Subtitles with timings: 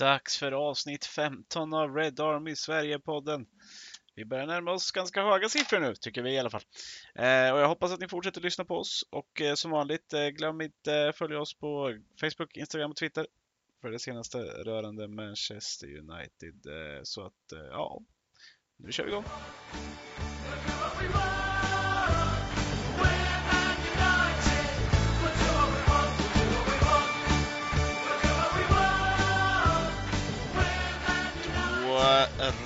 [0.00, 3.46] dags för avsnitt 15 av Red Army Sverige-podden.
[4.14, 6.62] Vi börjar närma oss ganska höga siffror nu, tycker vi i alla fall.
[7.14, 10.28] Eh, och jag hoppas att ni fortsätter lyssna på oss och eh, som vanligt, eh,
[10.28, 13.26] glöm inte följa oss på Facebook, Instagram och Twitter
[13.80, 16.66] för det senaste rörande Manchester United.
[16.66, 18.00] Eh, så att, eh, ja,
[18.76, 19.24] nu kör vi igång.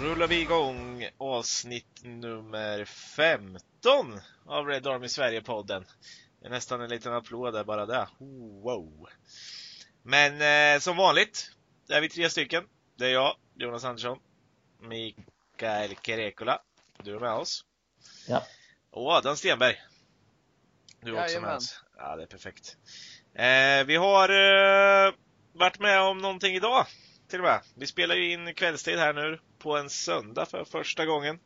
[0.01, 3.61] Rullar vi igång avsnitt nummer 15
[4.47, 5.85] av Red Army Sverige-podden.
[6.41, 8.09] Det är nästan en liten applåd där bara där.
[8.63, 9.09] Wow!
[10.03, 10.41] Men
[10.75, 11.51] eh, som vanligt
[11.89, 12.65] är vi tre stycken.
[12.97, 14.19] Det är jag, Jonas Andersson,
[14.81, 16.63] Mikael Kerekola,
[17.03, 17.65] du är med oss.
[18.29, 18.43] Ja.
[18.91, 19.77] Och Adam Stenberg.
[21.01, 21.85] Du är också med oss.
[21.97, 22.77] Ja, det är perfekt.
[23.35, 25.13] Eh, vi har eh,
[25.53, 26.87] varit med om någonting idag,
[27.29, 27.61] till och med.
[27.75, 31.39] Vi spelar ju in kvällstid här nu på en söndag för första gången.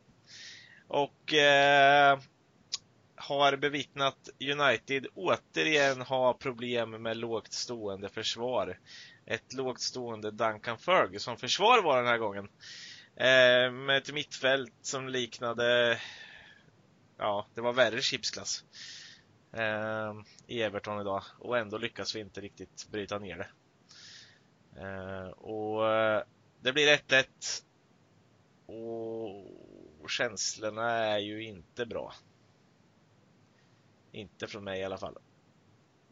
[0.87, 2.19] Och eh,
[3.15, 8.79] har bevittnat United återigen ha problem med lågt stående försvar.
[9.25, 12.49] Ett lågt stående Duncan Ferguson försvar var den här gången.
[13.15, 15.99] Eh, med ett mittfält som liknade,
[17.17, 18.63] ja, det var värre chipsklass
[19.53, 20.13] eh,
[20.47, 23.47] i Everton idag och ändå lyckas vi inte riktigt bryta ner det.
[24.75, 26.23] Eh, och eh,
[26.61, 27.25] det blir 1-1
[30.01, 32.13] och känslorna är ju inte bra.
[34.11, 35.17] Inte från mig i alla fall.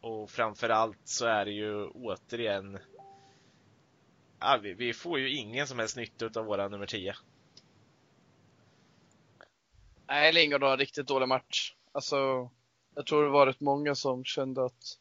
[0.00, 2.78] Och framförallt så är det ju återigen
[4.40, 7.14] ja, vi, vi, får ju ingen som helst nytta av våra nummer 10.
[10.06, 11.74] Nej, Lingard har en riktigt dålig match.
[11.92, 12.50] Alltså,
[12.94, 14.98] jag tror det var rätt många som kände att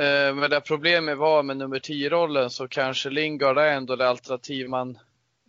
[0.00, 4.68] eh, med det problemet var med nummer 10-rollen så kanske Lingard är ändå det alternativ
[4.68, 4.98] man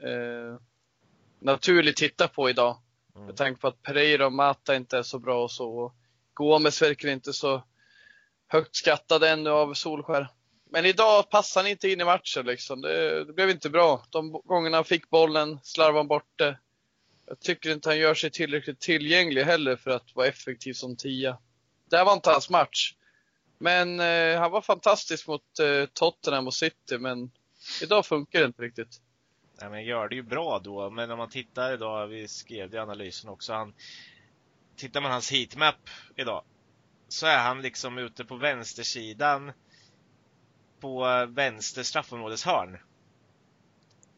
[0.02, 0.59] eh,
[1.39, 2.77] naturligt tittar på idag.
[3.16, 3.25] Mm.
[3.27, 5.94] Med tanke på att Pereira och Mata inte är så bra och så.
[6.34, 7.63] Gomes verkar inte så
[8.47, 10.28] högt skattad ännu av Solskär.
[10.69, 12.81] Men idag passade han inte in i matchen liksom.
[12.81, 14.06] Det, det blev inte bra.
[14.09, 16.57] De gångerna han fick bollen slarvade han bort det.
[17.25, 21.38] Jag tycker inte han gör sig tillräckligt tillgänglig heller för att vara effektiv som tia.
[21.90, 22.94] Det här var inte hans match.
[23.61, 27.31] Men eh, han var fantastisk mot eh, Tottenham och City, men
[27.83, 29.01] idag funkar det inte riktigt.
[29.61, 32.77] Nej, men gör det ju bra då, men om man tittar idag, vi skrev det
[32.77, 33.73] i analysen också, han,
[34.75, 35.75] tittar man hans heatmap
[36.16, 36.44] idag,
[37.07, 39.51] så är han liksom ute på vänstersidan
[40.79, 42.78] på vänster straffområdeshörn.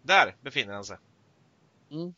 [0.02, 0.98] Där befinner han sig.
[1.92, 2.14] Mm.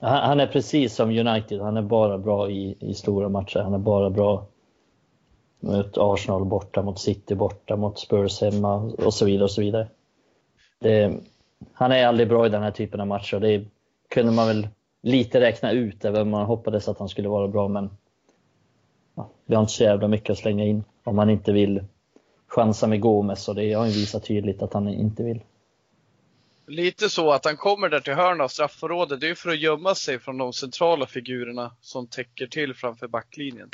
[0.00, 3.58] Han är precis som United, han är bara bra i, i stora matcher.
[3.58, 4.46] Han är bara bra
[5.60, 9.44] mot Arsenal borta, mot City borta, mot Spurs hemma och så vidare.
[9.44, 9.88] och så vidare.
[10.78, 11.20] Det,
[11.72, 13.40] han är aldrig bra i den här typen av matcher.
[13.40, 13.64] Det
[14.08, 14.68] kunde man väl
[15.02, 17.68] lite räkna ut, även man hoppades att han skulle vara bra.
[17.68, 17.90] Men
[19.14, 21.84] ja, vi har inte så jävla mycket att slänga in om man inte vill
[22.46, 25.40] chansa med Gomes och det har ju visat tydligt att han inte vill.
[26.66, 29.94] Lite så att han kommer där till hörna av straffområdet, det är för att gömma
[29.94, 33.70] sig från de centrala figurerna som täcker till framför backlinjen.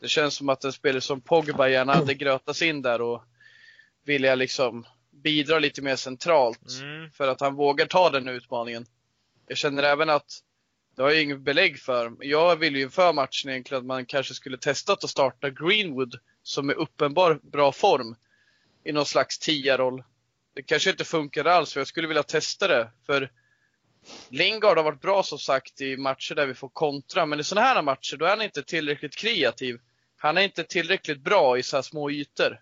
[0.00, 3.22] Det känns som att en spelare som Pogba gärna hade grötats in där och
[4.04, 7.10] vilja liksom bidra lite mer centralt mm.
[7.10, 8.86] för att han vågar ta den utmaningen.
[9.46, 10.42] Jag känner även att
[10.96, 12.16] det har jag inget belägg för.
[12.20, 16.70] Jag vill ju inför matchen egentligen att man kanske skulle testat att starta Greenwood som
[16.70, 18.16] är uppenbar bra form
[18.84, 20.04] i någon slags tia-roll.
[20.54, 22.90] Det kanske inte funkar alls, för jag skulle vilja testa det.
[23.06, 23.30] För
[24.28, 27.66] Lingard har varit bra som sagt i matcher där vi får kontra, men i sådana
[27.66, 29.78] här matcher då är han inte tillräckligt kreativ.
[30.18, 32.60] Han är inte tillräckligt bra i så här små ytor.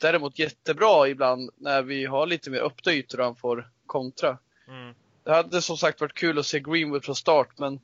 [0.00, 4.38] Däremot jättebra ibland när vi har lite mer öppna ytor och han får kontra.
[4.68, 4.94] Mm.
[5.24, 7.80] Det hade som sagt varit kul att se Greenwood från start, men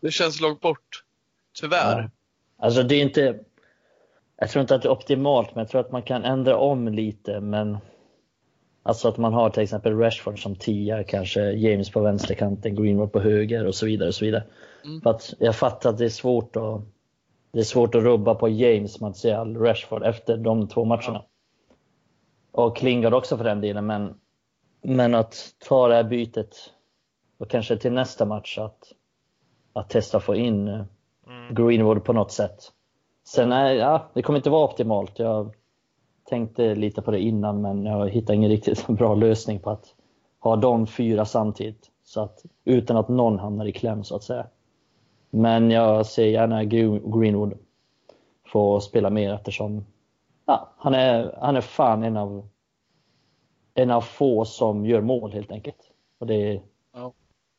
[0.00, 1.04] det känns långt bort.
[1.60, 2.00] Tyvärr.
[2.02, 2.10] Ja.
[2.66, 3.40] Alltså det är inte,
[4.36, 6.88] jag tror inte att det är optimalt, men jag tror att man kan ändra om
[6.88, 7.40] lite.
[7.40, 7.78] Men
[8.86, 13.20] Alltså att man har till exempel Rashford som tia, kanske James på vänsterkanten, Greenwood på
[13.20, 14.08] höger och så vidare.
[14.08, 14.44] Och så vidare.
[14.84, 15.00] Mm.
[15.00, 16.80] För att jag fattar att det är svårt att
[17.54, 21.22] det är svårt att rubba på James, Martial, Rashford efter de två matcherna.
[22.52, 24.14] Och Klingard också för den delen, men,
[24.82, 26.56] men att ta det här bytet
[27.38, 28.92] och kanske till nästa match att,
[29.72, 31.54] att testa få in mm.
[31.54, 32.72] Greenwood på något sätt.
[33.24, 35.18] Sen är, ja, det kommer inte vara optimalt.
[35.18, 35.54] Jag
[36.24, 39.94] tänkte lite på det innan, men jag hittade ingen riktigt bra lösning på att
[40.38, 41.90] ha de fyra samtidigt.
[42.04, 44.46] Så att, utan att någon hamnar i kläm så att säga.
[45.34, 47.58] Men jag ser gärna Greenwood
[48.46, 49.86] få spela mer eftersom
[50.46, 52.48] ja, han, är, han är fan en av
[53.74, 55.90] en av få som gör mål helt enkelt.
[56.18, 57.12] Och det, ja.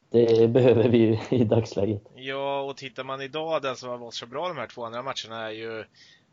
[0.10, 2.04] det behöver vi i dagsläget.
[2.16, 5.04] Ja, och tittar man idag, den som har varit så bra de här två andra
[5.04, 5.84] matcherna är ju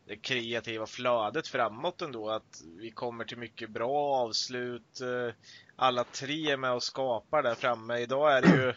[0.06, 2.28] det kreativa flödet framåt ändå.
[2.28, 5.00] Att vi kommer till mycket bra avslut.
[5.00, 5.34] Eh,
[5.76, 7.98] alla tre är med och skapar där framme.
[7.98, 8.72] Idag är det ju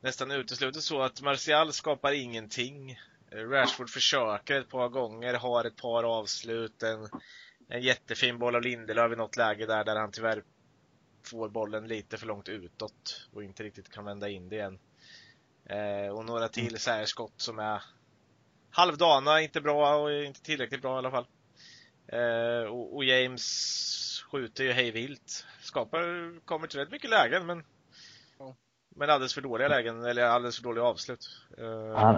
[0.00, 3.00] nästan uteslutet så att Martial skapar ingenting.
[3.32, 6.82] Rashford försöker ett par gånger, har ett par avslut.
[6.82, 7.08] En,
[7.68, 10.42] en jättefin boll av Lindelöf i något läge där, där han tyvärr
[11.22, 14.78] får bollen lite för långt utåt och inte riktigt kan vända in det igen.
[15.64, 17.82] Eh, och några till så här skott som är
[18.70, 21.26] halvdana, inte bra och inte tillräckligt bra i alla fall.
[22.06, 25.46] Eh, och, och, James skjuter ju hej vilt.
[25.60, 27.64] Skapar, kommer till rätt mycket lägen men
[28.98, 31.28] men alldeles för dåliga lägen, eller alldeles för dåliga avslut.
[31.60, 32.14] Uh, han,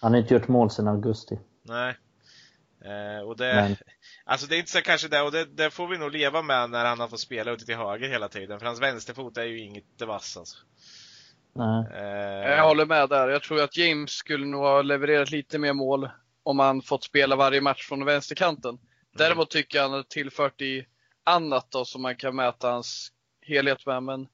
[0.00, 1.38] han, har inte gjort mål sedan augusti.
[1.62, 1.96] Nej.
[2.84, 3.76] Uh, och det, Men.
[4.24, 6.70] alltså det är inte så kanske det, och det, det, får vi nog leva med
[6.70, 9.60] när han har fått spela ute till höger hela tiden, för hans vänsterfot är ju
[9.60, 10.56] inget vass alltså.
[11.54, 11.86] Nej.
[11.92, 13.28] Uh, jag håller med där.
[13.28, 16.10] Jag tror att James skulle nog ha levererat lite mer mål
[16.42, 18.70] om han fått spela varje match från vänsterkanten.
[18.70, 18.80] Mm.
[19.16, 20.86] Däremot tycker jag han har tillfört i
[21.24, 24.02] annat då som man kan mäta hans helhet med.
[24.02, 24.28] Men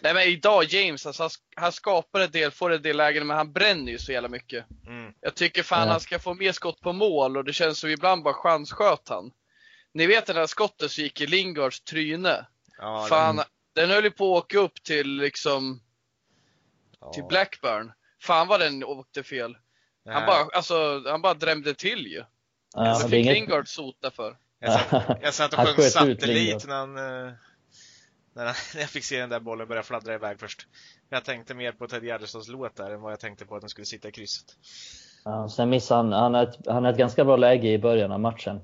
[0.00, 3.52] Nej men idag James, alltså, han, skapar en del, får en del lägen, men han
[3.52, 4.64] bränner ju så jävla mycket.
[4.86, 5.12] Mm.
[5.20, 5.92] Jag tycker fan ja.
[5.92, 9.32] han ska få mer skott på mål och det känns som ibland bara chanssköt han.
[9.94, 12.46] Ni vet det där skottet som gick i Lingards tryne?
[12.78, 13.44] Ja, fan, den...
[13.74, 15.80] den höll ju på att åka upp till liksom,
[17.00, 17.12] ja.
[17.12, 17.92] till Blackburn.
[18.20, 19.56] Fan vad den åkte fel.
[20.08, 22.24] Han bara, alltså, han bara drämde till ju.
[22.74, 23.34] Ja, det fick inget...
[23.34, 24.36] Lingard sota för.
[24.58, 26.96] Jag satt, jag satt och sjöng satellit när han
[28.44, 30.66] när, jag fick se den där bollen börja fladdra iväg först.
[31.10, 33.70] Jag tänkte mer på Ted Gärdestads låt där än vad jag tänkte på att den
[33.70, 34.46] skulle sitta i krysset.
[35.24, 38.12] Ja, sen missade han, han har, ett, han har ett ganska bra läge i början
[38.12, 38.60] av matchen.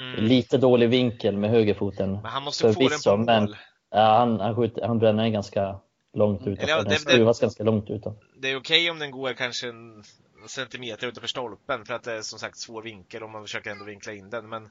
[0.00, 0.24] Mm.
[0.24, 2.12] Lite dålig vinkel med högerfoten.
[2.12, 3.26] Men han måste få den på mål.
[3.26, 3.54] Men,
[3.90, 5.80] ja, han, han, skjuter, han bränner den ganska
[6.14, 6.68] långt utanför.
[6.68, 8.24] Ja, den skruvas ganska långt utanför.
[8.36, 10.04] Det är okej okay om den går kanske en
[10.46, 13.84] centimeter utanför stolpen för att det är som sagt svår vinkel om man försöker ändå
[13.84, 14.48] vinkla in den.
[14.48, 14.70] Men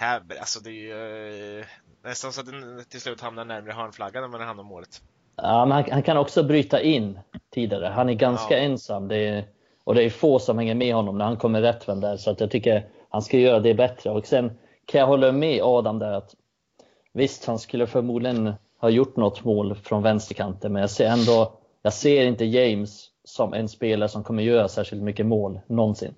[0.00, 1.66] här, alltså det är ju eh,
[2.04, 5.02] nästan så att den till slut hamnar närmare hörnflaggan än vad den hamnar målet.
[5.36, 7.18] Ja, men han, han, kan också bryta in
[7.50, 7.86] tidigare.
[7.86, 8.64] Han är ganska ja.
[8.64, 9.08] ensam.
[9.08, 9.44] Det är,
[9.84, 12.16] och det är få som hänger med honom när han kommer rättvänd där.
[12.16, 14.10] Så att jag tycker han ska göra det bättre.
[14.10, 16.34] Och sen kan jag hålla med Adam där att
[17.12, 21.52] visst, han skulle förmodligen ha gjort något mål från vänsterkanten, men jag ser ändå,
[21.82, 26.14] jag ser inte James som en spelare som kommer göra särskilt mycket mål någonsin.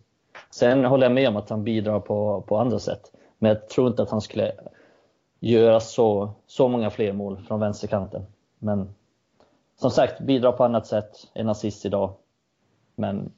[0.50, 3.11] Sen håller jag med om att han bidrar på, på andra sätt.
[3.42, 4.52] Men jag tror inte att han skulle
[5.40, 8.26] göra så, så många fler mål från vänsterkanten.
[8.58, 8.94] Men
[9.80, 11.30] som sagt, bidrar på annat sätt.
[11.34, 12.14] En assist idag.
[12.94, 13.32] Men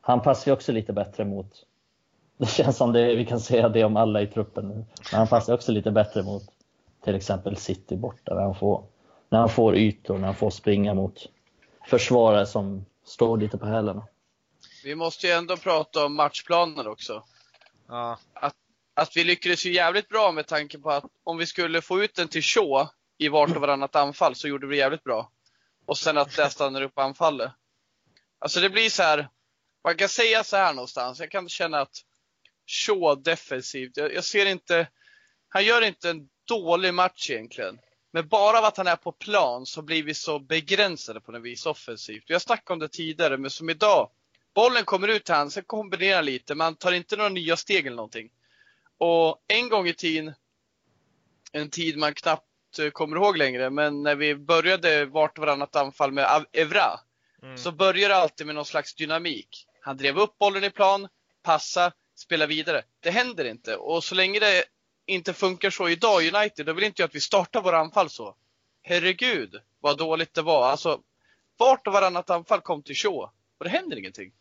[0.00, 1.66] han passar ju också lite bättre mot...
[2.36, 4.74] Det känns som det, vi kan säga det om alla i truppen nu.
[4.74, 6.42] Men han passar också lite bättre mot
[7.04, 8.34] till exempel City borta.
[8.34, 8.84] När han får,
[9.28, 11.26] när han får ytor, när han får springa mot
[11.88, 14.06] försvarare som står lite på hälarna.
[14.84, 17.22] Vi måste ju ändå prata om matchplanen också.
[17.88, 18.18] Ja.
[18.34, 18.54] Att
[19.00, 22.14] att vi lyckades ju jävligt bra med tanke på att om vi skulle få ut
[22.14, 22.88] den till Shaw
[23.18, 25.30] i vart och varannat anfall så gjorde vi jävligt bra.
[25.86, 27.52] Och sen att det stannar upp anfallet.
[28.38, 29.28] Alltså det blir så här,
[29.84, 31.96] man kan säga så här någonstans, jag kan känna att
[32.66, 34.88] Shaw defensivt, jag, jag ser inte,
[35.48, 37.78] han gör inte en dålig match egentligen.
[38.12, 41.42] Men bara av att han är på plan så blir vi så begränsade på något
[41.42, 42.24] vis offensivt.
[42.26, 44.10] Vi har snackat om det tidigare, men som idag,
[44.54, 47.86] bollen kommer ut till honom, sen kombinerar lite, Men han tar inte några nya steg
[47.86, 48.30] eller någonting.
[49.00, 50.34] Och en gång i tiden,
[51.52, 55.76] en tid man knappt eh, kommer ihåg längre, men när vi började vart och varannat
[55.76, 57.00] anfall med Evra,
[57.42, 57.58] mm.
[57.58, 59.66] så började det alltid med någon slags dynamik.
[59.80, 61.08] Han drev upp bollen i plan,
[61.42, 62.82] passa, spela vidare.
[63.00, 63.76] Det händer inte.
[63.76, 64.64] Och så länge det
[65.06, 68.10] inte funkar så idag i United, då vill inte jag att vi startar våra anfall
[68.10, 68.34] så.
[68.82, 70.66] Herregud, vad dåligt det var.
[70.66, 71.00] Alltså,
[71.56, 74.32] vart och varannat anfall kom till Shaw och det händer ingenting.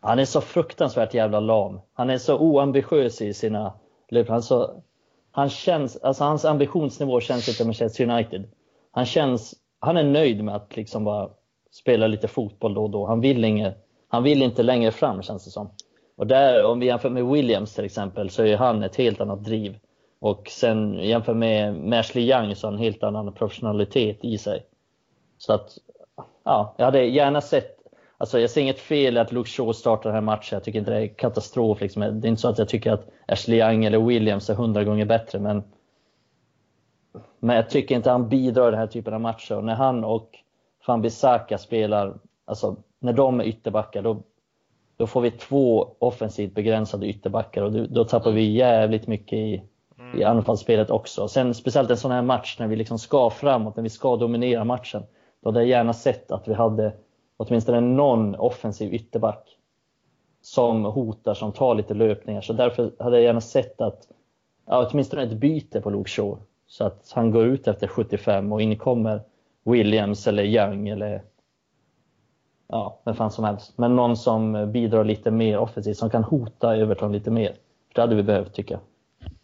[0.00, 1.80] Han är så fruktansvärt jävla lam.
[1.92, 3.74] Han är så oambitiös i sina
[4.12, 4.82] Alltså,
[5.30, 8.44] han känns, alltså hans ambitionsnivå känns inte Manchester United.
[8.90, 11.30] Han känns, han är nöjd med att liksom bara
[11.70, 13.06] spela lite fotboll då och då.
[13.06, 15.70] Han vill, inget, han vill inte längre fram känns det som.
[16.16, 19.44] Och där, om vi jämför med Williams till exempel, så är han ett helt annat
[19.44, 19.78] driv.
[20.20, 24.66] Och sen jämför med Ashley Young så har han en helt annan professionalitet i sig.
[25.38, 25.78] Så att,
[26.44, 27.77] ja, jag hade gärna sett
[28.20, 30.56] Alltså jag ser inget fel i att Luke Shaw startar den här matchen.
[30.56, 31.80] Jag tycker inte det är katastrof.
[31.80, 32.00] Liksom.
[32.02, 35.04] Det är inte så att jag tycker att Ashley Young eller Williams är hundra gånger
[35.04, 35.38] bättre.
[35.38, 35.62] Men,
[37.38, 39.56] men jag tycker inte han bidrar i den här typen av matcher.
[39.56, 40.30] Och när han och
[40.86, 44.22] Van Bissaka spelar, alltså när de är ytterbackar, då,
[44.96, 49.62] då får vi två offensivt begränsade ytterbackar och då, då tappar vi jävligt mycket i,
[49.98, 50.20] mm.
[50.20, 51.28] i anfallsspelet också.
[51.28, 54.64] Sen speciellt en sån här match när vi liksom ska framåt, när vi ska dominera
[54.64, 55.02] matchen.
[55.40, 56.92] Då hade jag gärna sett att vi hade
[57.38, 59.56] åtminstone någon offensiv ytterback
[60.40, 62.40] som hotar, som tar lite löpningar.
[62.40, 64.08] Så därför hade jag gärna sett att,
[64.66, 66.38] ja, åtminstone ett byte på Luke Shaw.
[66.66, 69.20] Så att han går ut efter 75 och in kommer
[69.64, 71.22] Williams eller Young eller
[72.68, 73.78] ja, vem fan som helst.
[73.78, 77.48] Men någon som bidrar lite mer offensivt, som kan hota Everton lite mer.
[77.48, 78.80] För det hade vi behövt tycker jag.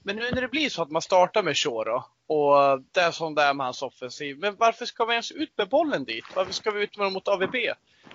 [0.07, 3.11] Men nu när det blir så att man startar med Shaw då, och det är
[3.11, 4.39] som det är med hans offensiv.
[4.39, 6.25] Men varför ska vi ens ut med bollen dit?
[6.35, 7.55] Varför ska vi ut med dem mot AVB?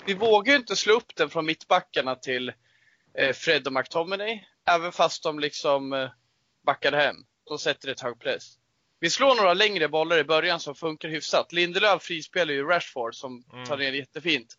[0.05, 2.53] Vi vågar ju inte slå upp den från mittbackarna till
[3.13, 4.43] eh, Fred och McTominay.
[4.65, 6.09] Även fast de liksom eh,
[6.65, 7.15] backar hem.
[7.43, 8.57] De sätter ett hög press.
[8.99, 11.53] Vi slår några längre bollar i början som funkar hyfsat.
[11.53, 13.65] Lindelöf frispelar ju Rashford som mm.
[13.65, 14.57] tar ner jättefint.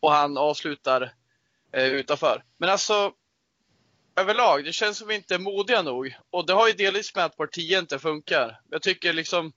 [0.00, 1.12] Och han avslutar
[1.72, 2.44] eh, utanför.
[2.56, 3.12] Men alltså,
[4.16, 6.16] överlag, det känns som vi inte är modiga nog.
[6.30, 8.60] Och det har ju delvis med att 10 inte funkar.
[8.70, 9.52] Jag tycker liksom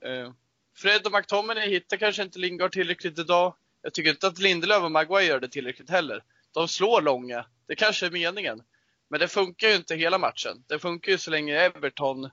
[0.00, 0.32] eh,
[0.76, 3.54] Fred och McTominay hittar kanske inte Lingard tillräckligt idag.
[3.82, 6.24] Jag tycker inte att Lindelöf och Maguire gör det tillräckligt heller.
[6.52, 7.46] De slår långa.
[7.66, 8.62] Det kanske är meningen.
[9.08, 10.64] Men det funkar ju inte hela matchen.
[10.66, 12.24] Det funkar ju så länge Everton,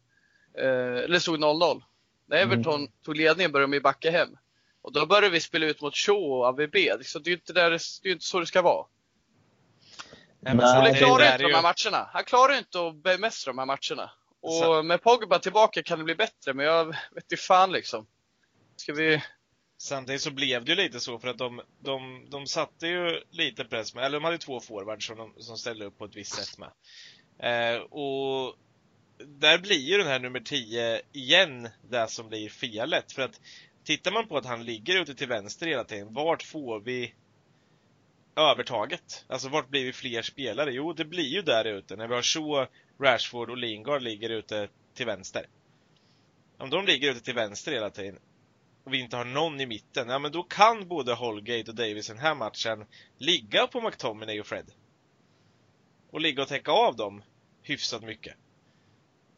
[0.57, 1.83] eh, eller stod 0-0.
[2.25, 2.51] När mm.
[2.51, 2.91] Everton mm.
[3.05, 4.29] tog ledningen började de backa hem.
[4.81, 6.75] Och då började vi spela ut mot Shaw och AVB.
[7.01, 8.85] Så det är ju inte, där, det är inte så det ska vara.
[10.39, 10.55] Nej,
[10.97, 12.09] klarar inte de här matcherna.
[12.13, 14.11] Han klarar inte att bemästra de här matcherna.
[14.41, 14.83] Och så.
[14.83, 18.07] med Pogba tillbaka kan det bli bättre, men jag vet inte fan liksom.
[18.75, 19.23] Ska vi...
[19.77, 23.65] Samtidigt så blev det ju lite så för att de, de, de satte ju lite
[23.65, 26.35] press med, eller de hade två forwards som, de, som ställde upp på ett visst
[26.35, 26.71] sätt med.
[27.39, 28.55] Eh, och
[29.25, 33.11] där blir ju den här nummer 10 igen det som blir felet.
[33.11, 33.41] För att
[33.83, 37.13] tittar man på att han ligger ute till vänster hela tiden, vart får vi
[38.39, 39.25] övertaget?
[39.27, 40.71] Alltså vart blir vi fler spelare?
[40.71, 42.67] Jo, det blir ju där ute när vi har Shaw,
[43.01, 45.45] Rashford och Lingard ligger ute till vänster.
[46.57, 48.19] Om de ligger ute till vänster hela tiden
[48.83, 52.09] och vi inte har någon i mitten, ja men då kan både Holgate och Davis
[52.09, 52.85] i den här matchen
[53.17, 54.71] ligga på McTominay och Fred.
[56.11, 57.23] Och ligga och täcka av dem
[57.63, 58.35] hyfsat mycket.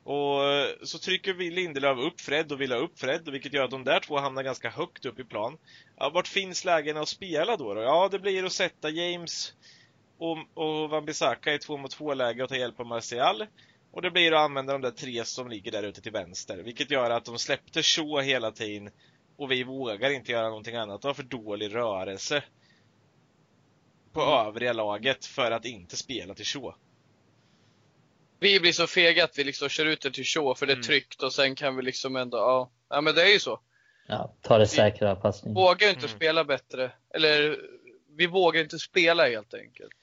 [0.04, 0.42] Och
[0.88, 3.84] så trycker vi Lindelöf upp Fred och vill ha upp Fred, vilket gör att de
[3.84, 5.58] där två hamnar ganska högt upp i plan.
[5.98, 7.82] Ja, vart finns lägena att spela då, då?
[7.82, 9.54] Ja, det blir att sätta James
[10.18, 13.46] och, och Wan-Bissaka i två mot två läge och ta hjälp av Martial.
[13.92, 16.92] Och det blir att använda de där tre som ligger där ute till vänster, vilket
[16.92, 18.90] gör att de släppte Shaw hela tiden
[19.38, 21.02] och vi vågar inte göra någonting annat.
[21.02, 22.44] De har för dålig rörelse
[24.14, 24.48] på mm.
[24.48, 26.74] övriga laget för att inte spela till Shaw.
[28.42, 30.76] Vi blir så fega att vi liksom kör ut det till Shaw för det är
[30.76, 30.84] mm.
[30.84, 33.60] tryggt och sen kan vi liksom ändå, ja, ja men det är ju så.
[34.08, 35.56] Ja, ta det säkra passningen.
[35.56, 36.16] Vi vågar inte mm.
[36.16, 36.92] spela bättre.
[37.14, 37.60] Eller,
[38.18, 39.96] vi vågar inte spela helt enkelt.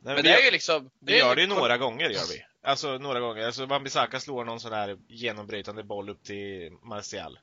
[0.00, 0.90] Nej, men, det är ju liksom...
[0.98, 2.44] Det vi gör det ju några gånger, gör vi.
[2.62, 3.46] Alltså några gånger.
[3.46, 7.38] Alltså Wan-Bissaka slår någon sån här genombrytande boll upp till Martial.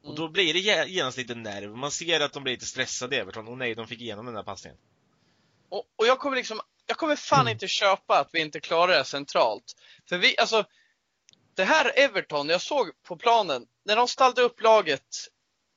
[0.00, 0.16] Och mm.
[0.16, 1.76] då blir det genast lite nerv.
[1.76, 3.48] Man ser att de blir lite stressade Everton.
[3.48, 4.78] Och nej, de fick igenom den där passningen.
[5.68, 7.52] Och, och jag kommer liksom, jag kommer fan mm.
[7.52, 9.64] inte köpa att vi inte klarar det centralt.
[10.08, 10.64] För vi, alltså,
[11.54, 15.06] det här Everton, jag såg på planen, när de ställde upp laget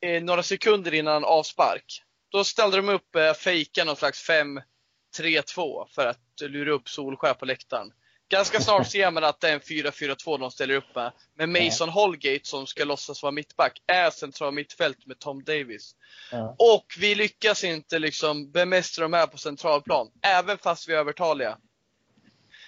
[0.02, 2.02] eh, några sekunder innan avspark.
[2.30, 7.46] Då ställde de upp, eh, fejka någon slags 5-3-2 för att lura upp Solskär på
[7.46, 7.92] läktaren.
[8.30, 11.12] Ganska snart ser man att det är en 4-4-2 de ställer upp med.
[11.36, 15.96] Med Mason Holgate som ska låtsas vara mittback, är central mittfält med Tom Davis.
[16.32, 16.56] Ja.
[16.60, 21.58] Och vi lyckas inte liksom bemästra de här på centralplan, även fast vi är övertaliga.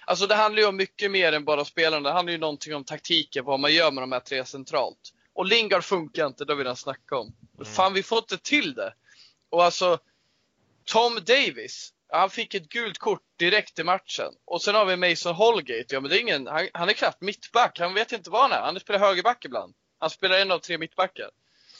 [0.05, 2.09] Alltså det handlar ju om mycket mer än bara spelarna.
[2.09, 5.13] Det handlar ju någonting om taktiken, vad man gör med de här tre centralt.
[5.33, 7.35] Och Lingard funkar inte, det har vi redan snackat om.
[7.55, 7.73] Mm.
[7.73, 8.93] Fan, vi får inte till det.
[9.49, 9.99] Och alltså,
[10.85, 14.33] Tom Davis, han fick ett gult kort direkt i matchen.
[14.45, 15.95] Och sen har vi Mason Holgate.
[15.95, 17.79] Ja, men det är ingen, han, han är knappt mittback.
[17.79, 18.61] Han vet inte vad han är.
[18.61, 19.75] Han spelar högerback ibland.
[19.99, 21.29] Han spelar en av tre mittbackar.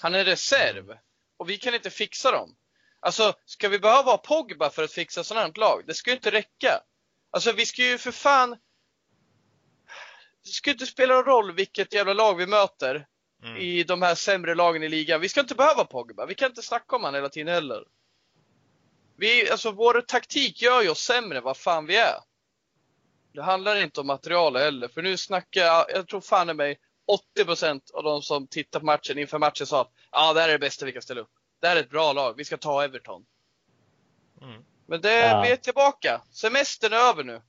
[0.02, 0.98] Han är reserv.
[1.38, 2.56] Och vi kan inte fixa dem.
[3.00, 5.84] Alltså, ska vi behöva ha Pogba för att fixa sådant här lag?
[5.88, 6.82] Det ska ju inte räcka.
[7.32, 8.58] Alltså, vi ska ju för fan...
[10.44, 13.08] Det ska ju inte spela någon roll vilket jävla lag vi möter
[13.44, 13.58] mm.
[13.58, 15.22] i de här sämre lagen i ligan.
[15.22, 16.26] Vi ska inte behöva Pogba.
[16.26, 17.84] Vi kan inte snacka om han hela tiden heller.
[19.18, 22.16] Vi, alltså vår taktik gör ju oss sämre vad fan vi är.
[23.34, 26.80] Det handlar inte om material heller, för nu snackar jag, jag tror fan i mig
[27.38, 30.54] 80% av de som tittar på matchen inför matchen sa att ah, det här är
[30.54, 31.32] det bästa vi kan ställa upp.
[31.62, 33.26] Det här är ett bra lag, vi ska ta Everton.
[34.42, 34.64] Mm.
[34.88, 35.42] Men det, ja.
[35.42, 36.22] vi är tillbaka.
[36.32, 37.42] Semestern är över nu.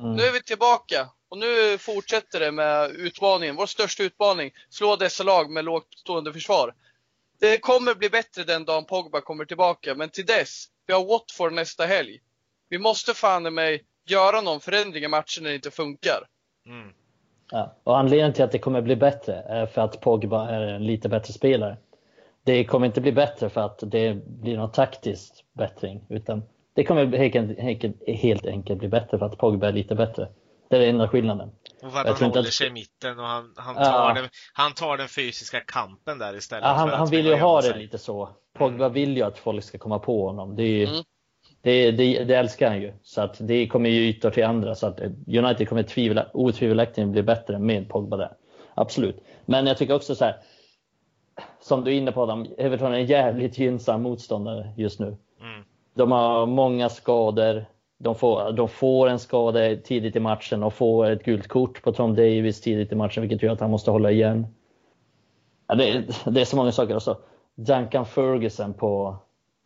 [0.00, 0.16] Mm.
[0.16, 4.52] Nu är vi tillbaka och nu fortsätter det med utmaningen, vår största utmaning.
[4.70, 6.74] Slå dessa lag med lågt stående försvar.
[7.40, 11.52] Det kommer bli bättre den dagen Pogba kommer tillbaka, men till dess vi har Watford
[11.52, 12.20] nästa helg.
[12.68, 16.26] Vi måste fan mig göra någon förändring i matchen när det inte funkar.
[16.66, 16.92] Mm.
[17.50, 17.76] Ja.
[17.84, 21.08] Och anledningen till att det kommer bli bättre är för att Pogba är en lite
[21.08, 21.76] bättre spelare.
[22.44, 26.42] Det kommer inte bli bättre för att det blir någon taktisk bättring, utan
[26.74, 27.16] det kommer
[28.14, 30.28] helt, enkelt bli bättre för att Pogba är lite bättre.
[30.74, 31.50] Det är den enda skillnaden.
[31.82, 32.52] Och för att jag han håller att...
[32.52, 34.14] sig i mitten och han, han, tar ja.
[34.14, 36.64] den, han tar den fysiska kampen där istället.
[36.64, 38.28] Ja, han, han vill ju ha det lite så.
[38.58, 40.56] Pogba vill ju att folk ska komma på honom.
[40.56, 41.02] Det, är mm.
[41.62, 42.92] det, det, det, älskar han ju.
[43.02, 44.74] Så att det kommer ju ytor till andra.
[44.74, 48.32] Så att United kommer tvivla, otvivelaktigt bli bättre med Pogba där.
[48.74, 49.24] Absolut.
[49.44, 50.36] Men jag tycker också så här.
[51.60, 55.06] Som du är inne på Adam, Everton är en jävligt gynnsam motståndare just nu.
[55.40, 55.64] Mm.
[55.94, 57.64] De har många skador.
[57.98, 61.92] De får, de får en skada tidigt i matchen och får ett gult kort på
[61.92, 64.46] Tom Davis tidigt i matchen, vilket gör att han måste hålla igen.
[65.66, 66.96] Ja, det, det är så många saker.
[66.96, 67.18] Också.
[67.54, 69.16] Duncan Ferguson på,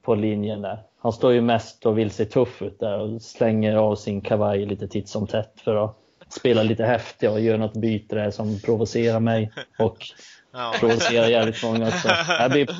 [0.02, 0.82] på linjen där.
[1.00, 4.66] Han står ju mest och vill se tuff ut där och slänger av sin kavaj
[4.66, 5.96] lite titt som tätt för att
[6.28, 9.98] spela lite häftig och göra något byte där som provocerar mig och
[10.52, 10.74] ja.
[10.80, 12.08] provocerar jävligt många också.
[12.50, 12.70] Blir,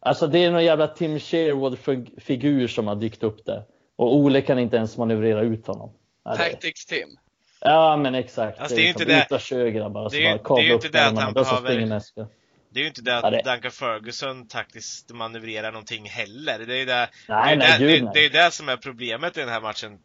[0.00, 3.64] alltså det är någon jävla Tim Sherwood-figur som har dykt upp där.
[4.00, 5.92] Och Ole kan inte ens manövrera ut honom.
[6.36, 7.08] Tactics Tim.
[7.60, 8.58] Ja men exakt.
[8.58, 9.22] Alltså, det är, ju inte det.
[9.22, 12.00] Uta sjögrabbar det, är, bara det är ju inte det att han behöver...
[12.70, 13.42] Det är ju inte det att ja, det...
[13.42, 16.58] Duncan Ferguson taktiskt manövrerar någonting heller.
[16.58, 19.40] Det är det, nej, det, är nej, det, det, är det som är problemet i
[19.40, 19.98] den här matchen.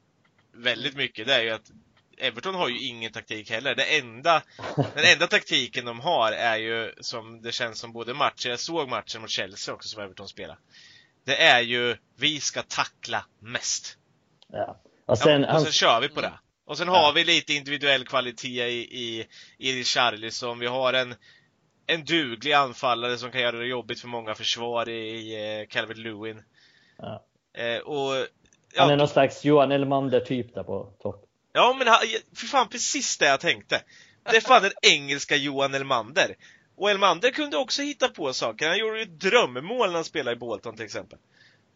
[0.54, 1.28] Väldigt mycket.
[1.28, 1.72] Det är ju att
[2.18, 3.76] Everton har ju ingen taktik heller.
[3.76, 4.42] Det enda,
[4.96, 8.90] den enda taktiken de har är ju som det känns som både matcher, jag såg
[8.90, 10.58] matchen mot Chelsea också som Everton spelar
[11.26, 13.98] det är ju vi ska tackla mest.
[14.48, 14.82] Ja.
[15.06, 16.34] Och sen, ja, och sen kör vi på det.
[16.66, 16.94] Och sen ja.
[16.94, 19.28] har vi lite individuell kvalitet i, i,
[19.58, 20.60] i Richarlison.
[20.60, 21.16] Vi har en,
[21.88, 26.04] en duglig anfallare som kan göra det jobbigt för många försvar i, i eh, Calvin
[26.04, 26.44] Lewin.
[26.98, 27.24] Ja.
[27.54, 28.28] Eh, och.
[28.78, 31.26] Han är någon slags Johan Elmander typ där på topp.
[31.54, 31.88] Ja men
[32.36, 33.82] för fan precis det jag tänkte.
[34.32, 36.36] Det är fan den engelska Johan Elmander.
[36.76, 38.68] Och Elmander kunde också hitta på saker.
[38.68, 41.20] Han gjorde ju drömmål när han spelade i Bolton till exempel.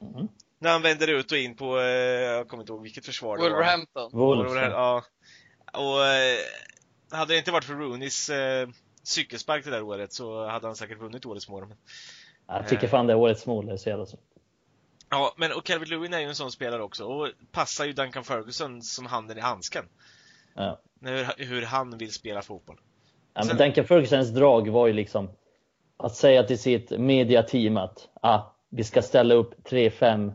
[0.01, 0.27] Mm.
[0.59, 3.43] När han vänder ut och in på, eh, jag kommer inte ihåg vilket försvar det
[3.43, 4.09] Wolverhampton.
[4.13, 4.35] var.
[4.35, 4.71] Wolverhampton.
[4.71, 5.03] Ja.
[5.73, 6.37] Och eh,
[7.11, 8.69] hade det inte varit för Rooneys eh,
[9.03, 11.75] cykelspark det där året så hade han säkert vunnit årets mål.
[12.47, 14.17] Jag tycker fan det är årets mål, det är så jävla så.
[15.09, 18.23] Ja, men och Calvin Lewin är ju en sån spelare också och passar ju Duncan
[18.23, 19.85] Ferguson som handen i handsken.
[20.53, 20.79] Ja.
[21.01, 22.79] Hur, hur han vill spela fotboll.
[23.39, 25.29] Ja, men Duncan Fergusons drag var ju liksom
[25.97, 30.31] att säga till sitt mediateam att ah, vi ska ställa upp 3-5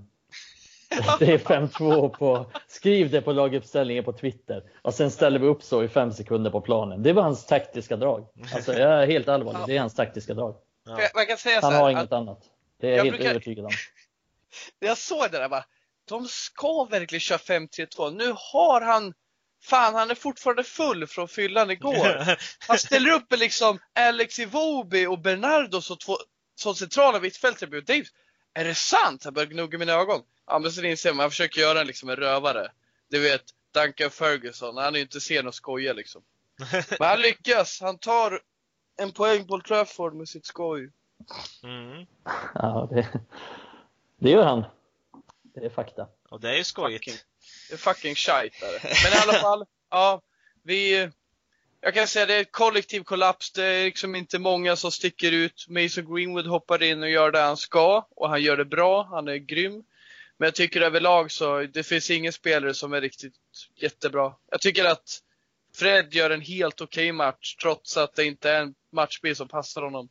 [0.91, 5.89] 3-5-2 på, skriv det på laguppställningen på Twitter och sen ställer vi upp så i
[5.89, 7.03] fem sekunder på planen.
[7.03, 8.27] Det var hans taktiska drag.
[8.55, 10.57] Alltså jag är helt allvarlig, det är hans taktiska drag.
[10.87, 10.99] Ja.
[11.63, 12.43] Han har inget annat.
[12.81, 13.31] Det är jag helt brukar...
[13.31, 13.71] övertygad om.
[14.79, 15.65] Jag såg det där bara,
[16.09, 18.17] de ska verkligen köra 5-3-2.
[18.17, 19.15] Nu har han
[19.65, 22.37] Fan, han är fortfarande full från fyllan igår.
[22.69, 26.17] Han ställer upp med liksom Alex Iwobi och Bernardo som två
[26.55, 27.81] som centrala mittfältare.
[27.81, 28.05] Dave,
[28.55, 29.25] är det sant?
[29.25, 30.23] Han börjar gnugga mina ögon.
[30.47, 32.71] Ja, men sen inser man, han försöker göra liksom en rövare.
[33.11, 33.43] Du vet,
[33.75, 36.23] Duncan Ferguson, han är ju inte sen att skoja liksom.
[36.99, 37.81] Men han lyckas.
[37.81, 38.41] Han tar
[38.97, 40.91] en poäng på Trafford med sitt skoj.
[41.63, 42.07] Mm.
[42.55, 43.09] Ja, det,
[44.17, 44.65] det gör han.
[45.43, 46.07] Det är fakta.
[46.29, 47.27] Och det är ju skojigt.
[47.69, 48.81] Fucking det är fucking shite där.
[48.83, 50.23] Men i alla fall, ja,
[50.63, 51.11] vi,
[51.81, 53.53] jag kan säga det är ett kollektiv kollaps.
[53.53, 55.67] Det är liksom inte många som sticker ut.
[55.69, 59.03] Mason Greenwood hoppar in och gör det han ska och han gör det bra.
[59.03, 59.85] Han är grym.
[60.37, 63.35] Men jag tycker överlag så, det finns ingen spelare som är riktigt
[63.77, 64.35] jättebra.
[64.51, 65.21] Jag tycker att
[65.75, 69.49] Fred gör en helt okej okay match trots att det inte är en matchbild som
[69.49, 70.09] passar honom.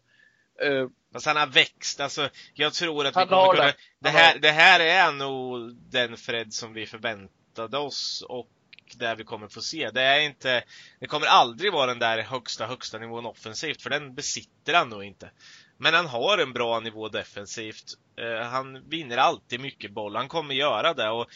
[0.65, 3.73] Uh, Fast han har växt, alltså jag tror att vi kommer kunna...
[3.99, 4.09] Det.
[4.09, 8.49] Här, det här är nog den Fred som vi förväntar förväntade oss och
[8.95, 9.89] där vi kommer få se.
[9.89, 10.63] Det är inte,
[10.99, 15.03] det kommer aldrig vara den där högsta, högsta nivån offensivt, för den besitter han nog
[15.03, 15.31] inte.
[15.77, 17.93] Men han har en bra nivå defensivt.
[18.17, 20.15] Eh, han vinner alltid mycket boll.
[20.15, 21.27] Han kommer göra det och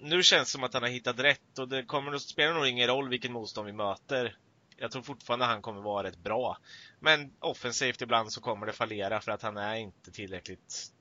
[0.00, 2.66] nu känns det som att han har hittat rätt och det kommer att spela nog
[2.66, 4.36] ingen roll vilken motstånd vi möter.
[4.76, 6.58] Jag tror fortfarande han kommer vara rätt bra.
[7.00, 10.92] Men offensivt ibland så kommer det fallera för att han är inte tillräckligt...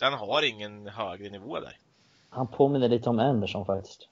[0.00, 1.76] Han har ingen högre nivå där.
[2.30, 4.08] Han påminner lite om Anderson faktiskt.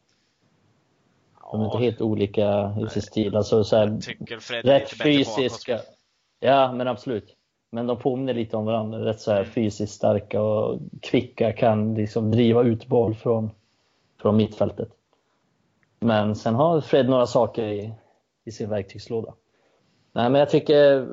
[1.53, 3.37] De är inte helt olika i sin stil.
[3.37, 4.01] Alltså, så här,
[4.63, 5.81] rätt fysiska.
[6.41, 7.37] Ja, men absolut.
[7.71, 9.05] Men de påminner lite om varandra.
[9.05, 13.51] Rätt så här fysiskt starka och kvicka, kan liksom driva ut boll från,
[14.23, 14.89] från mittfältet.
[16.01, 17.93] Men sen har Fred några saker i,
[18.45, 19.35] i sin verktygslåda.
[20.13, 21.09] Nej, men jag tycker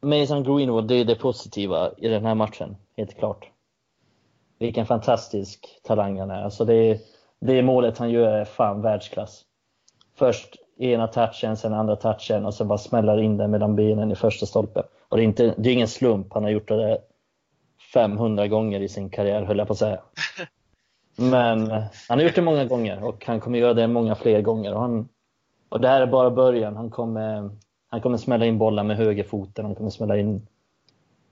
[0.00, 3.50] Mason Greenwood, det är det positiva i den här matchen, helt klart
[4.58, 6.42] vilken fantastisk talang han är.
[6.42, 7.00] Alltså det,
[7.40, 9.42] det målet han gör är fan världsklass.
[10.14, 14.14] Först ena touchen, sen andra touchen och sen bara smäller in den mellan benen i
[14.14, 14.84] första stolpen.
[15.08, 16.98] Och det är, inte, det är ingen slump, han har gjort det
[17.94, 20.00] 500 gånger i sin karriär höll jag på att säga.
[21.16, 21.70] Men
[22.08, 24.74] han har gjort det många gånger och han kommer göra det många fler gånger.
[24.74, 25.08] Och, han,
[25.68, 26.76] och det här är bara början.
[26.76, 27.50] Han kommer,
[27.88, 30.46] han kommer smälla in bollar med högerfoten, han kommer smälla in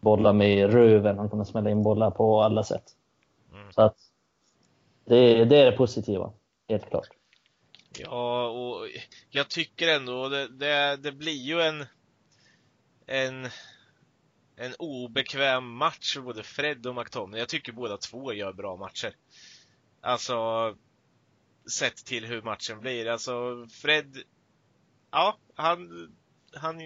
[0.01, 2.85] bollar med röven, han kommer smälla in bollar på alla sätt.
[3.55, 3.73] Mm.
[3.73, 3.97] Så att
[5.05, 6.33] det, det är det positiva,
[6.69, 7.09] helt klart.
[7.99, 8.89] Ja, och
[9.31, 11.87] jag tycker ändå det, det, det blir ju en,
[13.07, 13.49] en,
[14.57, 17.41] en obekväm match för både Fred och McTominay.
[17.41, 19.17] Jag tycker båda två gör bra matcher.
[20.01, 20.35] Alltså,
[21.71, 23.07] sett till hur matchen blir.
[23.07, 24.23] Alltså, Fred,
[25.11, 26.13] ja, han,
[26.55, 26.81] han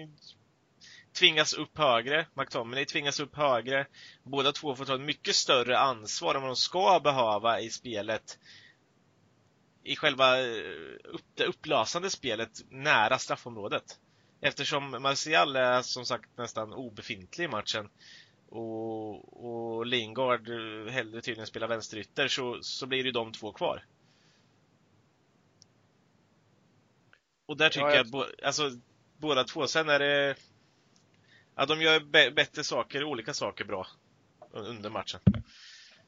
[1.19, 2.25] tvingas upp högre.
[2.33, 3.87] McTominay tvingas upp högre.
[4.23, 8.39] Båda två får ta ett mycket större ansvar än vad de ska behöva i spelet
[9.83, 10.53] i själva eh,
[11.03, 13.99] upp, det upplösande spelet nära straffområdet.
[14.41, 17.89] Eftersom Martial är som sagt nästan obefintlig i matchen
[18.49, 23.85] och, och Lingard eh, hellre tydligen spelar vänsterytter så, så blir det de två kvar.
[27.45, 28.71] Och där tycker ja, jag, jag att alltså,
[29.17, 30.35] båda två, sen är det
[31.55, 33.87] Ja, de gör bättre saker, olika saker bra
[34.53, 35.19] under matchen.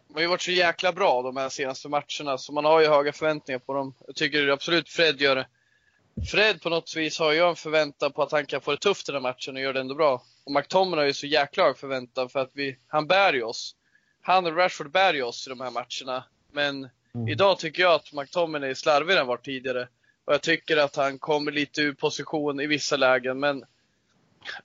[0.07, 2.87] De har ju varit så jäkla bra de här senaste matcherna, så man har ju
[2.87, 3.93] höga förväntningar på dem.
[4.07, 5.47] Jag tycker absolut Fred gör det.
[6.31, 9.09] Fred på något vis har jag en förväntan på att han kan få det tufft
[9.09, 10.23] i den här matchen och gör det ändå bra.
[10.43, 13.75] Och McTominay har ju så jäkla hög förväntan för att vi, han bär ju oss.
[14.21, 16.23] Han och Rashford bär ju oss i de här matcherna.
[16.51, 17.27] Men mm.
[17.27, 19.87] idag tycker jag att McTominay är slarvigare än var tidigare.
[20.25, 23.63] Och jag tycker att han kommer lite ur position i vissa lägen, men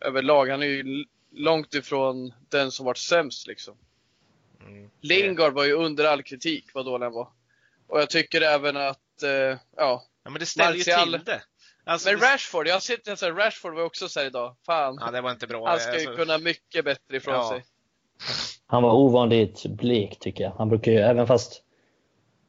[0.01, 3.75] överlag, han är ju långt ifrån den som varit sämst liksom.
[4.61, 4.91] Mm.
[5.01, 7.29] Lingard var ju under all kritik vad dålig han var.
[7.87, 10.05] Och jag tycker även att, eh, ja.
[10.25, 11.09] Ja men det ställer Martial...
[11.09, 11.43] ju till det.
[11.85, 14.57] Alltså, men Rashford, jag har sett en sån Rashford var också såhär idag.
[14.67, 14.99] Fan.
[15.01, 15.69] Ja, det var inte bra.
[15.69, 16.25] Han ska ju alltså...
[16.25, 17.49] kunna mycket bättre ifrån ja.
[17.49, 17.65] sig.
[18.67, 20.53] Han var ovanligt blek tycker jag.
[20.59, 21.63] Han brukar ju, även fast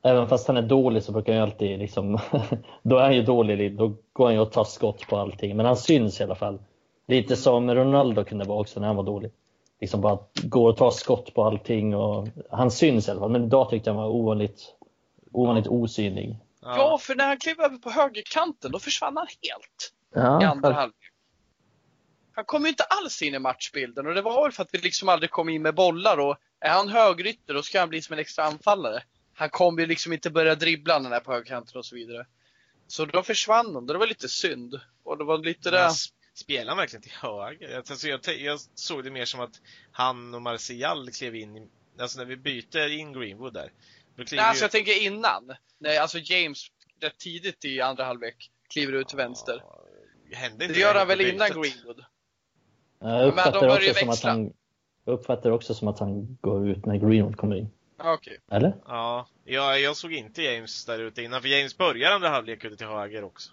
[0.03, 2.19] Även fast han är dålig så brukar han ju alltid liksom,
[2.83, 5.57] då är han ju dålig, då går han ju och tar skott på allting.
[5.57, 6.59] Men han syns i alla fall.
[7.07, 9.31] Lite som Ronaldo kunde vara också när han var dålig.
[9.79, 13.31] Liksom bara går och tar skott på allting och han syns i alla fall.
[13.31, 14.75] Men idag tyckte jag han var ovanligt,
[15.31, 16.37] ovanligt osynlig.
[16.61, 20.73] Ja, för när han klev över på högerkanten då försvann han helt ja, i andra
[20.73, 21.11] halvlek.
[22.31, 24.77] Han kom ju inte alls in i matchbilden och det var väl för att vi
[24.77, 28.13] liksom aldrig kom in med bollar och är han högrytter då ska han bli som
[28.13, 29.03] en extra anfallare.
[29.33, 32.25] Han kommer ju liksom inte börja dribbla när han är på högerkanten och så vidare.
[32.87, 34.79] Så då försvann han, det var lite synd.
[35.03, 35.89] Och det var lite det
[36.37, 37.77] spelar han verkligen till höger?
[37.77, 41.67] Alltså jag, jag, såg det mer som att han och Martial klev in i,
[41.99, 43.71] alltså när vi byter in Greenwood där.
[44.15, 45.55] Nej, alltså jag tänker innan.
[45.77, 46.67] Nej, alltså James
[46.99, 49.63] rätt tidigt i andra halvlek kliver ut till vänster.
[50.31, 52.05] Hände det gör han väl innan Greenwood?
[52.99, 54.53] Jag uppfattar, också som att han,
[55.05, 57.69] jag uppfattar också som att han går ut när Greenwood kommer in.
[57.99, 58.37] Okay.
[58.51, 58.73] Eller?
[58.85, 62.75] Ja, jag, jag såg inte James där ute innan, för James börjar andra halvlek ute
[62.75, 63.51] till höger också.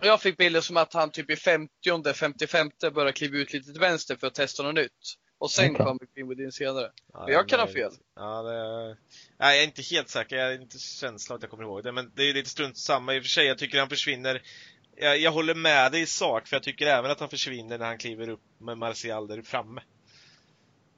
[0.00, 3.80] Jag fick bilder som att han typ i 50 55 började kliva ut lite till
[3.80, 5.16] vänster för att testa något nytt.
[5.38, 6.90] Och sen kom Greenwood in senare.
[7.12, 7.92] Ja, men jag kan ha fel.
[8.16, 8.88] Ja, det...
[9.38, 10.36] Nej, jag är inte helt säker.
[10.36, 11.92] Jag har inte känslan att jag kommer ihåg det.
[11.92, 13.46] Men det är lite strunt samma i och för sig.
[13.46, 14.42] Jag tycker han försvinner.
[14.96, 17.86] Jag, jag håller med dig i sak, för jag tycker även att han försvinner när
[17.86, 19.82] han kliver upp med Martial där framme.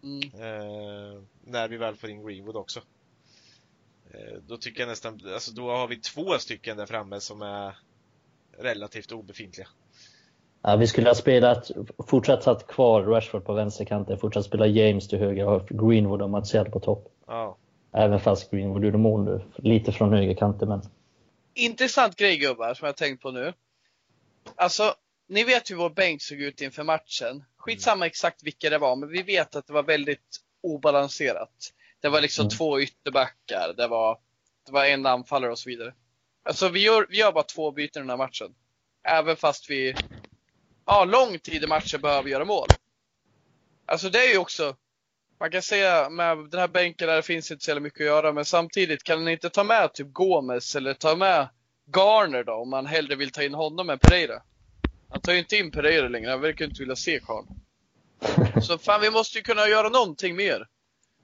[0.03, 0.23] Mm.
[0.23, 2.83] Eh, när vi väl får in Greenwood också.
[4.15, 7.77] Eh, då tycker jag nästan, alltså då har vi två stycken där framme som är
[8.59, 9.69] relativt obefintliga.
[10.63, 11.71] Ja, vi skulle ha spelat,
[12.09, 16.71] fortsatt satt kvar Rashford på vänsterkanten, fortsatt spela James till höger och Greenwood och Martial
[16.71, 17.09] på topp.
[17.27, 17.57] Ja.
[17.93, 20.83] Även fast Greenwood gjorde mål nu, lite från högerkanten men.
[21.55, 23.53] Intressant grej gubbar, som jag tänkt på nu.
[24.57, 24.95] Alltså,
[25.29, 27.45] ni vet hur vår bänk såg ut inför matchen.
[27.57, 28.07] Skitsamma mm.
[28.07, 31.73] exakt vilka det var, men vi vet att det var väldigt obalanserat.
[32.01, 32.51] Det var liksom mm.
[32.51, 34.19] två ytterbackar, det var,
[34.67, 35.95] det var en anfallare och så vidare.
[36.45, 38.55] Alltså vi gör, vi gör bara två byten i den här matchen.
[39.09, 39.95] Även fast vi,
[40.87, 42.69] ja, lång tid i matchen behöver göra mål.
[43.87, 44.77] Alltså det är ju också,
[45.41, 48.07] man kan säga med den här bänken där det finns inte så jävla mycket att
[48.07, 51.49] göra, men samtidigt kan ni inte ta med typ Gomes eller ta med
[51.97, 54.43] Garner då, om man hellre vill ta in honom än Pereira.
[55.09, 57.49] Han tar ju inte in Pereira längre, han verkar inte vilja se karln.
[58.63, 60.67] Så fan, vi måste ju kunna göra någonting mer.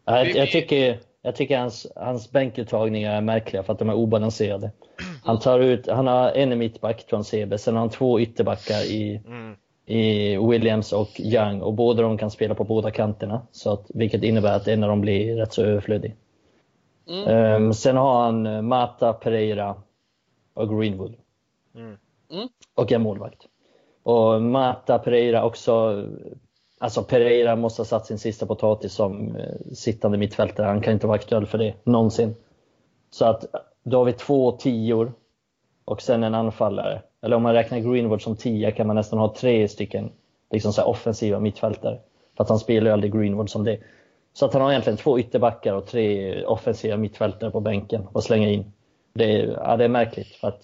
[0.05, 4.73] Jag, jag tycker, jag tycker hans, hans bänkuttagningar är märkliga för att de är obalanserade.
[5.23, 9.57] Han tar ut, han har en mittback, Transebe, sen har han två ytterbackar i, mm.
[9.87, 13.43] i Williams och Young och båda de kan spela på båda kanterna.
[13.53, 16.17] Så att, vilket innebär att en av dem blir rätt så överflödig.
[17.09, 17.55] Mm.
[17.63, 19.77] Um, sen har han Mata, Pereira
[20.55, 21.15] och Greenwood.
[21.75, 21.97] Mm.
[22.33, 22.49] Mm.
[22.75, 23.47] Och en målvakt.
[24.03, 26.05] Och Mata Pereira också.
[26.79, 30.67] Alltså Pereira måste ha satt sin sista potatis som eh, sittande mittfältare.
[30.67, 32.35] Han kan inte vara aktuell för det någonsin.
[33.11, 33.45] Så att
[33.83, 35.13] då har vi två tior
[35.85, 37.03] och sen en anfallare.
[37.23, 40.13] Eller om man räknar Greenwood som tia kan man nästan ha tre stycken
[40.51, 41.99] liksom så offensiva mittfältare.
[42.37, 43.79] För att han spelar ju aldrig Greenwood som det.
[44.33, 48.49] Så att han har egentligen två ytterbackar och tre offensiva mittfältare på bänken att slänga
[48.49, 48.73] in.
[49.13, 50.29] Det är, ja, det är märkligt.
[50.29, 50.63] För att,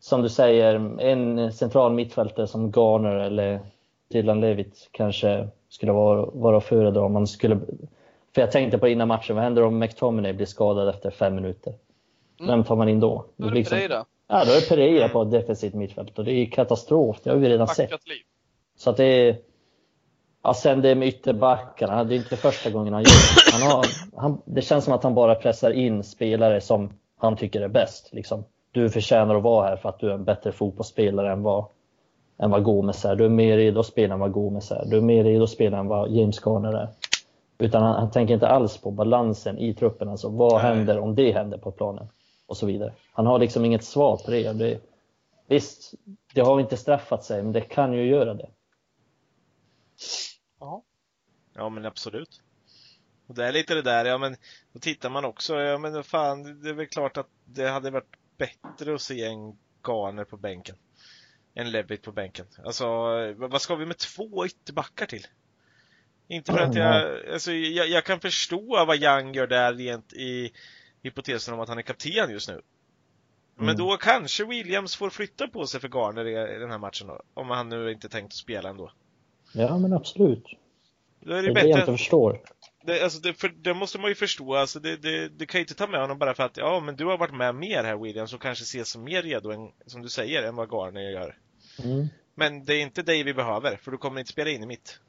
[0.00, 3.60] som du säger, en central mittfältare som Garner eller
[4.08, 7.60] Dylan Levitt kanske skulle vara, vara att föredra om man skulle...
[8.34, 11.74] För jag tänkte på innan matchen, vad händer om McTominay blir skadad efter fem minuter?
[12.40, 12.50] Mm.
[12.50, 13.24] Vem tar man in då?
[13.36, 14.04] Då är det liksom- Pereira.
[14.28, 17.16] Ja, då är Pereira på ett defensivt mittfält och det är katastrof.
[17.22, 17.90] Det har vi redan sett.
[17.90, 18.22] Packat liv.
[18.76, 19.36] Så att det är...
[20.42, 23.10] Ja, sen det med ytterbackarna, det är inte första gången han gör
[23.50, 23.52] det.
[23.52, 27.60] Han har, han, det känns som att han bara pressar in spelare som han tycker
[27.60, 28.08] är bäst.
[28.12, 28.44] Liksom.
[28.70, 31.64] Du förtjänar att vara här för att du är en bättre fotbollsspelare än vad,
[32.38, 33.16] än vad Gomes är.
[33.16, 34.84] Du är mer redo att spela än vad Gomes är.
[34.86, 36.88] Du är mer redo att spela än vad James Garner är.
[37.62, 40.08] Utan han, han tänker inte alls på balansen i truppen.
[40.08, 40.62] Alltså vad Nej.
[40.62, 42.08] händer om det händer på planen?
[42.46, 42.92] Och så vidare.
[43.12, 44.52] Han har liksom inget svar på det.
[44.52, 44.80] det
[45.46, 45.94] visst,
[46.34, 48.50] det har inte straffat sig, men det kan ju göra det.
[50.60, 50.82] Ja.
[51.54, 52.42] Ja men absolut.
[53.26, 54.36] Och det är lite det där, ja men
[54.72, 58.16] då tittar man också, ja men fan det är väl klart att det hade varit
[58.36, 60.76] bättre att se en Garner på bänken.
[61.54, 62.46] En Levitt på bänken.
[62.64, 62.86] Alltså
[63.36, 65.26] vad vad ska vi med två ytterbackar till?
[66.32, 70.52] Inte för att jag, alltså jag, jag kan förstå vad Young gör där rent i
[71.02, 72.60] hypotesen om att han är kapten just nu.
[73.56, 73.76] Men Mm.
[73.76, 77.20] då kanske Williams får flytta på sig för Garner i i den här matchen då.
[77.34, 78.92] Om han nu inte tänkt att spela ändå.
[79.52, 80.44] Ja, men absolut.
[81.20, 82.40] Då är Det det är det jag inte förstår.
[82.84, 85.62] Det, alltså det, för det måste man ju förstå, alltså det, det, du kan ju
[85.62, 87.96] inte ta med honom bara för att ja, men du har varit med mer här
[87.96, 91.38] Williams och kanske ses som mer redo än, som du säger, än vad Garner gör.
[91.84, 92.08] Mm.
[92.34, 95.00] Men det är inte dig vi behöver, för du kommer inte spela in i mitt.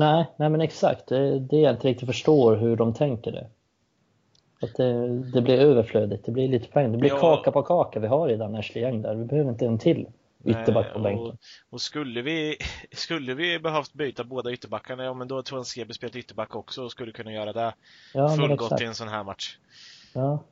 [0.00, 1.06] Nej, nej, men exakt.
[1.08, 3.46] Det är det jag inte riktigt förstår hur de tänker det.
[4.62, 6.92] Att det, det blir överflödigt, det blir lite poäng.
[6.92, 7.20] Det blir Ja.
[7.20, 8.00] kaka på kaka.
[8.00, 9.14] Vi har redan Ashley Young där.
[9.14, 10.06] Vi behöver inte en till
[10.44, 11.26] ytterback på bänken.
[11.26, 11.36] Och,
[11.70, 12.56] och skulle vi,
[12.92, 16.84] skulle vi behövt byta båda ytterbackarna, ja men då tror jag Sebe spelat ytterback också
[16.84, 17.74] och skulle kunna göra det
[18.14, 19.58] Ja, fullgott i en sån här match.
[20.14, 20.44] Ja,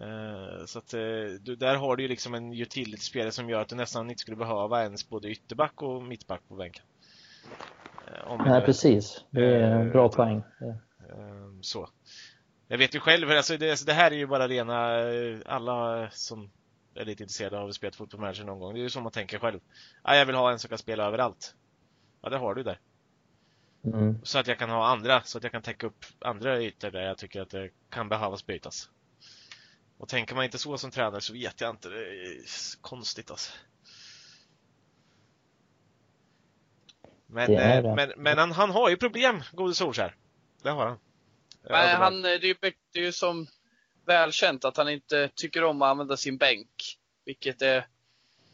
[0.00, 1.00] Eh, Så att eh,
[1.40, 4.36] du, där har du ju liksom en utility-spelare som gör att du nästan inte skulle
[4.36, 6.84] behöva ens både ytterback och mittback på bänken.
[8.06, 9.24] Eh, nej precis.
[9.30, 10.42] Det är en Eh, bra poäng.
[10.60, 11.88] Ehm, Så.
[12.68, 16.10] Jag vet ju själv, alltså det, alltså det här är ju bara rena, eh, alla
[16.10, 16.50] som
[16.94, 19.12] är lite intresserade av att spela fotboll manager någon gång, det är ju som man
[19.12, 19.60] tänker själv.
[20.02, 21.54] Ja, jag vill ha en som kan spela överallt.
[22.22, 22.78] Ja, det har du där.
[23.84, 24.18] Mm.
[24.22, 27.02] Så att jag kan ha andra, så att jag kan täcka upp andra ytor där
[27.02, 28.90] jag tycker att det kan behövas bytas.
[29.98, 32.36] Och tänker man inte så som tränare så vet jag inte, det är
[32.80, 33.52] konstigt alltså.
[37.34, 37.94] Men, Det är eh, det.
[37.94, 40.14] men, men han, han har ju problem, gode Solskär.
[40.62, 40.98] Det har han.
[41.62, 41.96] Men Överlag.
[41.98, 42.54] han, det, är ju,
[42.92, 43.46] det är ju som
[44.06, 46.98] välkänt att han inte tycker om att använda sin bänk.
[47.24, 47.86] Vilket är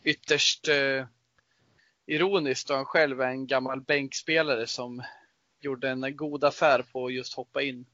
[0.05, 1.07] ytterst eh,
[2.07, 5.03] ironiskt då han själv är en gammal bänkspelare som
[5.61, 7.85] gjorde en god affär på att just hoppa in.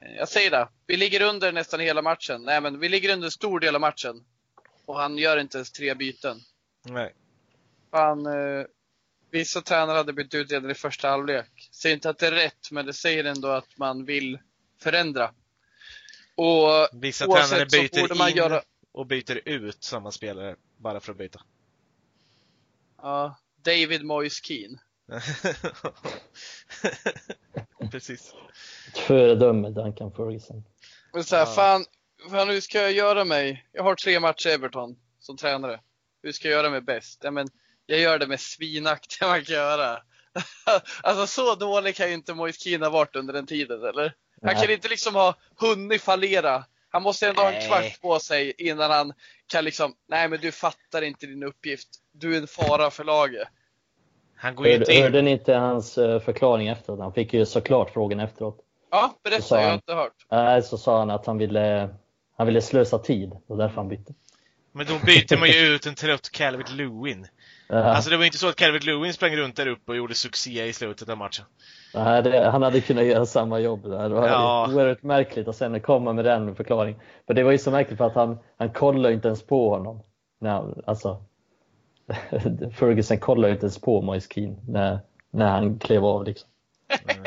[0.00, 2.42] Eh, Jag säger det, vi ligger under nästan hela matchen.
[2.42, 4.24] Nej men vi ligger under en stor del av matchen.
[4.86, 6.40] Och han gör inte ens tre byten.
[6.84, 7.14] Nej.
[7.90, 8.64] Han, eh,
[9.32, 11.68] vissa tränare hade bytt ut redan i första halvlek.
[11.72, 14.38] Säger inte att det är rätt, men det säger ändå att man vill
[14.82, 15.34] förändra.
[16.34, 21.40] Och Vissa tränare byter in göra- och byter ut samma spelare bara för att byta.
[23.02, 24.78] ja, David Moyes Keane.
[27.90, 28.34] Precis.
[28.88, 30.64] Ett föredöme, Duncan Ferguson.
[31.12, 31.52] Men så här, Ja.
[31.54, 31.84] fan,
[32.30, 33.66] fan, hur ska jag göra mig?
[33.72, 35.80] Jag har tre matcher i Everton som tränare.
[36.22, 37.20] Hur ska jag göra mig bäst?
[37.24, 37.48] Ja, men
[37.86, 39.98] jag gör det med svinaktiga man kan göra.
[41.02, 44.02] alltså så dålig kan ju inte Moise Keane ha varit under den tiden, eller?
[44.42, 44.62] Han Nej.
[44.62, 46.64] kan inte liksom ha hunnit fallera.
[46.90, 49.12] Han måste ändå ha en kvart på sig innan han
[49.46, 51.88] kan liksom, nej men du fattar inte din uppgift.
[52.12, 53.48] Du är en fara för laget.
[54.36, 55.02] Han går inte Hörde, in.
[55.02, 56.98] hörde ni inte hans eh, förklaring efteråt?
[57.00, 58.58] Han fick ju såklart frågan efteråt.
[58.90, 60.26] Ja, Så berätta, sa jag har han- inte hört.
[60.30, 61.94] Nej, så sa han att han ville,
[62.36, 64.14] han ville slösa tid och därför han bytte.
[64.72, 67.26] Men då byter man ju ut en trött Calvert Lewin.
[67.74, 67.78] Ja.
[67.84, 70.66] Alltså det var inte så att Calvert Lewin sprang runt där uppe och gjorde succé
[70.66, 71.44] i slutet av matchen.
[71.94, 74.08] Nej, det, han hade kunnat göra samma jobb där.
[74.08, 74.68] Det var Ja.
[74.74, 77.00] oerhört märkligt att sen komma med den förklaringen.
[77.26, 80.02] För det var ju så märkligt för att han, han kollade inte ens på honom.
[80.40, 81.24] Han- alltså,
[82.78, 84.98] Ferguson kollade ju inte ens på Moise Keane när,
[85.30, 86.24] när han klev av.
[86.24, 86.48] Liksom.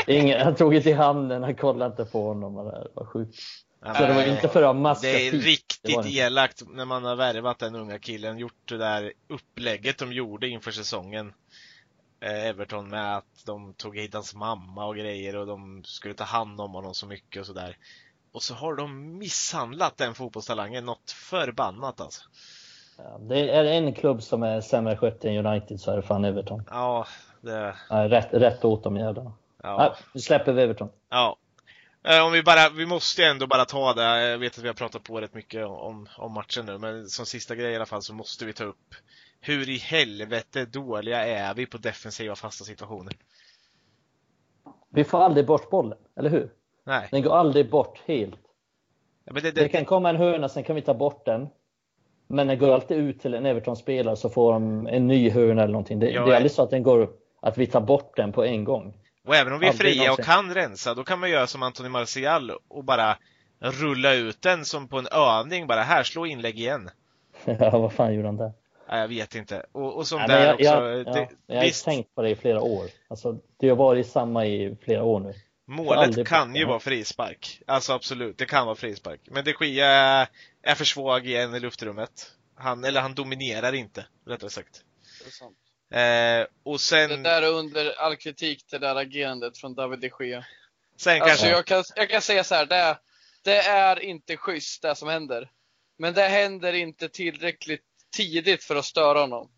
[0.07, 2.55] Ingen, han tog inte i handen, han kollade inte på honom.
[2.55, 3.35] Det var sjukt.
[3.85, 5.43] Så det var inte för att maska Det är tid.
[5.43, 10.13] riktigt det elakt när man har värvat den unga killen, gjort det där upplägget de
[10.13, 11.33] gjorde inför säsongen.
[12.19, 16.23] Eh, Everton med att de tog hit hans mamma och grejer och de skulle ta
[16.23, 17.77] hand om honom så mycket och sådär.
[18.31, 22.21] Och så har de misshandlat den fotbollstalangen något förbannat alltså.
[22.97, 26.25] Ja, det är en klubb som är sämre skött än United så är det fan
[26.25, 26.63] Everton.
[26.69, 27.07] Ja,
[27.41, 27.75] det...
[27.89, 29.33] Rätt, rätt åt dem jävlarna.
[29.63, 29.83] Ja.
[29.83, 30.89] Ja, nu släpper vi Everton.
[31.09, 31.37] Ja.
[32.07, 34.29] Eh, Om vi bara, vi måste ändå bara ta det.
[34.29, 37.25] Jag vet att vi har pratat på rätt mycket om, om matchen nu, men som
[37.25, 38.95] sista grej i alla fall så måste vi ta upp
[39.41, 43.13] hur i helvete dåliga är vi på defensiva fasta situationer?
[44.89, 46.49] Vi får aldrig bort bollen, eller hur?
[46.83, 47.07] Nej.
[47.11, 48.39] Den går aldrig bort helt.
[49.25, 51.47] Ja, det, Det det, kan komma en hörna, sen kan vi ta bort den.
[52.27, 55.71] Men den går alltid ut till en Everton-spelare så får de en ny hörna eller
[55.71, 55.99] någonting.
[55.99, 58.43] Det, Ja, det är aldrig så att den går, att vi tar bort den på
[58.43, 58.97] en gång.
[59.25, 61.63] Och även om vi är aldrig fria och kan rensa, då kan man göra som
[61.63, 63.17] Anthony Martial och bara
[63.59, 65.67] rulla ut den som på en övning.
[65.67, 66.89] Bara här, slå inlägg igen.
[67.45, 68.53] Ja, vad fan gjorde han där?
[68.89, 69.65] Nej, jag vet inte.
[69.71, 70.63] Och, och som Nej, där jag, också.
[70.65, 72.85] jag, det, ja, jag har visst, tänkt på det i flera år.
[73.07, 75.33] Alltså, det har varit samma i flera år nu.
[75.67, 77.61] Målet kan ju vara frispark.
[77.67, 79.21] Alltså absolut, det kan vara frispark.
[79.31, 80.27] Men de Gia är,
[80.61, 82.31] är för svag igen i luftrummet.
[82.55, 84.83] Han, eller han dominerar inte, rättare sagt.
[85.23, 85.57] Det är sant.
[85.91, 90.25] Eh, och sen, Det där är under all kritik, det där agerandet från David de
[90.25, 90.45] Gea.
[90.97, 91.49] sen Alltså kanske...
[91.49, 92.97] jag kan, jag kan säga så här, det, är-
[93.43, 95.51] det är inte schysst det som händer.
[95.97, 97.83] Men det händer inte tillräckligt
[98.15, 99.51] tidigt för att störa honom.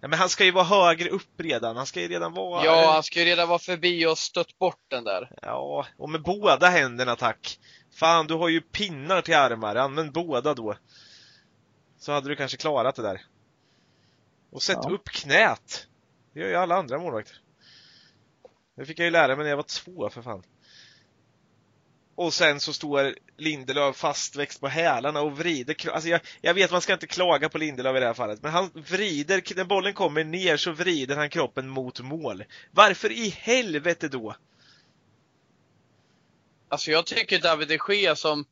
[0.00, 1.76] Ja, men han ska ju vara högre upp redan.
[1.76, 2.64] Han ska ju redan vara...
[2.64, 5.30] Ja, han ska ju redan vara förbi och stött bort den där.
[5.42, 7.58] Ja, och med båda händerna tack.
[7.94, 9.76] Fan, du har ju pinnar till armar.
[9.76, 10.76] Använd båda då.
[11.98, 13.20] Så hade du kanske klarat det där.
[14.54, 14.90] Och sätt Ja.
[14.90, 15.86] upp knät.
[16.32, 17.36] Det gör ju alla andra målvakter.
[18.76, 20.42] Det fick jag ju lära mig när jag var två, för fan.
[22.14, 26.80] Och sen så står Lindelöf fastväxt på hälarna och vrider Alltså jag, jag vet man
[26.80, 30.24] ska inte klaga på Lindelöf i det här fallet, men han vrider, när bollen kommer
[30.24, 32.44] ner så vrider han kroppen mot mål.
[32.70, 34.36] Varför i helvete då?
[36.68, 38.44] Alltså jag tycker David de Gea som,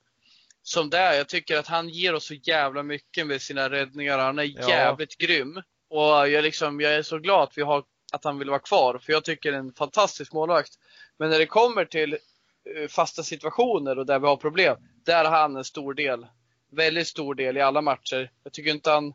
[0.63, 4.19] som det är, jag tycker att han ger oss så jävla mycket med sina räddningar.
[4.19, 4.69] Han är Ja.
[4.69, 5.63] jävligt grym.
[5.93, 8.99] Och jag, liksom, jag är så glad att, vi har, att han vill vara kvar,
[8.99, 10.73] för jag tycker det är en fantastisk målvakt.
[11.19, 15.39] Men när det kommer till eh, fasta situationer och där vi har problem, där har
[15.39, 16.27] han en stor del.
[16.71, 18.31] Väldigt stor del i alla matcher.
[18.45, 19.15] Jag tycker inte han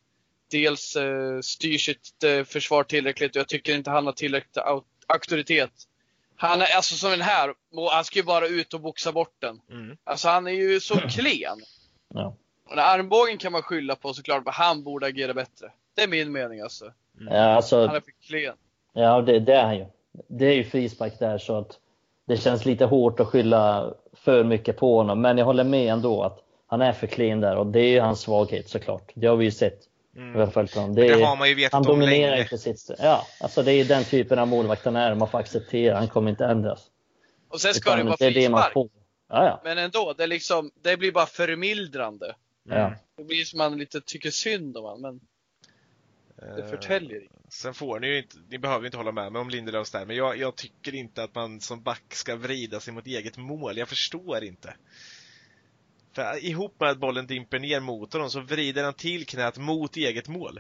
[0.52, 4.84] dels eh, styr sitt eh, försvar tillräckligt och jag tycker inte han har tillräckligt au-
[5.08, 5.72] auktoritet.
[6.36, 9.36] Han är alltså som den här, och han ska ju bara ut och boxa bort
[9.40, 9.62] den.
[9.72, 9.98] Mm.
[10.04, 11.60] Alltså han är ju så klen.
[12.14, 12.36] Ja.
[12.70, 15.72] Och den armbågen kan man skylla på såklart, men han borde agera bättre.
[15.98, 16.94] Det är min mening alltså.
[17.30, 18.56] Ja, alltså, Han är för klen.
[18.94, 19.86] Ja, det, det är han ju.
[20.28, 21.80] Det är ju frispark där så att
[22.28, 25.22] det känns lite hårt att skylla för mycket på honom.
[25.22, 28.00] Men jag håller med ändå att han är för klen där och det är ju
[28.00, 29.12] hans svaghet såklart.
[29.14, 29.80] Det har vi ju sett.
[30.16, 30.52] Mm.
[30.52, 30.96] Följt honom.
[30.96, 32.42] Det, är, har man ju vetat han om dominerar länge.
[32.42, 32.92] inte sitt...
[33.00, 35.16] Ja, alltså det är den typen av målvakt han är.
[35.16, 35.98] Man får acceptera.
[35.98, 36.84] Han kommer inte ändras.
[37.50, 38.92] Och sen ska det Utan vara det är det man frispark.
[39.30, 39.62] Ja, ja.
[39.64, 42.36] Men ändå, det, är liksom, det blir bara förmildrande.
[42.70, 42.94] ja.
[43.18, 45.20] Det blir som man lite tycker synd om honom, men
[46.38, 47.36] det Eh, förtäljer inte.
[47.50, 50.16] Sen får ni ju inte, ni behöver inte hålla med mig om Lindelöfs där, men
[50.16, 53.78] jag, jag tycker inte att man som back ska vrida sig mot eget mål.
[53.78, 54.76] Jag förstår inte.
[56.16, 59.98] För ihop med att bollen dimper ner mot honom så vrider han till knät mot
[59.98, 60.60] eget mål.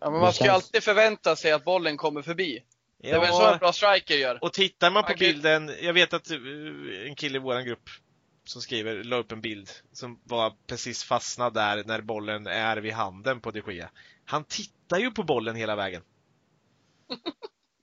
[0.00, 2.64] Ja, men man ska ju alltid förvänta sig att bollen kommer förbi.
[3.02, 4.44] Det är väl så en bra striker gör.
[4.44, 5.32] och tittar man på Okej.
[5.32, 6.36] bilden, jag vet att eh,
[7.06, 7.90] en kille i våran grupp
[8.50, 12.92] som skriver, la upp en bild som var precis fastnad där när bollen är vid
[12.92, 13.90] handen på de Gea.
[14.24, 16.02] Han tittar ju på bollen hela vägen.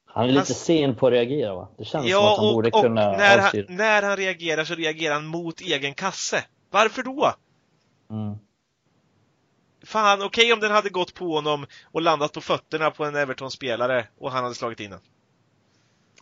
[0.05, 1.69] Han är lite Alltså- sen på att reagera va?
[1.77, 4.63] Det känns som Ja, att han och, borde och kunna när, han, när han reagerar
[4.65, 6.45] så reagerar han mot egen kasse.
[6.69, 7.33] Varför då?
[8.09, 8.37] Mm.
[9.83, 14.07] Fan, okej om den hade gått på honom och landat på fötterna på en Everton-spelare
[14.17, 14.99] och han hade slagit in den.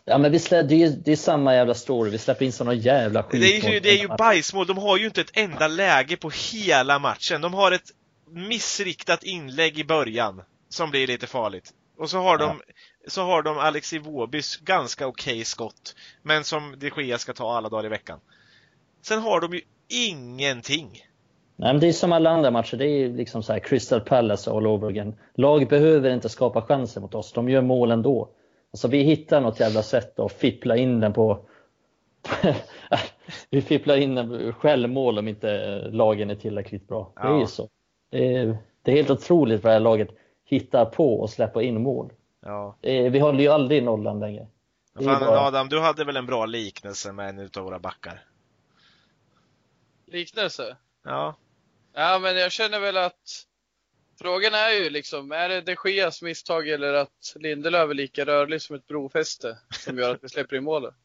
[0.05, 2.09] Ja men vi slä, det, är, ju- det är samma jävla story.
[2.11, 3.41] Vi släpper in såna jävla skit.
[3.41, 4.67] Det är ju, det är ju bajsmål.
[4.67, 7.41] De har ju inte ett enda läge på hela matchen.
[7.41, 7.91] De har ett
[8.29, 11.69] missriktat inlägg i början som blir lite farligt.
[11.97, 12.61] Och så har de,
[13.07, 17.69] så har de Alex Iwobis ganska okej skott, men som de Gea ska ta alla
[17.69, 18.19] dagar i veckan.
[19.01, 20.89] Sen har de ju ingenting.
[21.55, 22.77] Nej, men det är som alla andra matcher.
[22.77, 25.15] Det är liksom så här Crystal Palace all over again.
[25.35, 27.33] Lag behöver inte skapa chanser mot oss.
[27.33, 28.29] De gör mål ändå.
[28.75, 31.45] Alltså vi hittar något jävla sätt att fippla in den på...
[33.49, 37.11] vi fipplar in den självmål om inte lagen är tillräckligt bra.
[37.15, 37.39] Det är Ja.
[37.39, 37.69] ju så.
[38.09, 40.09] Det är, det är helt otroligt vad det här laget
[40.45, 42.13] hittar på och släpper in mål.
[42.45, 42.77] Ja.
[42.81, 44.47] Eh, Vi håller ju aldrig nollan längre.
[44.95, 48.23] Fan, bara- Adam, du hade väl en bra liknelse med en utav våra backar?
[50.05, 50.77] Liknelse?
[51.03, 51.35] Ja.
[51.93, 53.45] Ja, men jag känner väl att
[54.21, 58.61] Frågan är ju liksom, är det de Geas misstag eller att Lindelöf är lika rörlig
[58.61, 60.93] som ett brofäste som gör att vi släpper in målet?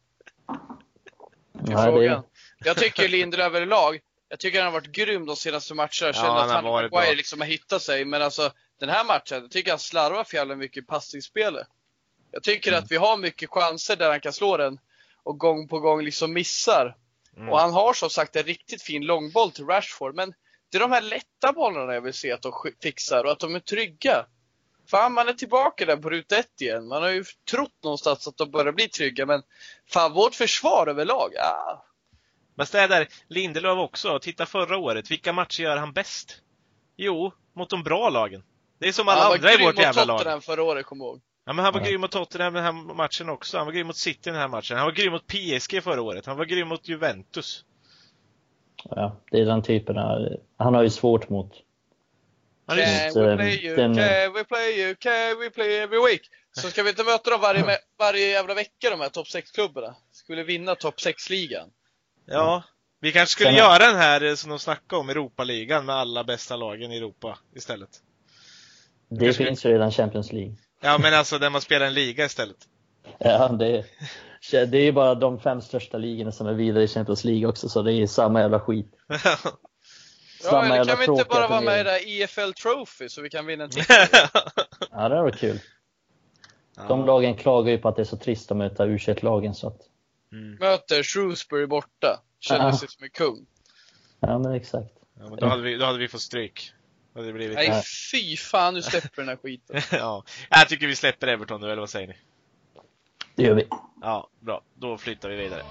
[1.53, 2.23] Det...
[2.65, 5.89] Jag tycker Lindelöf överlag, jag tycker han har varit grym de senaste matcherna.
[6.01, 8.05] Jag känner Ja, att han och Maguire liksom har hittat sig.
[8.05, 11.67] Men alltså den här matchen, jag tycker han slarvar för jävla mycket i passningsspelet.
[12.31, 12.85] Jag tycker Mm.
[12.85, 14.79] att vi har mycket chanser där han kan slå den
[15.23, 16.97] och gång på gång liksom missar.
[17.37, 17.49] Mm.
[17.49, 20.15] Och han har som sagt en riktigt fin långboll till Rashford.
[20.15, 20.35] Men
[20.71, 22.53] det är de här lätta bollarna jag vill se att de
[22.83, 24.27] fixar och att de är trygga.
[24.91, 26.89] Fan, man är tillbaka där på ruta ett igen.
[26.89, 29.43] Man har ju trott någonstans att de börjar bli trygga, men
[29.91, 31.85] fan, vårt försvar överlag, ja.
[32.55, 34.19] Men där, Lindelöf också.
[34.19, 35.11] Titta förra året.
[35.11, 36.41] Vilka matcher gör han bäst?
[36.97, 38.43] Jo, mot de bra lagen.
[38.79, 40.19] Det är som alla han var andra i grym vårt mot jävla lag.
[40.19, 41.21] Tottenham förra året, jag ihåg.
[41.45, 41.87] Ja, men han var Ja.
[41.87, 43.57] grym mot Tottenham den här matchen också.
[43.57, 44.77] Han var grym mot City den här matchen.
[44.77, 46.27] Han var grym mot PSG förra året.
[46.27, 47.65] Han var grym mot Juventus.
[48.85, 50.29] Ja, det är den typen av...
[50.57, 51.53] Han har ju svårt mot...
[52.69, 56.21] Can we eh, play you, den- can we play you, can we play every week?
[56.53, 57.65] Så ska vi inte möta dem varje,
[57.99, 59.95] varje jävla vecka, de här topp 6-klubbarna?
[60.13, 61.69] Skulle vinna topp 6-ligan.
[62.27, 62.63] Ja.
[63.01, 66.25] Vi kanske skulle Sen- göra den här eh, som de snackade om, Europaligan med alla
[66.25, 67.89] bästa lagen i Europa istället.
[69.11, 70.55] Det Kanske- finns ju redan Champions League.
[70.83, 72.57] Ja, men alltså där man spelar en liga istället.
[73.19, 73.85] Ja, det,
[74.51, 77.69] det är ju bara de fem största ligorna som är vidare i Champions League också,
[77.69, 78.93] så det är samma jävla skit.
[80.43, 83.09] Ja, Samma eller jävla kan vi inte bara vara med i det här EFL Trophy
[83.09, 83.97] så vi kan vinna en titel?
[84.91, 85.61] Ja, det var kul.
[86.89, 89.67] De lagen klagar ju på att det är så trist att möta u lagen så
[89.67, 89.81] att...
[90.33, 90.55] Mm.
[90.55, 92.23] Möter Shrewsbury borta.
[92.41, 92.77] Känner Ja.
[92.77, 93.47] sig som en kung.
[94.21, 94.93] Ja, men exakt.
[95.19, 96.73] Ja, men då, hade vi, då hade vi fått stryk.
[97.15, 97.57] Hade det blivit...
[97.57, 97.83] Nej,
[98.13, 99.81] fy fan, nu släpper den här skiten.
[99.99, 100.25] ja.
[100.51, 102.17] Jag tycker vi släpper Everton nu, eller vad säger ni?
[103.35, 103.69] Det gör vi.
[104.01, 104.63] Ja, bra.
[104.75, 105.63] Då flyttar vi vidare.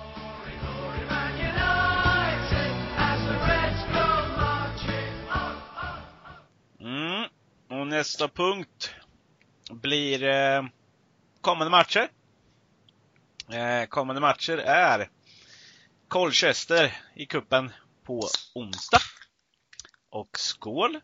[6.80, 7.30] Mm.
[7.70, 8.96] Och nästa punkt
[9.72, 10.64] blir eh,
[11.42, 12.10] kommande matcher.
[13.52, 15.10] Eh, kommande matcher är
[16.08, 17.72] Colchester i kuppen
[18.04, 18.22] på
[18.56, 19.02] onsdag.
[20.10, 21.00] Och skål!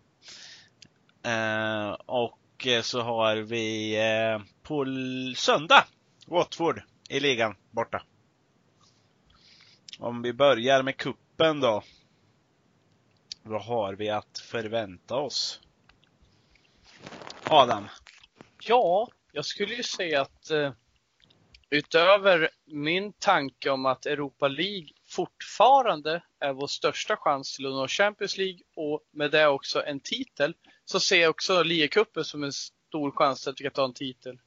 [1.23, 4.85] Eh, och så har vi eh, på
[5.35, 5.85] söndag
[6.27, 8.03] Watford i ligan borta.
[9.99, 11.83] Om vi börjar med kuppen då.
[13.43, 15.61] Vad har vi att förvänta oss?
[17.43, 17.87] Adam?
[18.59, 20.73] Ja, jag skulle ju säga att eh,
[21.69, 27.87] utöver min tanke om att Europa League fortfarande är vår största chans till att nå
[27.87, 32.53] Champions League och med det också en titel, så ser jag också ligacupen som en
[32.53, 34.39] stor chans att vi kan ta en titel.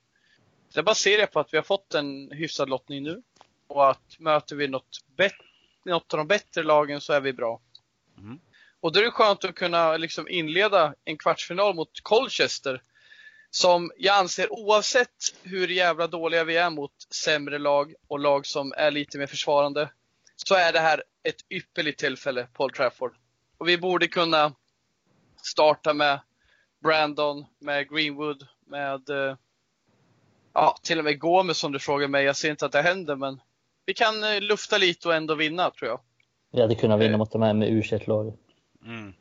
[0.73, 3.23] Jag baserar på att vi har fått en hyfsad lottning nu
[3.67, 5.01] och att möter vi något,
[5.85, 7.61] något av de bättre lagen så är vi bra.
[8.19, 8.41] Mm.
[8.81, 12.83] Och då är det skönt att kunna liksom inleda en kvartsfinal mot Colchester
[13.51, 18.73] som jag anser oavsett hur jävla dåliga vi är mot sämre lag och lag som
[18.77, 19.91] är lite mer försvarande
[20.37, 23.17] så är det här ett ypperligt tillfälle på Old Trafford.
[23.59, 24.55] Och vi borde kunna
[25.43, 26.21] starta med
[26.83, 29.37] Brandon, med Greenwood, med eh,
[30.61, 32.25] ja, till och med Gomes som du frågar mig.
[32.25, 33.41] Jag ser inte att det händer men
[33.87, 36.01] vi kan eh, lufta lite och ändå vinna tror jag.
[36.53, 37.19] Vi hade kunnat vinna Eh.
[37.19, 38.37] mot de här med u lagen
[38.85, 39.15] Mm.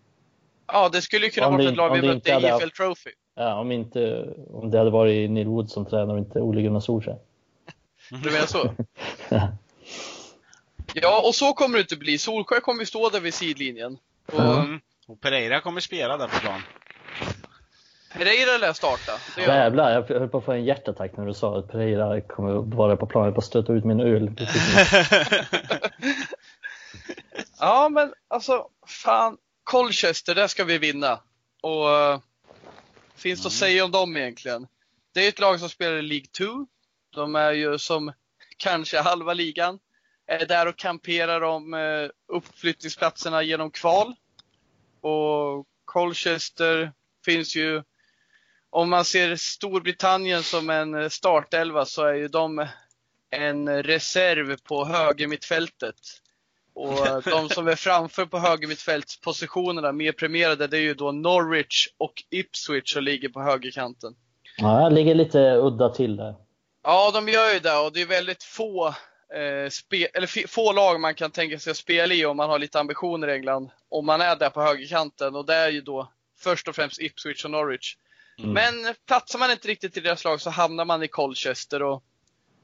[0.68, 3.10] Ja, det skulle ju kunna vara det- ett lag vi mötte i EFL haft- Trophy.
[3.36, 4.30] Ja, om inte...
[4.50, 7.20] Om det hade varit Neil Wood som tränare och inte Ole Gunnar Solskjaer.
[8.10, 8.74] Du menar så?
[10.94, 12.18] Ja, och så kommer det inte bli.
[12.18, 13.98] Solskjaer kommer ju stå där vid sidlinjen.
[14.26, 14.80] Och Mm.
[15.08, 16.62] Och Pereira kommer spela där på plan.
[18.14, 19.12] Pereira lär starta.
[19.38, 22.74] Jävlar, jag höll på att få en hjärtattack när du sa att Pereira kommer att
[22.74, 24.32] vara på planen på att stöta ut min öl.
[27.60, 29.38] Ja, men alltså, fan.
[29.64, 31.20] Colchester, där ska vi vinna.
[31.62, 32.20] Och uh,
[33.16, 34.68] finns det att säga om dem egentligen?
[35.14, 36.68] Det är ett lag som spelar i League 2.
[37.16, 38.14] De är ju som
[38.58, 39.80] kanske halva ligan.
[40.28, 44.16] Är där och kamperar om uh, uppflyttningsplatserna genom kval.
[45.02, 46.92] Och Colchester
[47.26, 47.84] finns ju,
[48.70, 52.68] om man ser Storbritannien som en eh, startelva så är ju de
[53.30, 55.96] en reserv på högermittfältet.
[56.76, 61.88] Och eh, de som är framför på högermittfältspositionerna, mer premierade, det är ju då Norwich
[61.98, 64.16] och Ipswich som ligger på högerkanten.
[64.58, 66.36] Ja, jag ligger lite udda till där.
[66.84, 71.00] Ja, de gör ju det och det är väldigt få, eh, spe, eller få lag
[71.00, 73.70] man kan tänka sig att spela i om man har lite ambitioner i England.
[73.90, 77.46] Om man är där på högerkanten och det är ju då först och främst Ipswich
[77.46, 77.96] och Norwich.
[78.40, 78.54] Mm.
[78.54, 82.04] Men platsar man inte riktigt i deras lag så hamnar man i Colchester och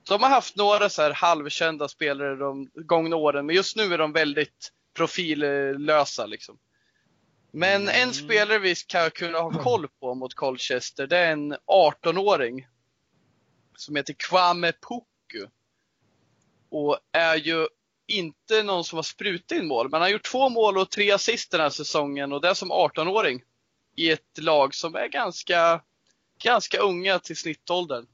[0.08, 3.98] de har haft några så här halvkända spelare de gångna åren, men just nu är
[3.98, 6.58] de väldigt profillösa liksom.
[7.52, 8.02] Men mm.
[8.02, 12.68] en spelare vi ska kunna ha koll på mot Colchester, det är en 18-åring.
[13.76, 15.48] Som heter Kwame Puku.
[16.70, 17.68] Och är ju
[18.08, 21.12] inte någon som har sprutat in mål, men han har gjort två mål och tre
[21.12, 23.44] assist den här säsongen och det är som 18-åring.
[23.96, 25.82] I ett lag som är ganska,
[26.44, 28.08] ganska unga till snittåldern.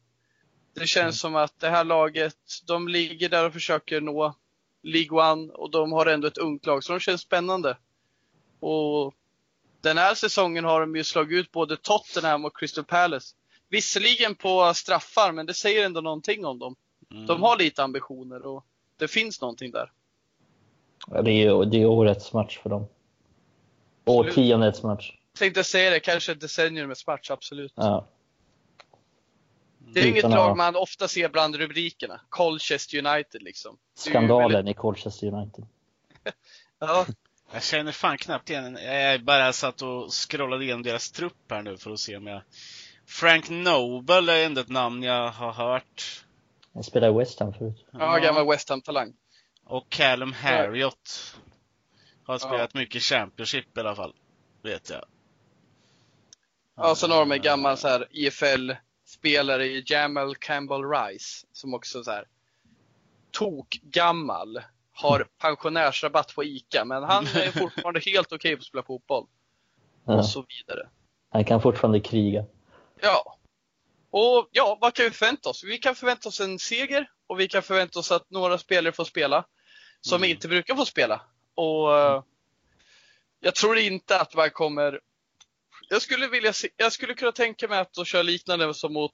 [0.74, 1.34] Det känns mm.
[1.34, 4.36] som att det här laget, de ligger där och försöker nå
[4.82, 7.78] League One och de har ändå ett ungt lag, så de känns spännande.
[8.60, 9.14] Och
[9.82, 13.36] den här säsongen har de ju slagit ut både Tottenham och Crystal Palace.
[13.70, 16.76] Visserligen på straffar, men det säger ändå någonting om dem.
[17.12, 17.26] Mm.
[17.26, 18.66] De har lite ambitioner och
[18.98, 19.92] det finns någonting där.
[21.08, 22.88] Ja, det är, det är årets match för dem.
[24.06, 25.19] Årtiondets match.
[25.40, 27.74] Tänkte säga det, kanske ett decenniumets match, absolut.
[27.76, 28.08] Ja.
[29.80, 32.22] Det är inget lag man ofta ser bland rubrikerna.
[32.30, 33.78] Colchester United liksom.
[33.96, 34.76] Skandalen väldigt...
[34.76, 35.66] i Colchester United.
[36.80, 37.06] ja.
[37.52, 41.78] Jag känner fan knappt igen Jag bara satt och scrollade igenom deras trupp här nu
[41.78, 42.42] för att se om jag...
[43.08, 46.26] Frank Noble är ändå ett namn jag har hört.
[46.74, 47.86] Han spelade i West Ham förut.
[47.92, 49.14] Ja, gammal West Ham-talang.
[49.66, 51.36] Och Callum Harriott.
[52.24, 52.80] Har spelat ja.
[52.80, 54.14] mycket Championship i alla fall.
[54.64, 55.06] Vet jag.
[56.82, 58.72] Ja, sen har de en gammal så här IFL
[59.06, 62.26] spelare i Jamal Campbell Rice som också så här
[63.32, 64.62] tok gammal
[64.92, 69.28] har pensionärsrabatt på ICA, men han är fortfarande helt okej okay på att spela fotboll.
[70.06, 70.18] Ja.
[70.18, 70.90] Och så vidare.
[71.30, 72.46] Han kan fortfarande kriga.
[73.02, 73.36] Ja.
[74.12, 75.64] Och ja, vad kan vi förvänta oss?
[75.64, 79.06] Vi kan förvänta oss en seger och vi kan förvänta oss att några spelare får
[79.06, 79.46] spela
[80.02, 80.30] som mm.
[80.30, 81.22] inte brukar få spela.
[81.56, 82.24] Och mm.
[83.40, 85.00] jag tror inte att man kommer
[85.90, 89.14] jag skulle vilja se, jag skulle kunna tänka mig att köra liknande som mot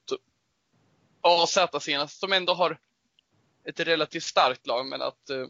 [1.22, 2.78] AZ senast, som ändå har
[3.66, 5.48] ett relativt starkt lag, men att uh,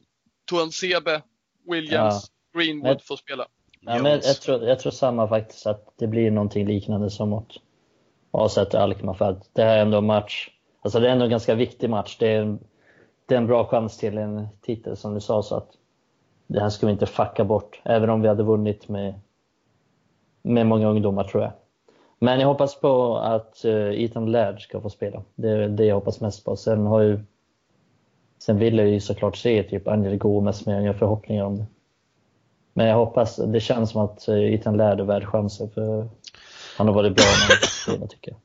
[0.50, 1.22] Tuan Sebe,
[1.70, 2.60] Williams, ja.
[2.60, 3.48] Greenwood jag, får spela.
[3.80, 7.54] Ja, men jag, tror, jag tror samma faktiskt, att det blir någonting liknande som mot
[8.32, 10.50] AZ och Alkmaar, för att det här är ändå en match,
[10.82, 12.18] alltså det är ändå en ganska viktig match.
[12.20, 12.60] Det är en,
[13.26, 15.70] det är en bra chans till en titel som du sa, så att
[16.48, 19.20] det här ska vi inte fucka bort, även om vi hade vunnit med
[20.46, 21.52] med många ungdomar tror jag.
[22.20, 25.24] Men jag hoppas på att uh, Ethan Laird ska få spela.
[25.36, 26.56] Det är det jag hoppas mest på.
[26.56, 27.20] Sen, har ju,
[28.38, 31.66] sen vill jag ju såklart se typ Angel Gomes, men jag har förhoppningar om det.
[32.74, 36.08] Men jag hoppas, det känns som att uh, Ethan Laird är värd chansen för
[36.78, 37.26] han har varit bra
[37.88, 38.40] han tycker jag.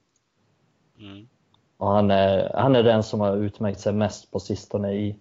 [1.06, 1.28] Mm.
[1.76, 5.16] Och han är, han är den som har utmärkt sig mest på sistone i,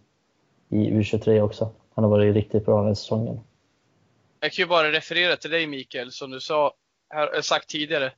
[0.69, 1.69] i U23 också.
[1.93, 3.39] Han har varit riktigt bra den här säsongen.
[4.39, 6.73] Jag kan ju bara referera till dig Mikael, som du sa,
[7.09, 8.11] har sagt tidigare.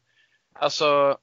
[0.53, 1.17] Alltså,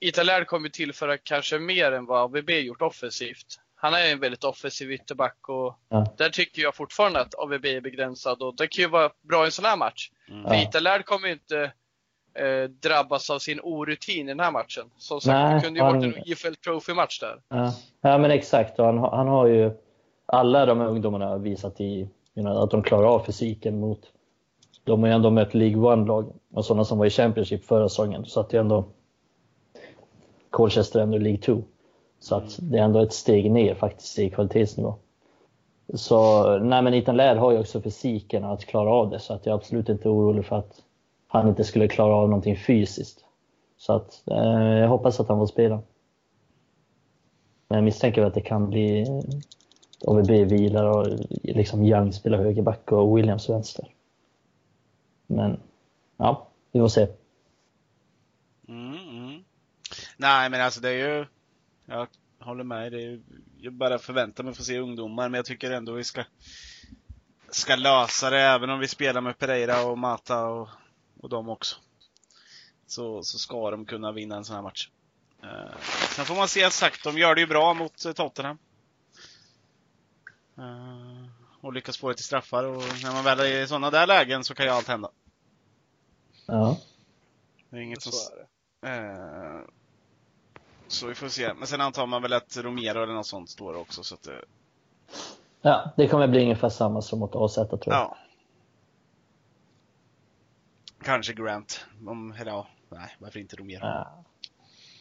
[0.00, 3.58] Italär kommer ju tillföra kanske mer än vad AVB gjort offensivt.
[3.74, 6.06] Han är en väldigt offensiv ytterback och ja.
[6.18, 9.44] där tycker jag fortfarande att AVB är begränsad och det kan ju vara bra i
[9.44, 10.10] en sån här match.
[10.28, 10.44] Mm.
[10.44, 11.72] För Italär kommer ju inte
[12.34, 14.90] eh, drabbas av sin orutin i den här matchen.
[14.96, 15.98] Som sagt, Nej, det kunde ju han...
[15.98, 17.40] varit en IFL Trophy-match där.
[17.48, 17.72] Ja.
[18.00, 18.78] ja, men exakt.
[18.78, 19.70] Han, han har ju
[20.26, 24.00] alla de ungdomarna visat i att de klarar av fysiken mot...
[24.84, 28.24] De har ju ändå mött League One-lag och sådana som var i Championship förra säsongen.
[28.24, 28.84] Så att det är ändå...
[30.50, 31.62] Colchester är ändå League 2.
[32.20, 34.94] Så att det är ändå ett steg ner faktiskt i kvalitetsnivå.
[35.94, 39.46] Så nej men Ethan Laird har ju också fysiken att klara av det så att
[39.46, 40.82] jag är absolut inte orolig för att
[41.26, 43.24] han inte skulle klara av någonting fysiskt.
[43.76, 45.82] Så att eh, jag hoppas att han får spela.
[47.68, 49.06] Men jag misstänker att det kan bli
[50.06, 51.06] AVB vilar och
[51.42, 53.88] liksom Young spelar högerback och Williams vänster.
[55.26, 55.60] Men
[56.16, 57.08] ja, vi får se.
[58.68, 59.44] Mm, mm.
[60.16, 61.26] Nej, men alltså det är ju,
[61.86, 62.92] jag håller med.
[62.92, 63.22] Det är ju,
[63.60, 66.24] jag bara förväntar mig att få se ungdomar, men jag tycker ändå vi ska,
[67.50, 70.68] ska lösa det, även om vi spelar med Pereira och Mata och,
[71.20, 71.76] och dem också.
[72.86, 74.88] Så, så ska de kunna vinna en sån här match.
[75.44, 75.78] Uh,
[76.16, 78.58] sen får man se sagt, de gör det ju bra mot Tottenham.
[80.58, 81.26] Uh,
[81.60, 84.44] och lyckas få det till straffar och när man väl är i sådana där lägen
[84.44, 85.10] så kan ju allt hända.
[86.46, 86.78] Ja.
[87.70, 88.12] Det är inget som...
[88.12, 88.32] Så,
[88.86, 89.60] uh,
[90.88, 91.54] så vi får se.
[91.54, 94.44] Men sen antar man väl att Romero eller något sånt står också så att det...
[95.62, 97.94] Ja, det kommer bli ungefär samma som mot AZ tror jag.
[97.94, 98.18] Ja.
[101.02, 101.86] Kanske Grant.
[102.06, 103.80] Om, eller ja, nej, varför inte Romero?
[103.80, 104.24] Ja.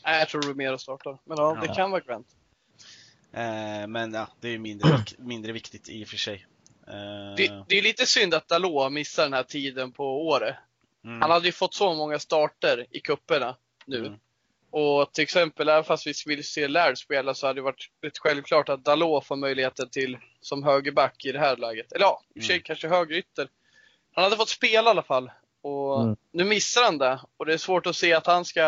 [0.06, 1.18] Nej, jag tror Romero startar.
[1.24, 2.28] Men ja, det kan vara Grant.
[3.34, 6.46] Eh, men ja, det är mindre, mindre viktigt i och för sig.
[6.88, 10.56] Eh, det, det, är lite synd att Dalot missar den här tiden på året.
[11.06, 11.22] Mm.
[11.22, 13.98] Han hade ju fått så många starter i kupperna nu.
[13.98, 14.20] Mm.
[14.72, 18.18] Och till exempel, även fast vi vill se Laird spela så hade det varit rätt
[18.18, 21.92] självklart att Dalot får möjligheten till som högerback i det här läget.
[21.92, 22.64] Eller ja, i och för sig mm.
[22.64, 23.50] kanske högerytter.
[24.14, 25.32] Han hade fått spela i alla fall.
[25.62, 26.16] Och mm.
[26.32, 27.20] nu missar han det.
[27.38, 28.62] Och det är svårt att se att han ska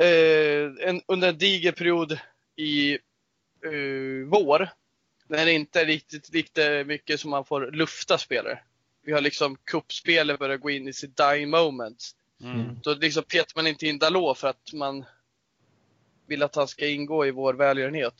[0.00, 2.18] eh, en, under en diger period
[2.56, 2.98] i
[3.64, 4.68] eh, vår,
[5.28, 8.58] när det inte är riktigt, riktigt mycket som man får lufta spelare.
[9.02, 12.10] Vi har liksom kuppspelet börjar gå in i sitt dying moment.
[12.42, 12.80] Mm.
[12.82, 15.04] Då liksom petar man inte in Dalot för att man
[16.26, 18.14] vill att han ska ingå i vår välgörenhet.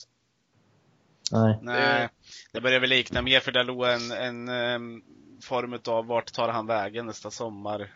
[1.32, 1.58] Nej.
[1.62, 2.08] Nej,
[2.52, 5.02] det börjar väl likna mer för Dalot en, en um,
[5.42, 7.90] form av vart tar han vägen nästa sommar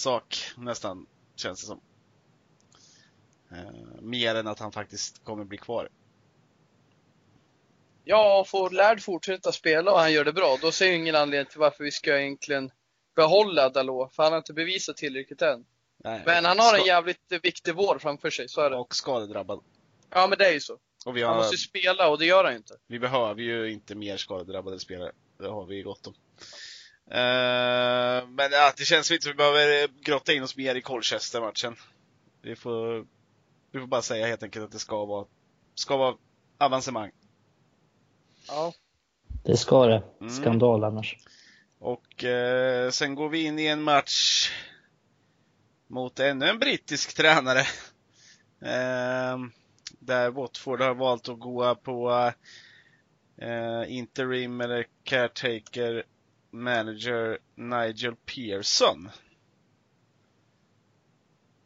[0.00, 1.80] sak nästan, känns det som.
[3.52, 5.88] Uh, mer än att han faktiskt kommer bli kvar.
[8.04, 11.50] Ja, får Lärd fortsätta spela och han gör det bra, då ser jag ingen anledning
[11.50, 12.70] till varför vi ska egentligen
[13.16, 15.64] behålla Dalot, för han har inte bevisat tillräckligt än.
[16.04, 18.76] Nej, men han har en jävligt viktig vår framför sig, så är det.
[18.76, 19.60] Och skadedrabbad.
[20.10, 20.78] Ja, men det är ju så.
[21.04, 22.76] Har, han måste ju spela och det gör han ju inte.
[22.86, 25.12] Vi behöver ju inte mer skadedrabbade spelare.
[25.38, 26.14] Det har vi gott om.
[27.12, 31.76] Uh, men ja, det känns lite som vi behöver grotta in oss mer i Colchester-matchen.
[32.42, 33.06] Vi får,
[33.72, 35.26] vi får bara säga helt enkelt att det ska vara,
[35.74, 36.16] ska vara
[36.58, 37.10] avancemang.
[38.48, 38.72] Ja.
[39.42, 40.02] Det ska det.
[40.20, 40.32] Mm.
[40.32, 40.88] Skandal mm.
[40.88, 41.16] annars.
[41.78, 44.50] Och eh, sen går vi in i en match
[45.86, 47.60] mot ännu en brittisk tränare.
[48.60, 49.38] Eh,
[49.98, 52.32] där Watford har valt att gå på
[53.36, 56.04] eh, interim eller caretaker
[56.50, 59.10] manager Nigel Pearson.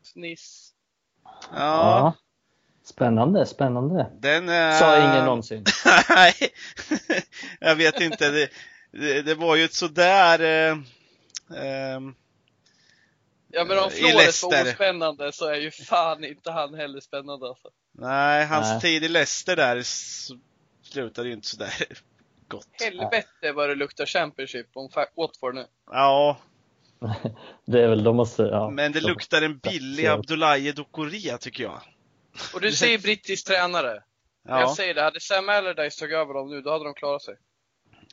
[0.03, 0.74] Sniss.
[1.25, 1.57] Ja.
[1.57, 2.15] ja.
[2.85, 4.11] Spännande, spännande.
[4.21, 4.79] Den, äh...
[4.79, 5.65] Sa ingen någonsin.
[6.09, 6.35] Nej,
[7.61, 8.31] jag vet inte.
[8.31, 8.51] Det,
[8.91, 10.41] det, det, var ju ett sådär...
[10.41, 10.79] Eh,
[11.59, 12.01] eh,
[13.49, 17.69] ja men om Flores var ospännande så är ju fan inte han heller spännande alltså.
[17.93, 18.81] Nej, hans Nej.
[18.81, 19.83] tid i Leicester där
[20.83, 21.75] slutade ju inte sådär
[22.49, 22.69] gott.
[22.81, 25.67] Helvete vad det luktar Championship om Watford nu.
[25.87, 26.39] Ja.
[27.67, 28.71] det är väl, de måste, ja.
[28.71, 31.81] Men det luktar en billig Abdoulaye Doucouré tycker jag.
[32.55, 34.03] Och du säger brittisk tränare.
[34.49, 34.61] Ja.
[34.61, 37.35] Jag säger det, hade Sam Allardyce tagit över dem nu, då hade de klarat sig.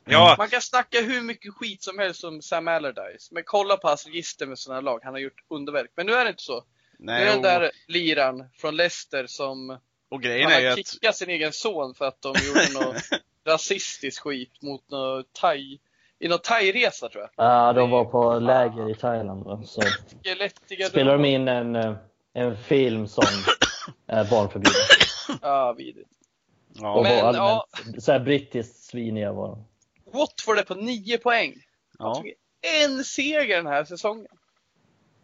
[0.04, 0.34] Ja.
[0.38, 4.06] Man kan snacka hur mycket skit som helst om Sam Allardyce, men kolla på hans
[4.06, 5.00] register med sådana lag.
[5.02, 5.90] Han har gjort underverk.
[5.96, 6.64] Men nu är det inte så.
[6.98, 9.78] Nej, nu är den där liran från Leicester som
[10.08, 11.16] och grejen han har kickat att...
[11.16, 13.02] sin egen son för att de gjorde något
[13.44, 15.78] rasistiskt skit mot något thai
[16.22, 17.30] i någon thai-resa tror jag.
[17.46, 19.44] Ja, de var på läger i Thailand.
[19.44, 19.82] Då, så
[20.88, 21.96] spelade de in en, eh,
[22.34, 23.24] en film som
[24.06, 24.80] är barnförbjuden.
[25.42, 26.10] Ja, vidrigt.
[26.74, 26.94] Ja.
[26.94, 27.66] Och Men, ja.
[27.98, 29.64] så här brittiskt sviniga var de.
[30.18, 31.54] Watford är på 9 poäng.
[31.98, 32.24] Ja.
[32.82, 34.26] En seger den här säsongen.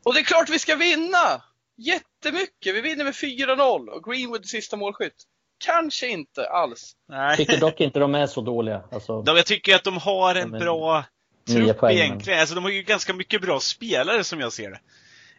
[0.04, 1.42] Och det är klart vi ska vinna!
[1.76, 2.74] Jättemycket!
[2.74, 5.24] Vi vinner med 4-0 och Greenwood sista målskytt.
[5.58, 6.96] Kanske inte alls.
[7.08, 7.36] Nej.
[7.36, 8.82] Tycker dock inte de är så dåliga.
[8.92, 11.04] Alltså, jag tycker att de har en bra
[11.48, 12.40] trupp egentligen.
[12.40, 14.80] Alltså, de har ju ganska mycket bra spelare som jag ser det.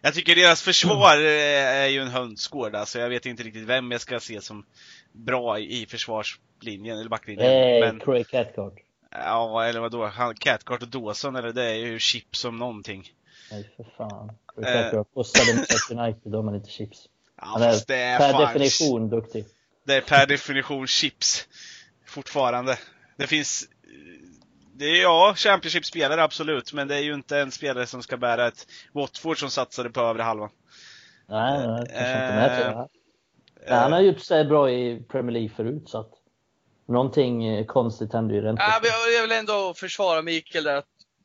[0.01, 2.75] Jag tycker deras försvar är ju en hönsgård.
[2.75, 4.65] Alltså jag vet inte riktigt vem jag ska se som
[5.11, 7.45] bra i försvarslinjen, eller backlinjen.
[7.45, 7.99] Hey, men...
[7.99, 8.73] Craig Cathcart.
[9.11, 10.05] Ja, eller vadå?
[10.05, 13.11] Han, Cathcart och Dawson, eller det är ju chips som någonting.
[13.51, 14.31] Nej, för fan.
[14.55, 14.81] Craig eh.
[14.81, 17.05] Cathcart pussade mot United, då har man inte chips.
[17.37, 18.41] Ja, Han är, det är per fan...
[18.41, 19.45] definition duktig.
[19.89, 21.47] Det är per definition chips.
[22.05, 22.77] Fortfarande.
[23.17, 23.67] Det finns
[24.73, 28.47] det är ja, Championship-spelare absolut, men det är ju inte en spelare som ska bära
[28.47, 30.49] ett Watford som satsade på övre halvan.
[31.27, 32.85] Nej, nej, kanske inte med äh,
[33.67, 36.11] Nej, han har gjort sig bra i Premier League förut, så att
[36.87, 38.59] någonting eh, konstigt händer ju rent.
[38.59, 38.81] Ja,
[39.15, 40.83] jag vill ändå försvara Mikael där.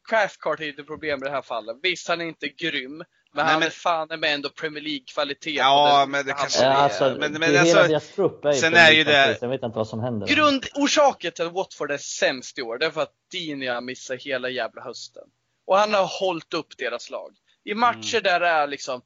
[0.09, 1.77] Craftcart är inte problem i det här fallet.
[1.83, 3.05] Visst, han är inte grym,
[3.35, 5.51] men han är fan med ändå Premier League-kvalitet.
[5.51, 8.59] Ja, men det kanske ja, alltså, men, men det, alltså, hela deras trupp är ju
[8.59, 9.39] sen är ju det...
[9.41, 10.27] Jag vet inte vad som händer.
[10.27, 14.49] Grundorsaken till att Watford är sämst i år, det är för att Dinia missar hela
[14.49, 15.25] jävla hösten.
[15.67, 17.37] Och han har hållit upp deras lag.
[17.65, 18.23] I matcher mm.
[18.23, 19.03] där det är liksom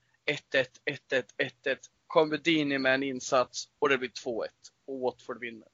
[0.55, 0.66] 1-1,
[1.11, 1.22] 1-1,
[1.64, 1.76] 1-1,
[2.07, 4.47] kommer Dini med en insats och det blir 2-1
[4.87, 5.68] och Watford vinner.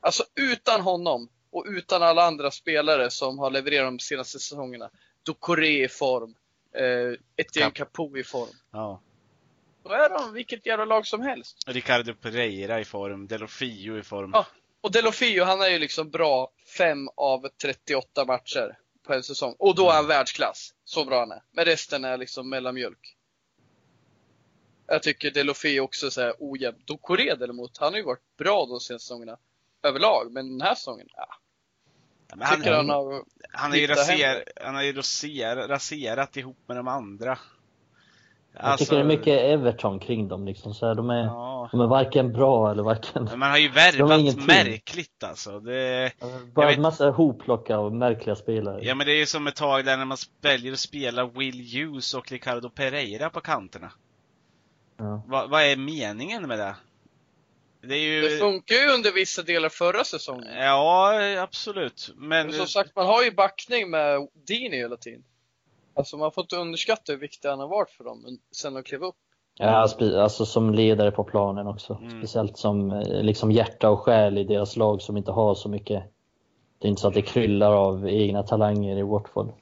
[0.00, 4.90] Alltså utan honom och utan alla andra spelare som har levererat de senaste säsongerna,
[5.22, 6.34] då Coré i form,
[6.74, 8.56] eh, Etienne Capoe i form.
[8.70, 9.00] Ja.
[9.82, 11.62] Då är de vilket jävla lag som helst.
[11.66, 14.30] Ricardo Pereira i form, Delofio i form.
[14.34, 14.46] Ja,
[14.80, 19.54] och Delofio han är ju liksom bra 5 av 38 matcher på en säsong.
[19.58, 20.74] Och då är han världsklass.
[20.84, 21.42] Så bra han är.
[21.50, 23.16] Men resten är liksom mellanmjölk.
[24.86, 26.82] Jag tycker Delofio också är så här ojämn.
[26.84, 29.38] Dokore däremot, han har ju varit bra de senaste säsongerna
[29.82, 30.32] överlag.
[30.32, 31.28] Men den här säsongen, ja,
[32.36, 33.22] men han, han, har,
[33.52, 37.38] han, är ju raser, han har ju raser, raserat ihop med de andra.
[38.52, 40.74] Jag alltså, tycker det är mycket Everton kring dem liksom.
[40.74, 41.68] Så här, de, är, ja.
[41.72, 43.24] de är varken bra eller varken...
[43.24, 45.60] Men man har ju värvat märkligt alltså.
[45.60, 46.12] Det,
[46.54, 48.80] Bara en massa hoplocka och märkliga spelare.
[48.82, 51.74] Ja men det är ju som ett tag där när man väljer att spela Will
[51.74, 53.92] Hughes och Ricardo Pereira på kanterna.
[54.96, 55.22] Ja.
[55.26, 56.74] Vad, vad är meningen med det?
[57.82, 58.20] Det, ju...
[58.20, 60.54] det, funkar ju under vissa delar förra säsongen.
[60.58, 62.10] Ja, absolut.
[62.16, 62.46] Men...
[62.46, 65.24] Men som sagt, man har ju backning med Dini hela tiden.
[65.94, 69.02] Alltså man får inte underskatta hur viktig han har varit för dem sen de klev
[69.02, 69.16] upp.
[69.54, 71.98] Ja, alltså som ledare på planen också.
[72.02, 72.18] Mm.
[72.18, 76.04] Speciellt som eh, liksom hjärta och själ i deras lag som inte har så mycket.
[76.78, 79.52] Det är inte så att det kryllar av egna talanger i Watford.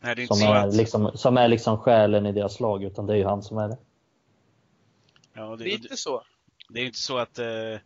[0.00, 0.74] Nej, det är inte som, så är att...
[0.74, 3.68] liksom, som är liksom själen i deras lag, utan det är ju han som är
[3.68, 3.78] det.
[5.34, 6.22] Ja, det Lite så.
[6.72, 7.78] Det är ju inte så att uh,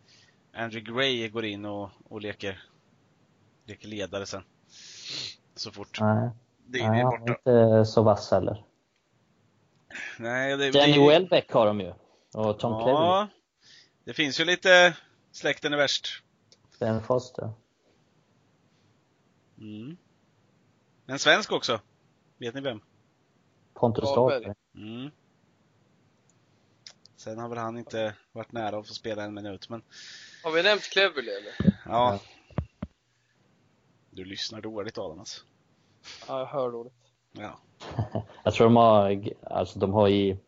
[0.52, 2.62] Andrew Gray går in och, och leker,
[3.66, 4.42] leker ledare sen.
[5.54, 6.00] Så fort.
[6.00, 6.30] Nej.
[6.66, 7.32] Det är ja, borta.
[7.32, 8.64] inte så vass heller.
[10.18, 11.08] Nej, det Danny blir...
[11.08, 11.92] Welbeck har de ju.
[12.34, 13.28] Och Tom ja, Cleverley.
[14.04, 14.96] Det finns ju lite
[15.32, 16.22] släkten är värst.
[16.78, 17.52] Ben Foster.
[19.58, 19.96] Mm.
[21.06, 21.80] En svensk också.
[22.38, 22.80] Vet ni vem?
[23.74, 24.54] Pontus Dahlberg.
[24.74, 25.10] Mm.
[27.24, 29.82] Sen har väl han inte varit nära att få spela en minut, men...
[30.42, 31.78] Har vi nämnt Cleverley eller?
[31.84, 32.20] Ja.
[34.10, 35.42] Du lyssnar dåligt Adam alltså.
[36.28, 36.92] Ja, jag hör dåligt.
[37.32, 37.58] Ja.
[38.44, 40.38] jag tror de har, alltså de har i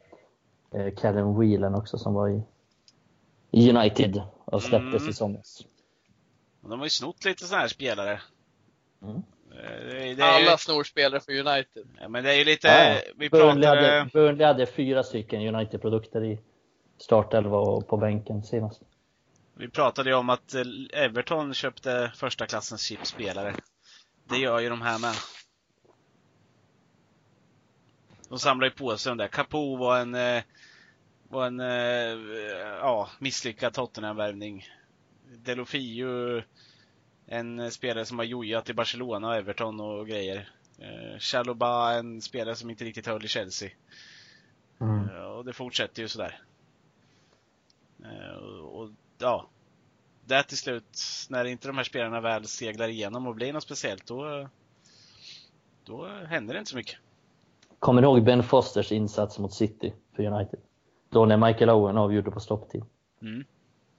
[0.75, 2.29] eh, Callum Whelan också som var
[3.51, 5.11] i United och släpptes mm.
[5.11, 5.65] i somras.
[6.61, 8.21] De har ju snott lite sådana här spelare.
[9.03, 9.23] Mm.
[9.51, 10.57] Eh, det, Alla ju...
[10.59, 11.87] snor spelare för United.
[12.01, 13.91] Ja, men det är ju lite, ja, vi Burnley, pratade...
[13.91, 16.39] hade, Burnley hade fyra stycken United-produkter i
[16.99, 18.83] startelva och på bänken senast.
[19.55, 23.55] Vi pratade ju om att eh, Everton köpte första klassens chipspelare.
[24.29, 25.15] Det gör ju de här med.
[28.29, 29.29] De samlar ju på sig de där.
[29.29, 30.43] Capo var en, eh,
[31.29, 32.47] var en eh,
[32.81, 34.65] ja, misslyckad Tottenham-värvning.
[35.37, 36.43] Delofio,
[37.27, 40.49] en spelare som har jojat i Barcelona och Everton och grejer.
[40.79, 43.71] Eh, Chaloba, en spelare som inte riktigt höll i Chelsea.
[44.81, 45.09] Mm.
[45.09, 46.41] Och det fortsätter ju sådär.
[48.63, 48.89] Och,
[49.19, 49.49] ja,
[50.25, 54.07] där till slut, när inte de här spelarna väl seglar igenom och blir något speciellt,
[54.07, 54.49] då,
[55.85, 56.99] då händer det inte så mycket.
[57.79, 60.61] Kommer du ihåg Ben Fosters insats mot City för United?
[61.11, 62.85] Då när Michael Owen avgjorde på stopptid.
[63.23, 63.45] Mm.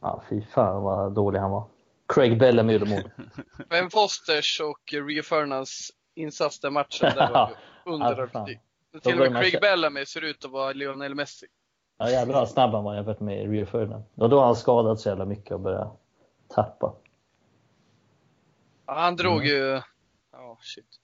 [0.02, 1.68] Ja, fy fan vad dålig han var.
[2.08, 3.12] Craig Bellamy gjorde mål.
[3.70, 7.52] Ben Fosters och Rio Fernands insats den matchen, där var
[7.86, 11.48] under ja, Till och med Craig Bellamy ser ut att vara Lionel Messi.
[11.98, 14.04] Ja jävlar vad snabb han var jämfört med Rio Ferdinand.
[14.16, 16.00] Och då har han skadat så jävla mycket och börjat
[16.48, 16.93] tappa.
[18.86, 19.48] Ja, han drog mm.
[19.48, 19.82] ju...
[20.32, 21.00] Ja, oh, shit.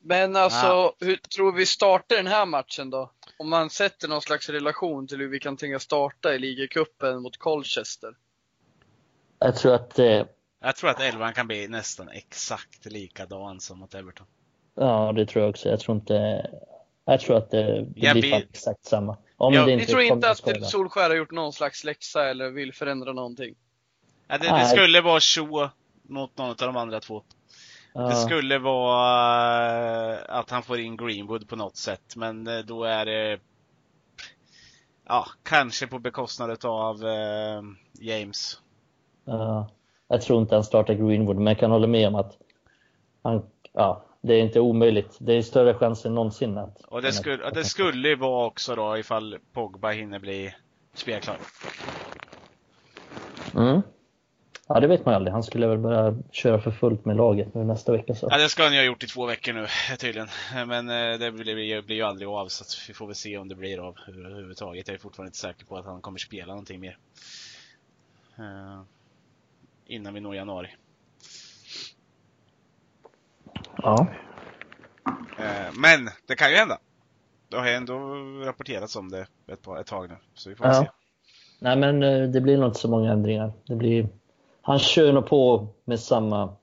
[0.00, 0.94] Men alltså, ja.
[1.00, 3.10] hur tror vi startar den här matchen då?
[3.38, 7.36] Om man sätter någon slags relation till hur vi kan tänka starta i ligacupen mot
[7.36, 8.16] Colchester.
[9.38, 9.98] Jag tror att...
[9.98, 10.24] Eh...
[10.60, 14.26] Jag tror att elvan kan bli nästan exakt likadan som mot Everton.
[14.74, 15.68] Ja, det tror jag också.
[15.68, 16.46] Jag tror inte...
[17.04, 18.50] Jag tror att det, det blir vet...
[18.50, 19.16] exakt samma.
[19.40, 22.74] Om ja, det inte tror inte att Solskär har gjort någon slags läxa eller vill
[22.74, 23.54] förändra någonting?
[24.28, 25.70] Ja, det, det skulle vara så
[26.02, 27.22] mot någon av de andra två.
[27.94, 32.84] Det skulle vara eh, att han får in Greenwood på något sätt, men eh, då
[32.84, 33.38] är det
[35.08, 37.62] Ja, kanske på bekostnad av uh,
[38.00, 38.60] James.
[39.24, 39.68] Ja,
[40.08, 42.36] jag tror inte han startar Greenwood, men jag kan hålla med om att
[43.22, 45.16] han, ja, det är inte omöjligt.
[45.18, 46.82] Det är större chans än någonsin att...
[46.82, 50.54] Och det, skulle, att, det skulle vara också då ifall Pogba hinner bli
[50.94, 51.38] spelklar.
[53.54, 53.82] Mm.
[54.68, 55.32] Ja, det vet man aldrig.
[55.32, 58.14] Han skulle väl börja köra för fullt med laget nu nästa vecka.
[58.14, 58.28] Så.
[58.30, 59.66] Ja, det ska han ju ha gjort i två veckor nu
[59.98, 60.28] tydligen.
[60.66, 63.54] Men eh, det blir, blir ju aldrig av, så vi får väl se om det
[63.54, 64.88] blir av överhuvudtaget.
[64.88, 66.98] Jag är fortfarande inte säker på att han kommer spela någonting mer.
[68.38, 68.82] Uh,
[69.86, 70.68] innan vi når januari.
[73.82, 74.06] Ja.
[75.38, 76.78] Uh, men det kan ju hända.
[77.48, 77.98] Det har ju ändå
[78.44, 80.74] rapporterats om det ett, ett tag nu, så vi får ja.
[80.74, 80.90] se.
[81.58, 82.00] Nej, men
[82.32, 83.52] det blir nog inte så många ändringar.
[83.66, 84.08] Det blir
[84.68, 86.56] han kör nog på med samma,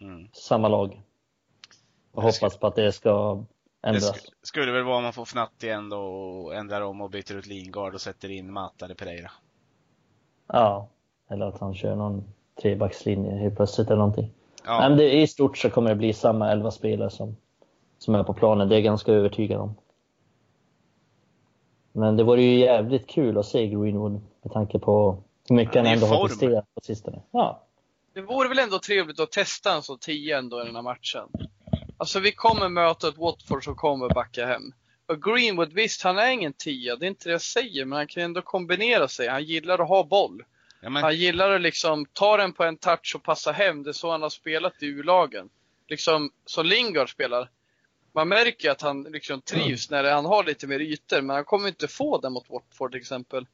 [0.00, 0.28] mm.
[0.32, 1.02] samma lag.
[2.12, 3.44] Och hoppas på att det ska
[3.82, 4.12] ändras.
[4.12, 7.32] Det skulle väl vara om man får fnatt igen då och ändrar om och byter
[7.32, 9.30] ut Lingard och sätter in Mata eller Pereira.
[10.46, 10.88] Ja,
[11.30, 12.24] eller att han kör någon
[12.62, 14.30] trebackslinje helt plötsligt eller någonting.
[14.64, 14.88] Ja.
[14.88, 17.36] Men det, i stort så kommer det bli samma elva spelare som,
[17.98, 18.68] som är på planen.
[18.68, 19.74] Det är jag ganska övertygad om.
[21.92, 25.86] Men det vore ju jävligt kul att se Greenwood med tanke på hur mycket han
[25.86, 27.22] ändå har presterat på sistone.
[27.30, 27.62] Ja.
[28.14, 31.28] Det vore väl ändå trevligt att testa en så 10 ändå i den här matchen.
[31.96, 34.72] Alltså vi kommer möta ett Watford som kommer backa hem.
[35.06, 38.06] Och Greenwood, visst han är ingen tia, det är inte det jag säger, men han
[38.06, 39.28] kan ändå kombinera sig.
[39.28, 40.42] Han gillar att ha boll.
[40.82, 41.02] Ja, men...
[41.02, 43.82] Han gillar att liksom ta den på en touch och passa hem.
[43.82, 45.48] Det är så han har spelat i U-lagen.
[45.88, 47.50] Liksom, som Lingard spelar.
[48.14, 50.04] Man märker att han liksom trivs mm.
[50.04, 53.00] när han har lite mer ytor, men han kommer inte få det mot Watford till
[53.00, 53.46] exempel.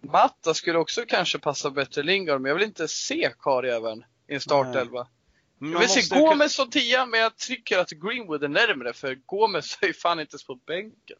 [0.00, 4.40] Matta skulle också kanske passa bättre Lingard, men jag vill inte se karljäveln i en
[4.40, 5.06] startelva.
[5.58, 9.78] Jag vill se Gomes som tia, men jag tycker att Greenwood är närmre, för Gomes
[9.82, 11.16] är ju fan inte på bänken.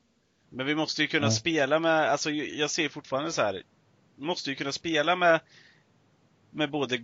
[0.51, 1.35] Men vi måste ju kunna mm.
[1.35, 3.63] spela med, alltså jag ser fortfarande så här.
[4.19, 5.41] Måste ju kunna spela med
[6.51, 6.95] med både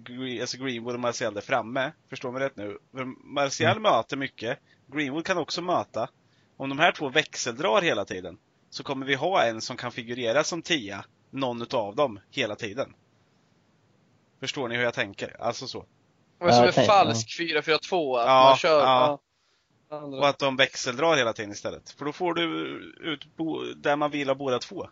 [0.40, 1.92] alltså Greenwood och Martial där framme.
[2.10, 2.78] Förstår mig rätt nu?
[2.92, 3.04] För
[3.34, 3.82] Martial mm.
[3.82, 4.58] möter mycket.
[4.86, 6.08] Greenwood kan också möta.
[6.56, 8.38] Om de här två växeldrar hela tiden
[8.70, 12.94] så kommer vi ha en som kan figurera som tia, någon utav dem, hela tiden.
[14.40, 15.36] Förstår ni hur jag tänker?
[15.42, 15.86] Alltså så.
[16.38, 18.80] Och som en falsk 4-4-2, att ja, man kör.
[18.80, 19.20] Ja.
[19.88, 21.90] Och att de växeldrar hela tiden istället.
[21.90, 22.42] För då får du
[23.00, 23.26] ut
[23.76, 24.88] där man vill ha båda två.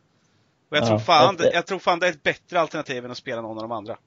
[0.72, 3.10] Och jag, ja, tror fan, det, jag tror fan det är ett bättre alternativ än
[3.10, 3.98] att spela någon av de andra.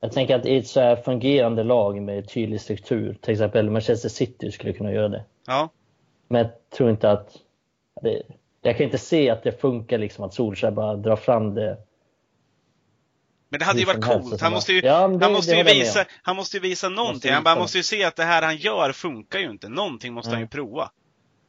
[0.00, 4.08] Jag tänker att i ett så här fungerande lag med tydlig struktur, till exempel Manchester
[4.08, 5.24] City skulle kunna göra det.
[5.46, 5.68] Ja.
[6.28, 7.36] Men jag tror inte att...
[8.02, 8.22] Det,
[8.62, 11.78] jag kan inte se att det funkar liksom att Solskjaer bara drar fram det.
[13.48, 14.40] Men det hade ju varit coolt.
[14.40, 17.34] Han måste ju, ja, det, han måste ju visa, han måste ju visa någonting.
[17.34, 19.68] Måste han måste ju se att det här han gör funkar ju inte.
[19.68, 20.36] Någonting måste mm.
[20.36, 20.90] han ju prova.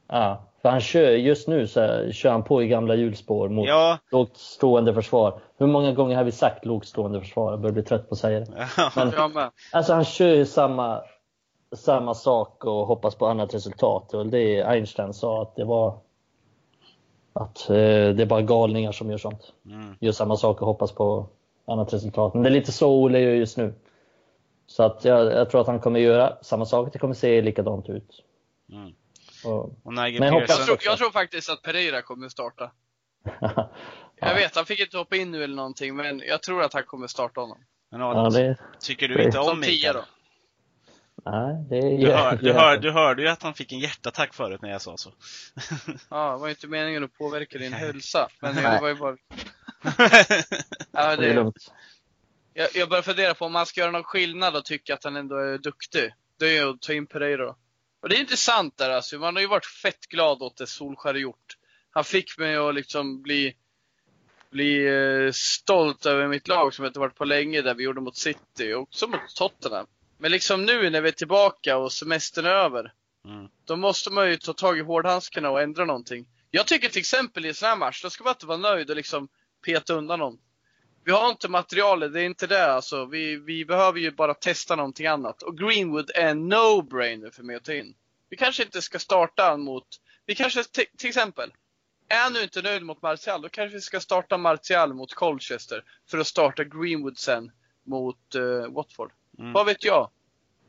[0.09, 3.67] Ja, för han kör, just nu så här, kör han på i gamla hjulspår mot
[3.67, 3.97] ja.
[4.11, 5.39] lågt stående försvar.
[5.57, 7.51] Hur många gånger har vi sagt lågt stående försvar?
[7.51, 8.67] Jag börjar bli trött på att säga det.
[8.95, 9.11] Men,
[9.71, 11.01] alltså han kör ju samma,
[11.75, 14.13] samma sak och hoppas på annat resultat.
[14.13, 15.97] Och det Einstein sa att det var
[17.33, 19.53] att eh, det är bara galningar som gör sånt.
[19.65, 19.95] Mm.
[19.99, 21.27] Gör samma sak och hoppas på
[21.65, 22.33] annat resultat.
[22.33, 23.73] Men det är lite så Ole gör just nu.
[24.67, 26.93] Så att jag, jag tror att han kommer göra samma sak.
[26.93, 28.23] Det kommer se likadant ut.
[28.71, 28.93] Mm.
[29.43, 32.71] Och, och men jag, jag, tror, jag tror faktiskt att Pereira kommer starta.
[34.15, 36.83] jag vet, han fick inte hoppa in nu eller någonting, men jag tror att han
[36.83, 37.57] kommer starta honom.
[37.91, 39.95] Men ja, det, tycker du inte om Mikael?
[39.95, 40.05] då?
[41.25, 44.61] Nej, det du, hör, du, hör, du hörde ju att han fick en hjärtattack förut
[44.61, 45.13] när jag sa så.
[46.09, 48.27] ja, det var inte meningen att påverka din hälsa.
[48.39, 49.15] Men det var ju bara...
[50.91, 51.73] ja, det, är lugnt.
[52.53, 55.15] Jag, jag börjar fundera på om man ska göra någon skillnad och tycka att han
[55.15, 56.13] ändå är duktig.
[56.39, 57.55] Det är ju att ta in Pereira.
[58.01, 59.19] Och det är intressant där alltså.
[59.19, 61.57] Man har ju varit fett glad åt det Solskär gjort.
[61.91, 63.55] Han fick mig att liksom bli,
[64.51, 68.17] bli eh, stolt över mitt lag som inte varit på länge, där vi gjorde mot
[68.17, 69.85] City och också mot Tottenham.
[70.17, 72.93] Men liksom nu när vi är tillbaka och semestern är över,
[73.25, 73.47] mm.
[73.65, 76.27] då måste man ju ta tag i hårdhandskarna och ändra någonting.
[76.51, 78.89] Jag tycker till exempel i en sån här match, då ska man inte vara nöjd
[78.89, 79.27] och liksom
[79.65, 80.37] peta undan någon.
[81.09, 83.05] Vi har inte materialet, det är inte det alltså.
[83.05, 85.41] Vi, vi behöver ju bara testa någonting annat.
[85.41, 87.95] Och Greenwood är en no-brainer för mig att ta in.
[88.29, 89.87] Vi kanske inte ska starta mot,
[90.25, 90.63] vi kanske
[90.97, 91.53] till exempel,
[92.09, 96.17] är nu inte nöjd mot Martial, då kanske vi ska starta Martial mot Colchester för
[96.17, 97.51] att starta Greenwood sen
[97.83, 99.11] mot uh, Watford.
[99.39, 99.53] Mm.
[99.53, 100.09] Vad vet jag?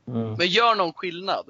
[0.07, 0.33] Mm.
[0.33, 1.49] Men gör någon skillnad.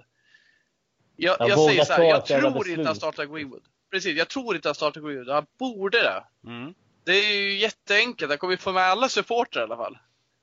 [1.16, 3.64] Jag, jag, jag säger så här, jag tror inte han startar Greenwood.
[3.92, 5.30] Precis, jag tror inte han startar Greenwood.
[5.30, 6.24] Han borde det.
[6.50, 6.74] Mm.
[7.04, 8.32] Det är ju jätteenkelt.
[8.32, 9.98] Han kommer få med alla supportrar i alla fall.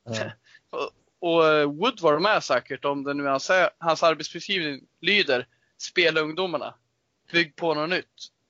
[0.04, 0.30] Ja.
[0.78, 0.90] och,
[1.20, 5.46] och eh, Woodward med säkert om det nu är hans, hans arbetsbeskrivning lyder
[5.78, 6.74] spela ungdomarna.
[7.32, 8.06] Bygg på något nytt.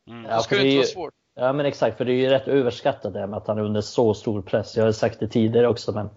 [0.08, 0.22] Mm.
[0.22, 1.14] Det skulle inte vara svårt.
[1.34, 3.80] Ja men exakt, för det är ju rätt överskattat det med att han är under
[3.80, 4.76] så stor press.
[4.76, 6.10] Jag har sagt det tidigare också men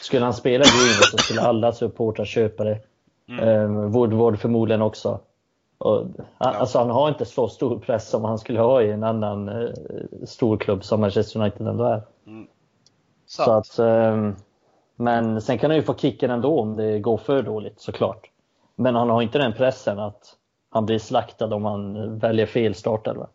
[0.00, 2.80] skulle han spela Greenwood så skulle alla supportrar köpa det.
[3.28, 3.48] Mm.
[3.48, 5.20] Um, Woodward förmodligen också.
[5.84, 6.06] Och,
[6.38, 9.70] alltså han har inte så stor press som han skulle ha i en annan eh,
[10.24, 12.02] stor klubb som Manchester United ändå är.
[12.26, 12.46] Mm.
[13.26, 14.30] Så att, eh,
[14.96, 18.30] men sen kan han ju få kicken ändå om det går för dåligt såklart.
[18.76, 20.36] Men han har inte den pressen att
[20.70, 23.26] han blir slaktad om han väljer fel startelva.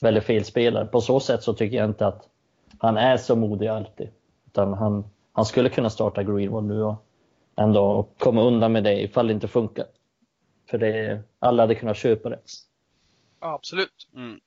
[0.00, 0.86] Väljer fel spelare.
[0.86, 2.28] På så sätt så tycker jag inte att
[2.78, 4.08] han är så modig alltid.
[4.46, 7.04] Utan han, han skulle kunna starta Greenwood nu och
[7.56, 9.86] ändå komma undan med det ifall det inte funkar.
[10.72, 12.40] För det, alla hade kunnat köpa det.
[13.40, 14.08] Ja, absolut.
[14.14, 14.40] Mm.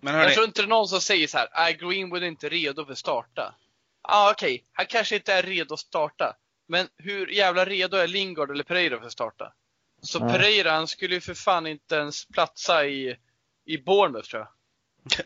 [0.00, 0.24] Men hörni...
[0.24, 2.92] Jag tror inte det är någon som säger så här, är Greenwood inte redo för
[2.92, 3.54] att starta?
[4.02, 4.66] Ja, ah, okej, okay.
[4.72, 6.36] han kanske inte är redo att starta.
[6.66, 9.52] Men hur jävla redo är Lingard eller Pereira för att starta?
[10.00, 10.32] Så Nej.
[10.32, 13.16] Pereira, han skulle ju för fan inte ens platsa i,
[13.64, 14.48] i Bournemouth tror jag.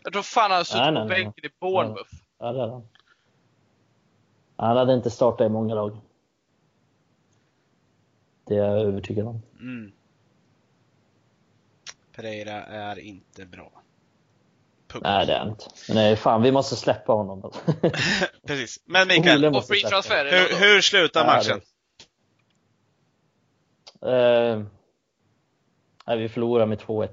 [0.03, 2.13] Jag tror fan han hade suttit på bänken i Bournemouth.
[2.39, 2.87] Ja, det hade han.
[4.55, 5.97] Han hade inte startat i många lag.
[8.45, 9.41] Det är jag övertygad om.
[9.59, 9.91] Mm.
[12.15, 13.71] Pereira är inte bra.
[14.87, 15.03] Punkt.
[15.03, 15.65] Nej, det är inte.
[15.89, 17.51] Nej, fan, vi måste släppa honom.
[18.47, 18.79] Precis.
[18.85, 21.61] Men Mikael, och free transfer, hur, hur slutar matchen?
[24.05, 24.65] Uh,
[26.07, 27.09] nej, vi förlorar med 2-1.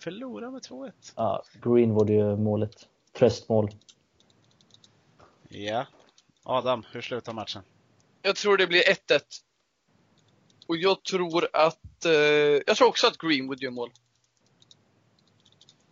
[0.00, 0.92] Förlora med 2-1.
[1.16, 2.88] Ja, Greenwood gör målet.
[3.12, 3.70] Tröstmål.
[5.48, 5.86] Ja.
[6.42, 7.62] Adam, hur slutar matchen?
[8.22, 9.20] Jag tror det blir 1-1.
[10.68, 12.12] Och jag tror att, eh,
[12.66, 13.90] jag tror också att Greenwood gör mål.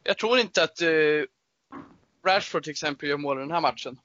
[0.03, 0.89] Jag tror inte att eh,
[2.27, 3.99] Rashford till exempel gör mål i den här matchen.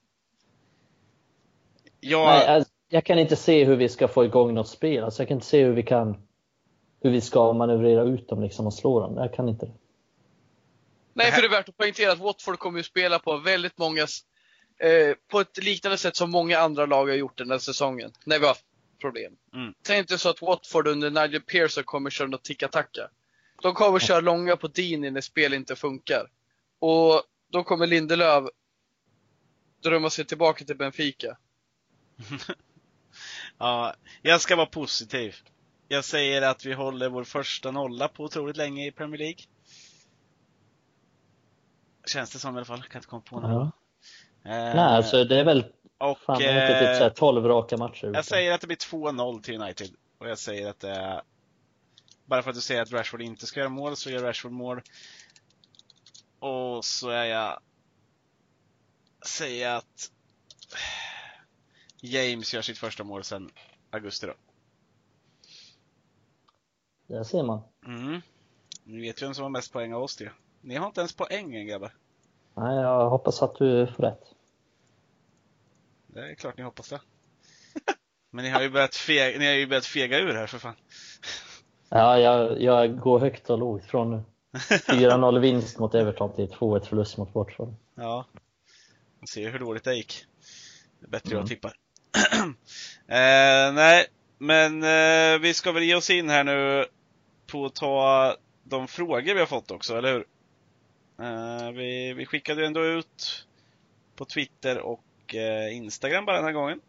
[2.00, 2.26] Jag...
[2.26, 5.04] Nej, alltså, jag kan inte se hur vi ska få igång något spel.
[5.04, 6.22] Alltså, jag kan inte se hur vi kan
[7.00, 9.16] hur vi ska manövrera ut dem liksom och slå dem.
[9.16, 9.72] Jag kan inte det.
[11.14, 14.02] Nej, för det är värt att poängtera att Watford kommer att spela på väldigt många,
[14.78, 18.12] eh, på ett liknande sätt som många andra lag har gjort den här säsongen.
[18.24, 18.64] När vi har haft
[19.02, 19.36] problem.
[19.54, 19.74] Mm.
[19.82, 23.10] Tänk inte så att Watford under Nigel Pearson kommer köra något ticka-tacka.
[23.62, 26.26] De kommer köra långa på Dini när spel inte funkar.
[26.78, 27.22] Och
[27.52, 28.44] då kommer Lindelöf
[29.82, 31.36] drömma sig tillbaka till Benfica.
[33.58, 35.36] ja, jag ska vara positiv.
[35.88, 39.44] Jag säger att vi håller vår första nolla på otroligt länge i Premier League.
[42.06, 42.82] Känns det som i alla fall.
[42.82, 43.74] Kan inte komma på något.
[44.42, 44.50] Ja.
[44.50, 45.64] Eh, Nej, alltså det är väl
[46.10, 48.10] och, fan, det är typ så 12 raka matcher.
[48.14, 49.90] Jag säger att det blir 2-0 till United.
[50.18, 51.22] Och jag säger att det är
[52.24, 54.82] bara för att du säger att Rashford inte ska göra mål, så gör Rashford mål.
[56.38, 57.60] Och så är jag...
[59.26, 60.10] Säger att
[62.00, 63.50] James gör sitt första mål sen
[63.90, 64.34] augusti då.
[67.06, 67.60] Där ser man.
[67.86, 68.20] Mm.
[68.84, 70.32] Ni vet ju vem som har mest poäng av oss det.
[70.60, 71.94] Ni har inte ens poäng än grabbar.
[72.54, 74.22] Nej, jag hoppas att du får rätt.
[76.14, 77.00] Det är klart ni hoppas det.
[78.30, 80.74] Men ni har ju börjat fega, ni har ju börjat fega ur här för fan.
[81.94, 87.16] Ja, jag, jag går högt och lågt från 4-0 vinst mot Everton till 2-1 förlust
[87.16, 87.74] mot Watford.
[87.94, 88.26] Ja.
[89.18, 90.24] Man ser hur dåligt det gick.
[91.00, 91.40] Det är bättre mm.
[91.40, 91.72] jag tippar.
[93.08, 94.06] eh, nej,
[94.38, 96.86] men eh, vi ska väl ge oss in här nu
[97.46, 100.26] på att ta de frågor vi har fått också, eller hur?
[101.20, 103.46] Eh, vi, vi skickade ändå ut
[104.16, 105.04] på Twitter och
[105.72, 106.80] Instagram bara den här gången.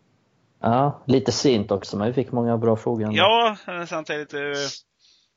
[0.59, 3.05] Ja, lite sent också, men vi fick många bra frågor.
[3.05, 3.17] Ändå.
[3.17, 4.39] Ja, samtidigt eh,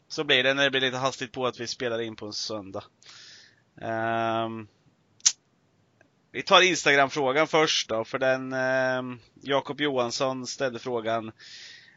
[0.08, 2.32] så blir det när det blir lite hastigt på att vi spelar in på en
[2.32, 2.84] söndag.
[4.44, 4.68] Um,
[6.32, 11.32] vi tar Instagram-frågan först då, för den eh, Jakob Johansson ställde frågan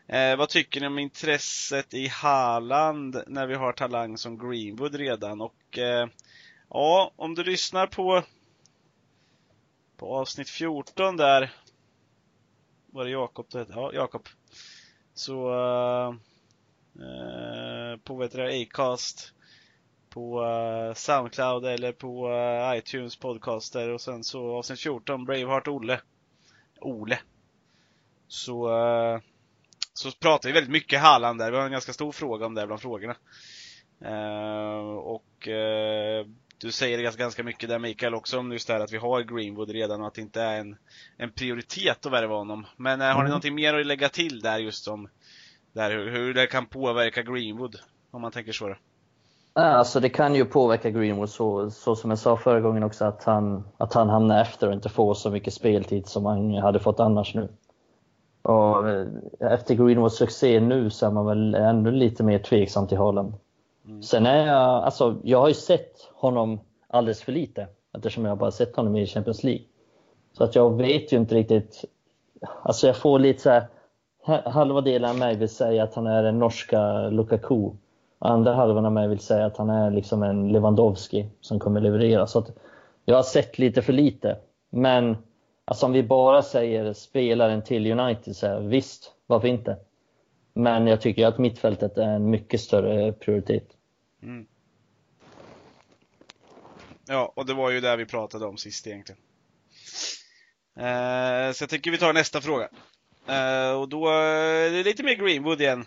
[0.07, 5.41] eh, Vad tycker ni om intresset i Haaland när vi har talang som Greenwood redan?
[5.41, 6.07] Och eh,
[6.70, 8.24] ja, om du lyssnar på
[9.99, 11.53] på avsnitt 14 där
[12.91, 14.27] var det Jakob Ja, Jakob.
[15.13, 16.07] Så eh,
[17.05, 19.33] eh, på vad heter det, Acast
[20.09, 26.01] på uh, Soundcloud eller på uh, iTunes podcaster och sen så avsnitt 14 Braveheart Olle.
[26.81, 27.19] Ole.
[28.27, 29.19] Så, uh,
[29.93, 31.51] så pratar vi väldigt mycket Halland där.
[31.51, 33.15] Vi har en ganska stor fråga om det bland frågorna.
[35.03, 35.47] och
[36.62, 39.22] du säger ganska, ganska mycket där Mikael också om just det här att vi har
[39.22, 40.76] Greenwood redan och att det inte är en,
[41.18, 42.66] en prioritet att värva honom.
[42.78, 43.24] Men har mm.
[43.24, 45.10] ni någonting mer att lägga till där just om
[45.74, 47.76] där, hur, hur det kan påverka Greenwood?
[48.12, 48.68] Om man tänker så.
[48.68, 48.76] Då.
[49.53, 53.24] Alltså det kan ju påverka Greenwood så, så som jag sa förra gången också att
[53.24, 56.99] han, att han hamnar efter och inte får så mycket speltid som han hade fått
[56.99, 57.49] annars nu.
[58.41, 59.07] Och eh,
[59.39, 63.34] efter Greenwoods succé nu så är man väl ännu lite mer tveksam till Haaland.
[63.89, 64.03] Mm.
[64.03, 68.51] Sen är jag, alltså jag har ju sett honom alldeles för lite eftersom jag bara
[68.51, 69.63] sett honom i Champions League.
[70.37, 71.85] Så att jag vet ju inte riktigt,
[72.61, 73.67] alltså jag får lite så här,
[74.49, 77.71] halva delen av mig vill säga att han är den norska Lukaku
[78.19, 82.27] andra halvan av mig vill säga att han är liksom en Lewandowski som kommer leverera.
[82.27, 82.51] Så att
[83.05, 84.37] jag har sett lite för lite.
[84.69, 85.17] Men
[85.65, 89.77] alltså om vi bara säger spelaren till United, så här, visst, varför inte?
[90.53, 93.67] Men jag tycker att mittfältet är en mycket större prioritet.
[94.24, 94.47] Mm.
[97.07, 99.22] Ja, och det var ju det vi pratade om sist egentligen.
[100.78, 102.70] Eh, så jag tycker vi tar nästa fråga.
[103.28, 105.86] Eh, och då är det lite mer Greenwood igen.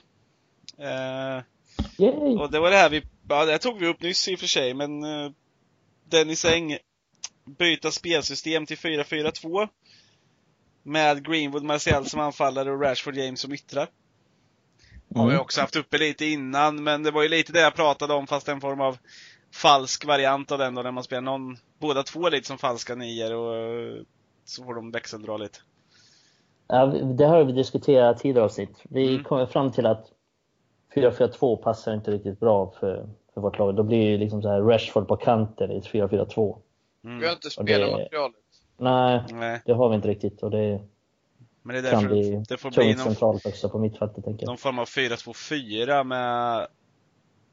[0.78, 1.42] Eh.
[2.40, 4.38] Och det var det här vi, ja det här tog vi upp nyss i och
[4.38, 5.32] för sig, men uh,
[6.04, 6.78] Dennis Eng
[7.58, 9.68] byta spelsystem till 4-4-2
[10.82, 13.88] med Greenwood, Martial som anfallare och Rashford James som yttrar.
[15.14, 15.20] Mm.
[15.20, 18.14] Har vi också haft uppe lite innan, men det var ju lite det jag pratade
[18.14, 18.98] om fast en form av
[19.54, 23.34] falsk variant av den då, när man spelar någon, båda två lite som falska nior
[23.34, 24.02] och uh,
[24.44, 25.58] så får de växeldra lite.
[26.68, 28.82] Ja, det har vi diskuterat tidigare avsnitt.
[28.82, 29.24] Vi mm.
[29.24, 30.06] kommer fram till att
[30.94, 33.76] 4-4-2 passar inte riktigt bra för, för vårt lag.
[33.76, 36.58] Då blir det liksom så här Rashford på kanten i ett 4-4-2.
[37.04, 37.18] Mm.
[37.18, 38.36] Vi har inte spelarmaterialet.
[38.76, 40.42] Nej, nej, det har vi inte riktigt.
[40.42, 40.80] Och det,
[41.62, 44.42] men det är kan bli det får tungt bli någon, centralt också på mittfältet, tänker
[44.42, 44.48] jag.
[44.48, 46.66] Någon form av 4-2-4 med,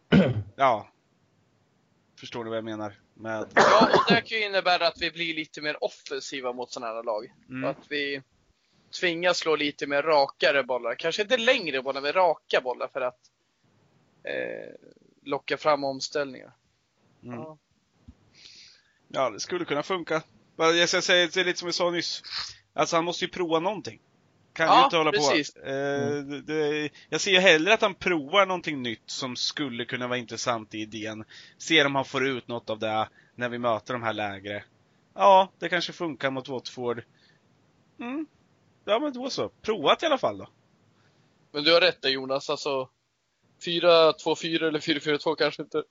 [0.55, 0.87] ja,
[2.19, 2.93] Förstår du vad jag menar?
[3.13, 3.47] Med...
[3.55, 7.03] Ja, och det kan ju innebära att vi blir lite mer offensiva mot sådana här
[7.03, 7.33] lag.
[7.49, 7.69] Mm.
[7.69, 8.21] Att vi
[8.99, 10.95] tvingas slå lite mer rakare bollar.
[10.95, 13.19] Kanske inte längre bollar, men raka bollar för att
[14.23, 14.73] eh,
[15.23, 16.51] locka fram omställningar.
[17.23, 17.39] Mm.
[17.39, 17.57] Ja.
[19.07, 20.23] Ja, det skulle kunna funka.
[20.55, 22.21] Jag ska säga, det är lite som vi sa nyss.
[22.79, 23.99] Alltså han måste ju prova någonting.
[24.53, 25.53] Kan ju Ja, inte hålla precis.
[25.53, 25.59] på.
[25.59, 30.17] Eh, det, jag ser ju hellre att han provar någonting nytt som skulle kunna vara
[30.17, 31.23] intressant i idén.
[31.57, 34.63] Ser om han får ut något av det när vi möter de här lägre.
[35.15, 37.03] Ja, det kanske funkar mot Watford.
[37.99, 38.27] Mm.
[38.85, 39.49] Ja men då så.
[39.49, 40.49] Provat i alla fall då.
[41.51, 42.89] Men du har rätt där Jonas, alltså
[43.65, 45.83] 4-2-4 eller 4-4-2 kanske inte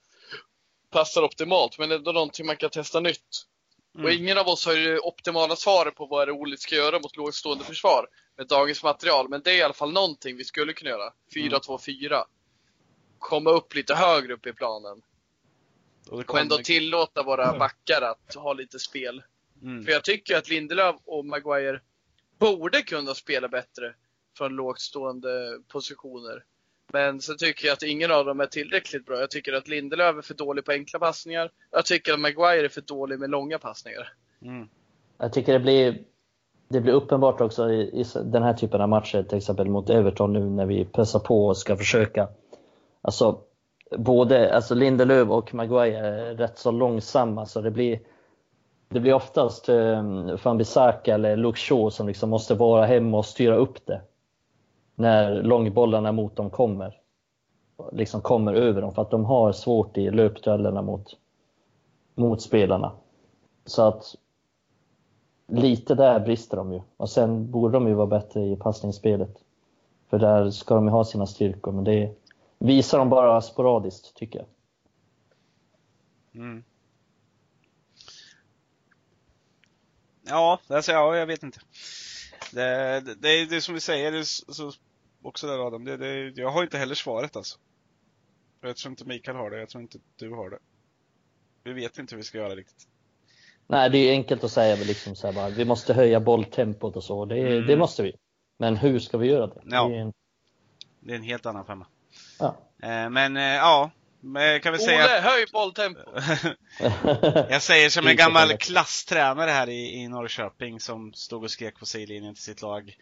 [0.91, 3.45] passar optimalt, men ändå någonting man kan testa nytt.
[3.93, 4.23] Och Mm.
[4.23, 8.07] ingen av oss har ju optimala svaret på vad Olle ska göra mot lågstående försvar
[8.37, 11.13] med dagens material, men det är i alla fall någonting vi skulle kunna göra.
[11.35, 12.23] 4-2-4.
[13.19, 15.01] Komma upp lite högre upp i planen.
[16.09, 19.23] Och Och ändå tillåta våra backar att ha lite spel.
[19.61, 19.85] Mm.
[19.85, 21.81] För jag tycker att Lindelöf och Maguire
[22.39, 23.95] borde kunna spela bättre
[24.37, 26.43] från lågstående positioner.
[26.93, 29.19] Men så tycker jag att ingen av dem är tillräckligt bra.
[29.19, 31.51] Jag tycker att Lindelöf är för dålig på enkla passningar.
[31.71, 34.13] Jag tycker att Maguire är för dålig med långa passningar.
[34.41, 34.69] Mm.
[35.17, 35.97] Jag tycker det blir,
[36.69, 40.33] det blir uppenbart också i, i den här typen av matcher, till exempel mot Everton
[40.33, 42.27] nu när vi pressar på och ska försöka.
[43.01, 43.41] Alltså,
[43.97, 47.99] både alltså Lindelöf och Maguire är rätt så långsamma så det blir
[48.89, 53.55] det blir oftast um, Fambisaka eller Luke Shaw som liksom måste vara hemma och styra
[53.55, 54.01] upp det.
[54.99, 56.99] När långbollarna mot dem kommer.
[57.91, 61.17] Liksom kommer över dem för att de har svårt i löpduellerna mot,
[62.15, 62.91] mot spelarna.
[63.65, 64.15] Så att
[65.47, 66.81] lite där brister de ju.
[66.97, 69.37] Och sen borde de ju vara bättre i passningsspelet.
[70.09, 72.15] För där ska de ju ha sina styrkor, men det
[72.57, 74.47] visar de bara sporadiskt, tycker jag.
[76.41, 76.63] Mm.
[80.27, 81.59] Ja, alltså, ja, jag vet inte.
[82.53, 84.71] Det, det, det är det är som vi säger, det är så,
[85.23, 87.57] också där Adam, det, det, jag har inte heller svaret alltså.
[88.61, 90.59] Jag tror inte Mikael har det, jag tror inte du har det.
[91.63, 92.87] Vi vet inte hur vi ska göra riktigt.
[93.67, 96.95] Nej, det är ju enkelt att säga liksom så här bara, vi måste höja bolltempot
[96.95, 97.25] och så.
[97.25, 97.67] Det, Mm.
[97.67, 98.15] det måste vi.
[98.57, 99.61] Men hur ska vi göra det?
[99.65, 99.87] Ja.
[99.87, 100.13] Det är en,
[100.99, 101.87] Det är en helt annan femma.
[102.39, 102.57] ja.
[102.83, 103.91] Eh, men eh, ja,
[104.61, 105.03] kan vi säga...
[105.03, 106.01] Ole, höj bolltempo!
[107.49, 111.85] Jag säger som en gammal klasstränare här i, i Norrköping som stod och skrek på
[111.85, 112.95] sidlinjen till sitt lag.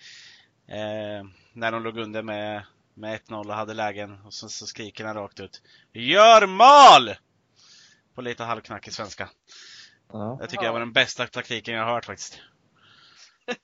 [0.68, 2.64] Eh, när de låg under med,
[2.94, 4.18] med 1-0 och hade lägen.
[4.26, 5.62] Och så, så skriker han rakt ut.
[5.94, 7.16] Gör mål!
[8.16, 9.30] På lite halvknackig svenska.
[10.14, 10.38] ja.
[10.42, 12.40] Det tycker jag var den bästa taktiken jag har hört faktiskt.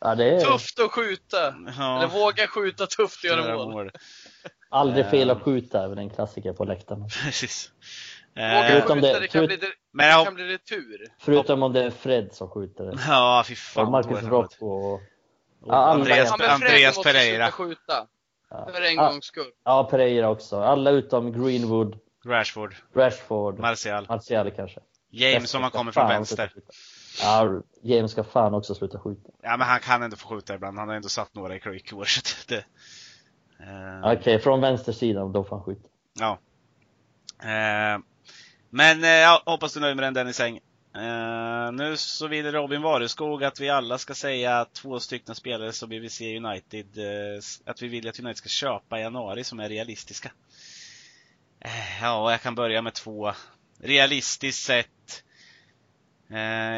[0.00, 1.46] ja, det är Tufft att skjuta!
[1.48, 3.90] Eller Ja, våga skjuta tufft och göra mål.
[4.68, 5.36] aldrig fel Eh.
[5.36, 7.08] att skjuta, är väl en klassiker på läktaren.
[7.24, 7.72] Precis.
[8.34, 9.66] Våga Eh, Förutom skjuta, det- det, kan förut- bli, det,
[10.02, 11.06] det jag, kan bli retur.
[11.20, 12.98] Förutom om det är Fred som skjuter det.
[13.08, 13.84] ja, fy fan.
[13.86, 14.26] Och Marcus det.
[14.28, 15.00] Rocco och...
[15.66, 17.44] Ja, Andreas, Fred Andreas Pereira.
[17.46, 18.06] sluta skjuta.
[18.72, 19.08] För en Ja.
[19.10, 19.50] gångs skull.
[19.64, 20.60] Ja, Pereira också.
[20.60, 22.74] Alla utom Greenwood, Rashford.
[22.96, 24.06] Rashford, Martial.
[24.08, 24.80] Martial kanske.
[25.10, 26.52] James om han kommer från vänster.
[27.22, 29.30] Ja, James ska fan också sluta skjuta.
[29.42, 30.78] Ja men han kan ändå få skjuta ibland.
[30.78, 32.04] Han har ändå satt några i Creek i år.
[32.04, 32.64] Så det,
[33.60, 35.88] eh, Okej, från vänstersidan, då får han skjuta.
[36.20, 36.38] Ja.
[37.42, 38.00] Eh,
[38.70, 40.60] men eh, ja, hoppas du är nöjd med den Dennis Eng.
[40.96, 45.90] Uh, nu så vill Robin Vareskog att vi alla ska säga två stycken spelare som
[45.90, 49.60] vi vill se United, uh, att vi vill att United ska köpa i januari som
[49.60, 50.32] är realistiska.
[51.64, 53.32] Uh, ja, jag kan börja med två.
[53.80, 55.24] Realistiskt sett.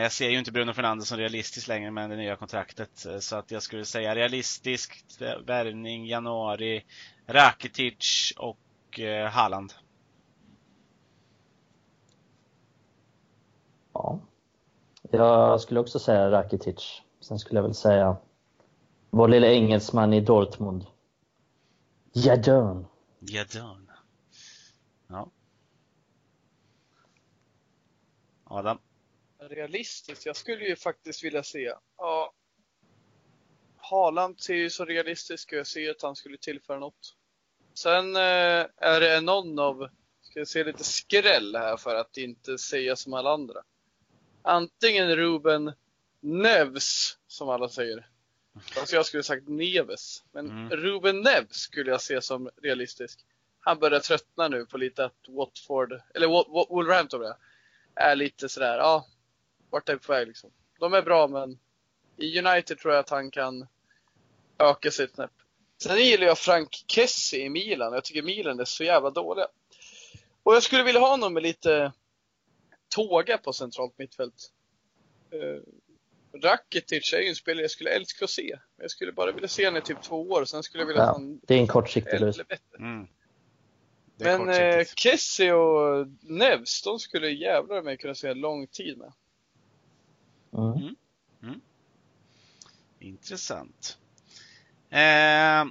[0.01, 3.07] Jag ser ju inte Bruno Fernandes som realistisk längre med det nya kontraktet.
[3.21, 5.05] Så att jag skulle säga realistisk
[5.47, 6.85] värvning januari,
[7.27, 8.59] Rakitic och
[8.99, 9.33] Halland.
[9.33, 9.73] Haaland.
[13.95, 14.21] Ja.
[15.11, 17.03] Jag skulle också säga Rakitic.
[17.21, 18.17] Sen skulle jag väl säga
[19.11, 20.87] vår lilla engelsman i Dortmund.
[22.13, 22.87] Jadon.
[23.19, 23.91] Jadon.
[25.09, 25.31] Ja.
[28.45, 28.79] Adam.
[29.39, 30.27] Realistiskt?
[30.27, 32.33] Jag skulle ju faktiskt vilja se, ja.
[33.77, 37.17] Haaland ser ju så realistisk och jag ser att han skulle tillföra något.
[37.75, 39.89] Sen eh, är det någon av,
[40.23, 43.63] ska jag se lite skräll här för att inte säga som alla andra.
[44.47, 45.73] Antingen Ruben
[46.21, 48.07] Neves, som alla säger.
[48.75, 50.25] Fast jag skulle sagt Neves.
[50.33, 50.71] Men Mm.
[50.71, 53.19] Ruben Neves skulle jag se som realistisk.
[53.61, 56.27] Han börjar tröttna nu på lite att Watford, eller
[56.75, 57.37] Wolverhampton ja,
[57.95, 59.07] är lite sådär, ja,
[59.71, 60.51] vart är vi på väg liksom.
[60.79, 61.59] De är bra men
[62.17, 63.67] i United tror jag att han kan
[64.59, 65.31] öka sitt snäpp.
[65.83, 67.93] Sen gillar jag Frank Kessie i Milan.
[67.93, 69.47] Jag tycker Milan är så jävla dåliga.
[70.43, 71.93] Och jag skulle vilja ha någon med lite
[72.95, 74.51] tåga på centralt mittfält.
[75.35, 75.63] Uh,
[76.43, 78.59] Rakitic är ju en spelare jag skulle älska att se.
[78.77, 81.13] Jag skulle bara vilja se honom i typ två år, sen skulle jag vilja ja,
[81.13, 82.47] han Det är en kortsiktig lösning.
[82.79, 83.07] Mm.
[84.17, 89.13] Men eh, Kessie och Nevs, de skulle jävlar mig kunna se en lång tid med.
[90.53, 90.73] Mm.
[90.73, 90.95] Mm.
[91.43, 91.61] mm.
[92.99, 93.99] Intressant.
[94.91, 95.65] Eh,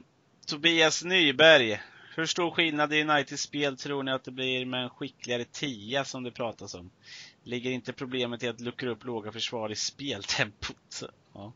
[0.48, 1.80] Tobias Nyberg.
[2.15, 6.06] Hur stor skillnad i Uniteds spel tror ni att det blir med en skickligare tia
[6.06, 6.91] som det pratas om?
[7.44, 11.03] Ligger inte problemet i att luckra upp låga försvar i speltempot?
[11.35, 11.53] Ja.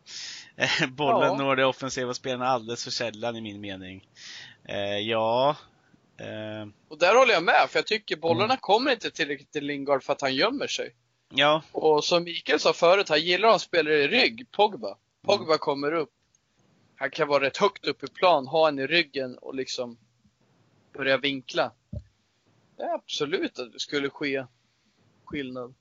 [0.56, 1.38] Eh, bollen ja.
[1.38, 4.08] når de offensiva spelarna alldeles för sällan i min mening.
[4.64, 5.56] Eh, ja.
[6.18, 6.68] Eh.
[6.88, 8.58] Och där håller jag med, för jag tycker bollarna mm.
[8.58, 10.96] kommer inte tillräckligt till Lingard för att han gömmer sig.
[11.30, 11.62] Ja.
[11.72, 14.98] Och som Mikael sa förut, han gillar att spela i rygg, Pogba.
[15.26, 15.58] Pogba mm.
[15.58, 16.12] kommer upp.
[16.96, 19.98] Han kan vara rätt högt upp i plan, ha en i ryggen och liksom
[20.98, 21.72] börja vinkla.
[22.78, 24.46] Det är absolut att det skulle ske
[25.26, 25.74] skillnad.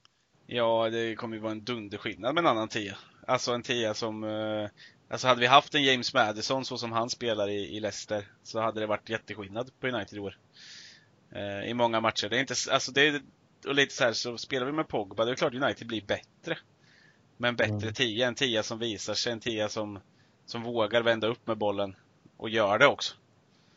[0.46, 2.96] Ja, det kommer ju vara en dunderskillnad med en annan tia.
[3.26, 4.68] Alltså en tia som eh,
[5.08, 8.60] Alltså hade vi haft en James Madison så som han spelar i, i Leicester så
[8.60, 10.38] hade det varit jätteskillnad på United i år.
[11.32, 12.28] Eh, I många matcher.
[12.28, 13.22] Det är inte, alltså det är,
[13.66, 16.58] och lite så här så spelar vi med Pogba, det är klart United blir bättre.
[17.36, 17.94] Men bättre mm.
[17.94, 20.00] tia, en tia som visar sig, en tia som,
[20.46, 21.96] som vågar vända upp med bollen
[22.36, 23.14] och gör det också.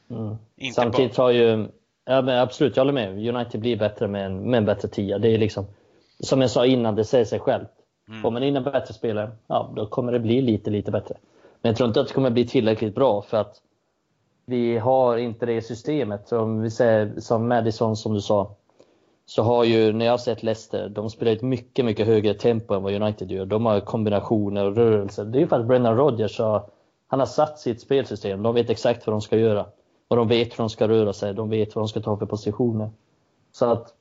[0.09, 0.37] Mm.
[0.73, 1.67] Samtidigt har ju,
[2.05, 3.35] ja men absolut, jag håller med.
[3.35, 5.17] United blir bättre med en, med en bättre tia.
[5.17, 5.65] Det är liksom,
[6.19, 7.69] som jag sa innan, det säger sig självt.
[8.09, 8.21] Mm.
[8.21, 11.15] Får man in en bättre spelare, ja då kommer det bli lite, lite bättre.
[11.61, 13.61] Men jag tror inte att det kommer bli tillräckligt bra för att
[14.45, 16.27] vi har inte det systemet.
[16.27, 18.55] Som vi säger, som Madison som du sa,
[19.25, 22.73] så har ju, när jag har sett Leicester, de spelar ett mycket, mycket högre tempo
[22.73, 23.45] än vad United gör.
[23.45, 25.25] De har kombinationer och rörelser.
[25.25, 26.69] Det är ju för att Brennan Rodgers har,
[27.07, 28.43] han har satt sitt spelsystem.
[28.43, 29.65] De vet exakt vad de ska göra.
[30.09, 32.25] Och de vet hur de ska röra sig, de vet vad de ska ta för
[32.25, 32.89] positioner.
[33.51, 33.93] Så att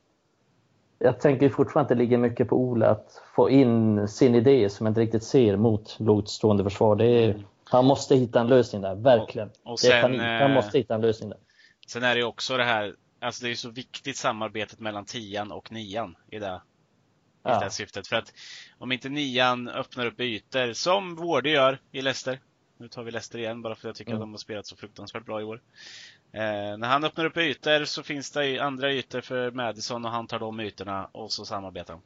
[0.99, 4.87] jag tänker fortfarande att det ligger mycket på Ole att få in sin idé som
[4.87, 7.03] jag inte riktigt ser mot lågt stående försvar.
[7.03, 9.51] Är, han måste hitta en lösning där, verkligen.
[9.63, 11.39] Och, och sen, han måste hitta en lösning där.
[11.87, 15.73] Sen är det också det här, alltså det är så viktigt samarbetet mellan tian och
[15.73, 16.61] nian i det,
[17.49, 18.07] i det syftet.
[18.07, 18.33] För att
[18.79, 22.41] om inte nian öppnar upp ytor, som Vårde gör i Leicester.
[22.79, 24.23] Nu tar vi Leicester igen bara för att jag tycker mm.
[24.23, 25.61] att de har spelat så fruktansvärt bra i år.
[26.33, 26.41] Eh,
[26.79, 30.39] när han öppnar upp ytor så finns det andra ytor för Madison och han tar
[30.39, 32.03] de ytorna och så samarbetar han.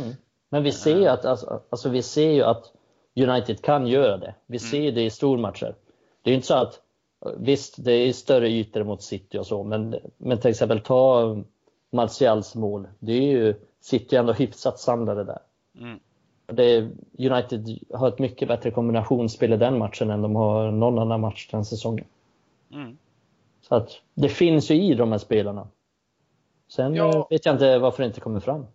[0.00, 0.14] Mm.
[0.48, 2.72] Men vi ser ju att, alltså, alltså, vi ser ju att
[3.16, 4.34] United kan göra det.
[4.46, 4.70] Vi mm.
[4.70, 5.74] ser det i stormatcher.
[6.22, 6.80] Det är inte så att,
[7.36, 11.36] visst det är större ytor mot City och så, men, men till exempel ta
[11.90, 12.88] Martials mål.
[12.98, 15.38] Det är ju, City ändå hyfsat samlade där.
[15.78, 16.00] Mm.
[16.46, 21.20] Det, United har ett mycket bättre kombinationsspel i den matchen än de har någon annan
[21.20, 22.06] match den säsongen.
[22.72, 22.98] Mm.
[23.60, 25.68] Så att det finns ju i de här spelarna.
[26.68, 27.26] Sen ja.
[27.30, 28.66] Vet jag inte varför det inte kommer fram.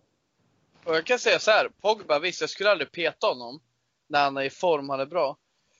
[0.84, 3.60] Och jag kan säga så här, Pogba, visst jag skulle aldrig peta honom
[4.06, 5.36] när han är i form, han är bra.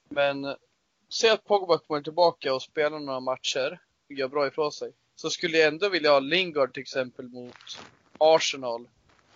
[0.09, 0.57] Men
[1.09, 4.93] se att Pogba kommer tillbaka och spelar några matcher, gör bra ifrån sig.
[5.17, 7.79] Så skulle jag ändå vilja ha Lingard till exempel mot
[8.19, 8.89] Arsenal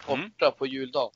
[0.07, 0.55] borta mm.
[0.59, 1.11] på juldagen.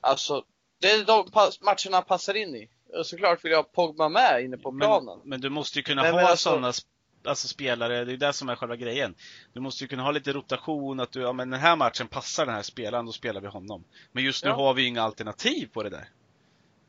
[0.00, 0.44] Alltså,
[0.80, 1.28] det är de
[1.60, 2.68] matcherna han passar in i.
[2.98, 5.18] Och såklart vill jag ha Pogba med inne på planen.
[5.18, 6.72] Men, men du måste ju kunna men, ha alltså, sådana
[7.24, 9.14] alltså spelare, det är det som är själva grejen.
[9.52, 12.46] Du måste ju kunna ha lite rotation, att du, ja men den här matchen passar
[12.46, 13.84] den här spelaren, då spelar vi honom.
[14.12, 14.56] Men just nu ja.
[14.56, 16.08] har vi ju inga alternativ på det där.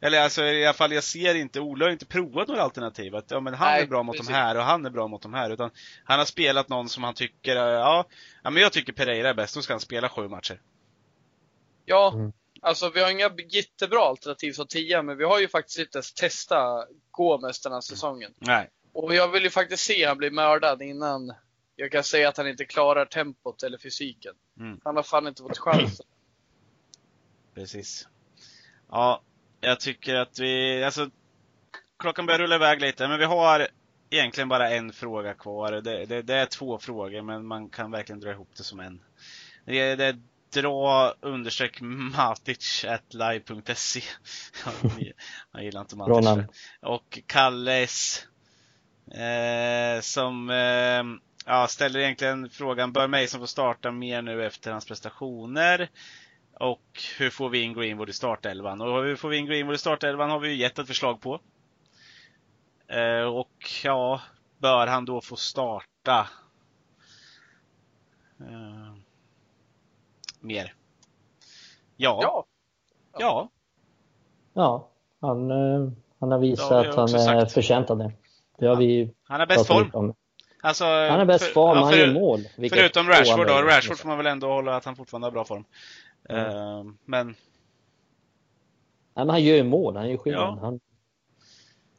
[0.01, 3.15] Eller alltså i alla fall, jag ser inte, Ola har inte provat några alternativ.
[3.15, 4.27] Att ja, men han Nej, är bra mot precis.
[4.27, 5.49] de här och han är bra mot de här.
[5.49, 5.71] Utan
[6.03, 8.05] han har spelat någon som han tycker, ja,
[8.43, 10.61] ja men jag tycker Pereira är bäst, då ska han spela sju matcher.
[11.85, 12.31] Ja, mm.
[12.61, 16.13] Alltså vi har inga jättebra alternativ som tia, men vi har ju faktiskt inte ens
[16.13, 18.33] testat Gomes den här säsongen.
[18.37, 18.69] Nej.
[18.93, 21.33] Och jag vill ju faktiskt se han bli mördad innan
[21.75, 24.35] jag kan säga att han inte klarar tempot eller fysiken.
[24.59, 24.79] Mm.
[24.83, 26.05] Han har fan inte fått chansen.
[27.53, 28.07] Precis.
[28.89, 29.21] Ja,
[29.61, 31.09] jag tycker att vi, alltså
[31.99, 33.67] klockan börjar rulla iväg lite, men vi har
[34.09, 35.71] egentligen bara en fråga kvar.
[35.71, 39.01] Det, det, det är två frågor, men man kan verkligen dra ihop det som en.
[39.65, 40.19] Det, det är
[40.51, 44.01] dra understreck matic at live.se.
[45.51, 46.45] Jag gillar inte Matic.
[46.81, 48.27] Och Kalles
[49.11, 51.03] Eh, som eh,
[51.45, 55.89] ja, ställer egentligen frågan, bör Mason få starta mer nu efter hans prestationer?
[56.53, 58.81] Och hur får vi in Greenwood i startelvan?
[58.81, 61.39] Och hur får vi in Greenwood i startelvan har vi ju gett ett förslag på.
[62.87, 64.21] Eh, och ja,
[64.57, 66.27] bör han då få starta?
[68.39, 68.95] Eh,
[70.39, 70.73] mer?
[71.97, 72.19] Ja.
[72.21, 72.45] Ja.
[73.19, 73.49] Ja.
[74.53, 74.89] ja
[75.21, 78.11] han, eh, han har visat har att han är förtjänt av det.
[78.57, 80.13] Det har vi Han har bäst form.
[80.61, 82.47] Alltså, han har bäst form, ja, för, han gör mål.
[82.69, 83.53] Förutom Rashford då.
[83.53, 85.65] Rashford får man väl ändå hålla att han fortfarande har bra form.
[86.29, 86.97] Mm.
[87.05, 87.35] Men...
[89.13, 90.57] Ja, men han gör ju mål, han gör skillnad.
[90.57, 90.59] Ja.
[90.61, 90.79] Han...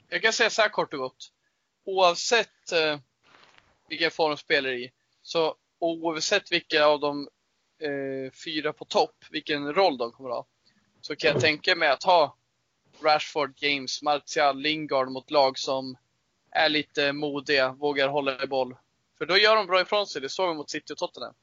[0.09, 1.33] Jag kan säga så här kort och gott.
[1.85, 3.01] Oavsett eh,
[3.89, 4.91] vilken form de spelar i,
[5.23, 7.29] så oavsett vilka av de
[7.81, 10.47] eh, fyra på topp, vilken roll de kommer att ha,
[11.01, 12.37] så kan jag tänka mig att ha
[13.03, 15.97] Rashford, James, Martial, Lingard mot lag som
[16.51, 18.77] är lite modiga, vågar hålla i boll.
[19.19, 21.35] För då gör de bra ifrån sig, det såg vi mot City och Tottenham.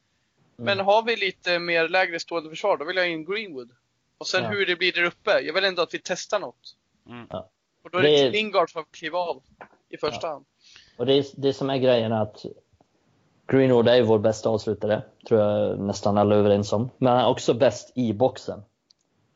[0.58, 0.66] Mm.
[0.66, 3.72] Men har vi lite mer lägre stående försvar, då vill jag in Greenwood.
[4.18, 4.50] Och sen ja.
[4.50, 6.76] hur det blir där uppe, jag vill ändå att vi testar något.
[7.10, 7.28] Mm.
[7.30, 7.50] Ja.
[7.84, 9.44] Och då är det, det Lingard som kliva av
[9.90, 10.34] i första ja.
[10.34, 10.46] hand.
[10.98, 12.46] Och det, är, det som är grejen är att
[13.48, 16.90] Greenwood är vår bästa avslutare, tror jag nästan alla är överens om.
[16.98, 18.64] Men han är också bäst i boxen.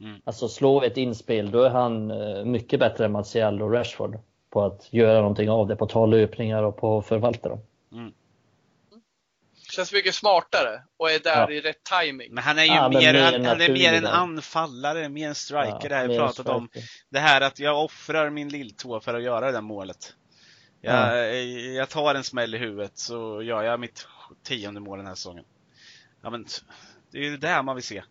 [0.02, 0.22] Mm.
[0.24, 4.20] Alltså slår vi ett inspel, då är han eh, mycket bättre än Martial och Rashford
[4.50, 7.60] på att göra någonting av det, på att ta löpningar och på att förvalta dem.
[7.92, 8.14] Mm.
[9.72, 11.52] Känns mycket smartare och är där ja.
[11.52, 12.34] i rätt timing.
[12.34, 15.78] Men han är ju ja, mer, han, han, är mer en anfallare, mer en striker.
[15.82, 16.70] Ja, det här jag pratat om.
[17.10, 20.14] Det här att jag offrar min lilltå för att göra det där målet.
[20.82, 21.26] Jag, ja.
[21.54, 24.08] jag tar en smäll i huvudet så gör jag mitt
[24.44, 25.46] tionde mål den här säsongen.
[26.22, 26.46] Ja men,
[27.12, 28.04] det är ju det här man vill se.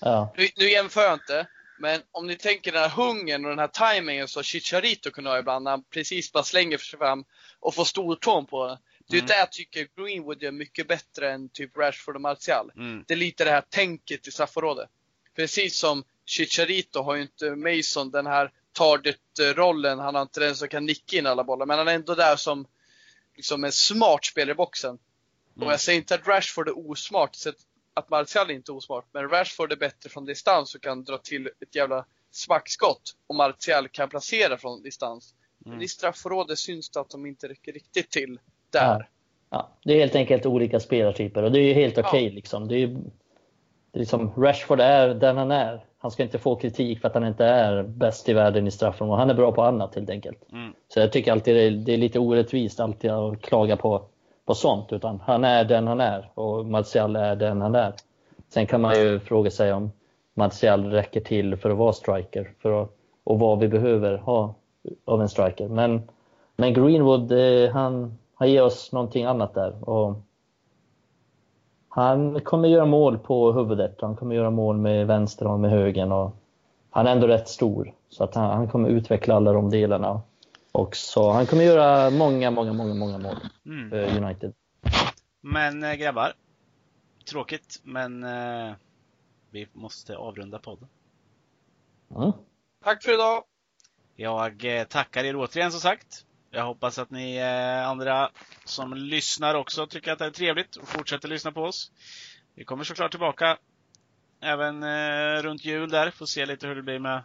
[0.00, 0.34] Ja.
[0.36, 1.46] Nu, nu jämför jag inte,
[1.78, 5.38] men om ni tänker den här hungern och den här timingen som Chicharito kunde ha
[5.38, 7.24] ibland när han precis bara slänger sig fram
[7.60, 8.78] och får stortån på den.
[9.08, 9.26] Det är mm.
[9.26, 12.70] det jag tycker Greenwood gör mycket bättre än typ Rashford och Martial.
[12.76, 13.04] Mm.
[13.06, 14.88] Det är lite det här tänket i straffområdet.
[15.36, 19.98] Precis som Chicharito har ju inte Mason den här target-rollen.
[19.98, 21.66] Han har inte den som kan nicka in alla bollar.
[21.66, 22.66] Men han är ändå där som
[23.36, 24.98] liksom en smart spelare i boxen.
[25.56, 25.66] Mm.
[25.66, 27.52] Och jag säger inte att Rashford är osmart, så
[27.94, 29.04] att Martial inte är osmart.
[29.12, 33.16] Men Rashford är bättre från distans och kan dra till ett jävla smackskott.
[33.26, 35.34] Och Martial kan placera från distans.
[35.64, 35.76] Mm.
[35.76, 38.38] Men i straffområdet syns det att de inte räcker riktigt till
[38.70, 38.98] där.
[38.98, 39.04] Ja.
[39.50, 39.78] ja.
[39.84, 42.32] Det är helt enkelt olika spelartyper och det är ju helt okej okay, ja.
[42.34, 42.62] liksom.
[42.62, 42.96] Är, det är
[43.94, 45.84] liksom, Rashford är den han är.
[45.98, 49.18] Han ska inte få kritik för att han inte är bäst i världen i straffområdet.
[49.18, 50.52] Han är bra på annat helt enkelt.
[50.52, 50.72] Mm.
[50.88, 54.02] Så jag tycker alltid det är, det är, lite orättvist alltid att klaga på,
[54.46, 54.92] på sånt.
[54.92, 57.92] Utan han är den han är och Martial är den han är.
[58.48, 59.92] Sen kan man ju fråga sig om
[60.34, 62.90] Martial räcker till för att vara striker för att,
[63.24, 64.54] och vad vi behöver ha
[65.04, 65.68] av en striker.
[65.68, 66.02] Men,
[66.56, 69.88] men Greenwood, eh, han, han ger oss någonting annat där.
[69.88, 70.16] Och
[71.96, 73.98] han kommer göra mål på huvudet.
[74.00, 76.12] Han kommer göra mål med vänster och med högen.
[76.12, 76.36] Och
[76.90, 80.22] han är ändå rätt stor, så att han, han kommer utveckla alla de delarna.
[80.72, 83.90] Och så han kommer göra många, många, många, många mål mm.
[83.90, 84.52] för United.
[85.40, 86.32] Men äh, grabbar,
[87.30, 88.74] tråkigt, men äh,
[89.50, 90.88] vi måste avrunda podden.
[92.16, 92.32] Mm.
[92.84, 93.42] Tack för idag!
[94.16, 96.24] Jag äh, tackar er återigen som sagt.
[96.54, 98.30] Jag hoppas att ni eh, andra
[98.64, 101.92] som lyssnar också tycker att det är trevligt och fortsätter lyssna på oss.
[102.54, 103.58] Vi kommer såklart tillbaka
[104.42, 107.22] även eh, runt jul där, får se lite hur det blir med,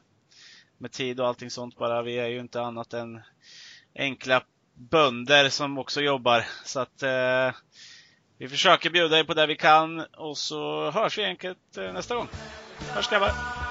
[0.78, 2.02] med tid och allting sånt bara.
[2.02, 3.22] Vi är ju inte annat än
[3.96, 4.44] enkla
[4.74, 6.46] bönder som också jobbar.
[6.66, 7.56] Så att eh,
[8.38, 12.16] vi försöker bjuda er på det vi kan och så hörs vi enkelt eh, nästa
[12.16, 12.28] gång.
[12.94, 13.69] Hörs grabbar!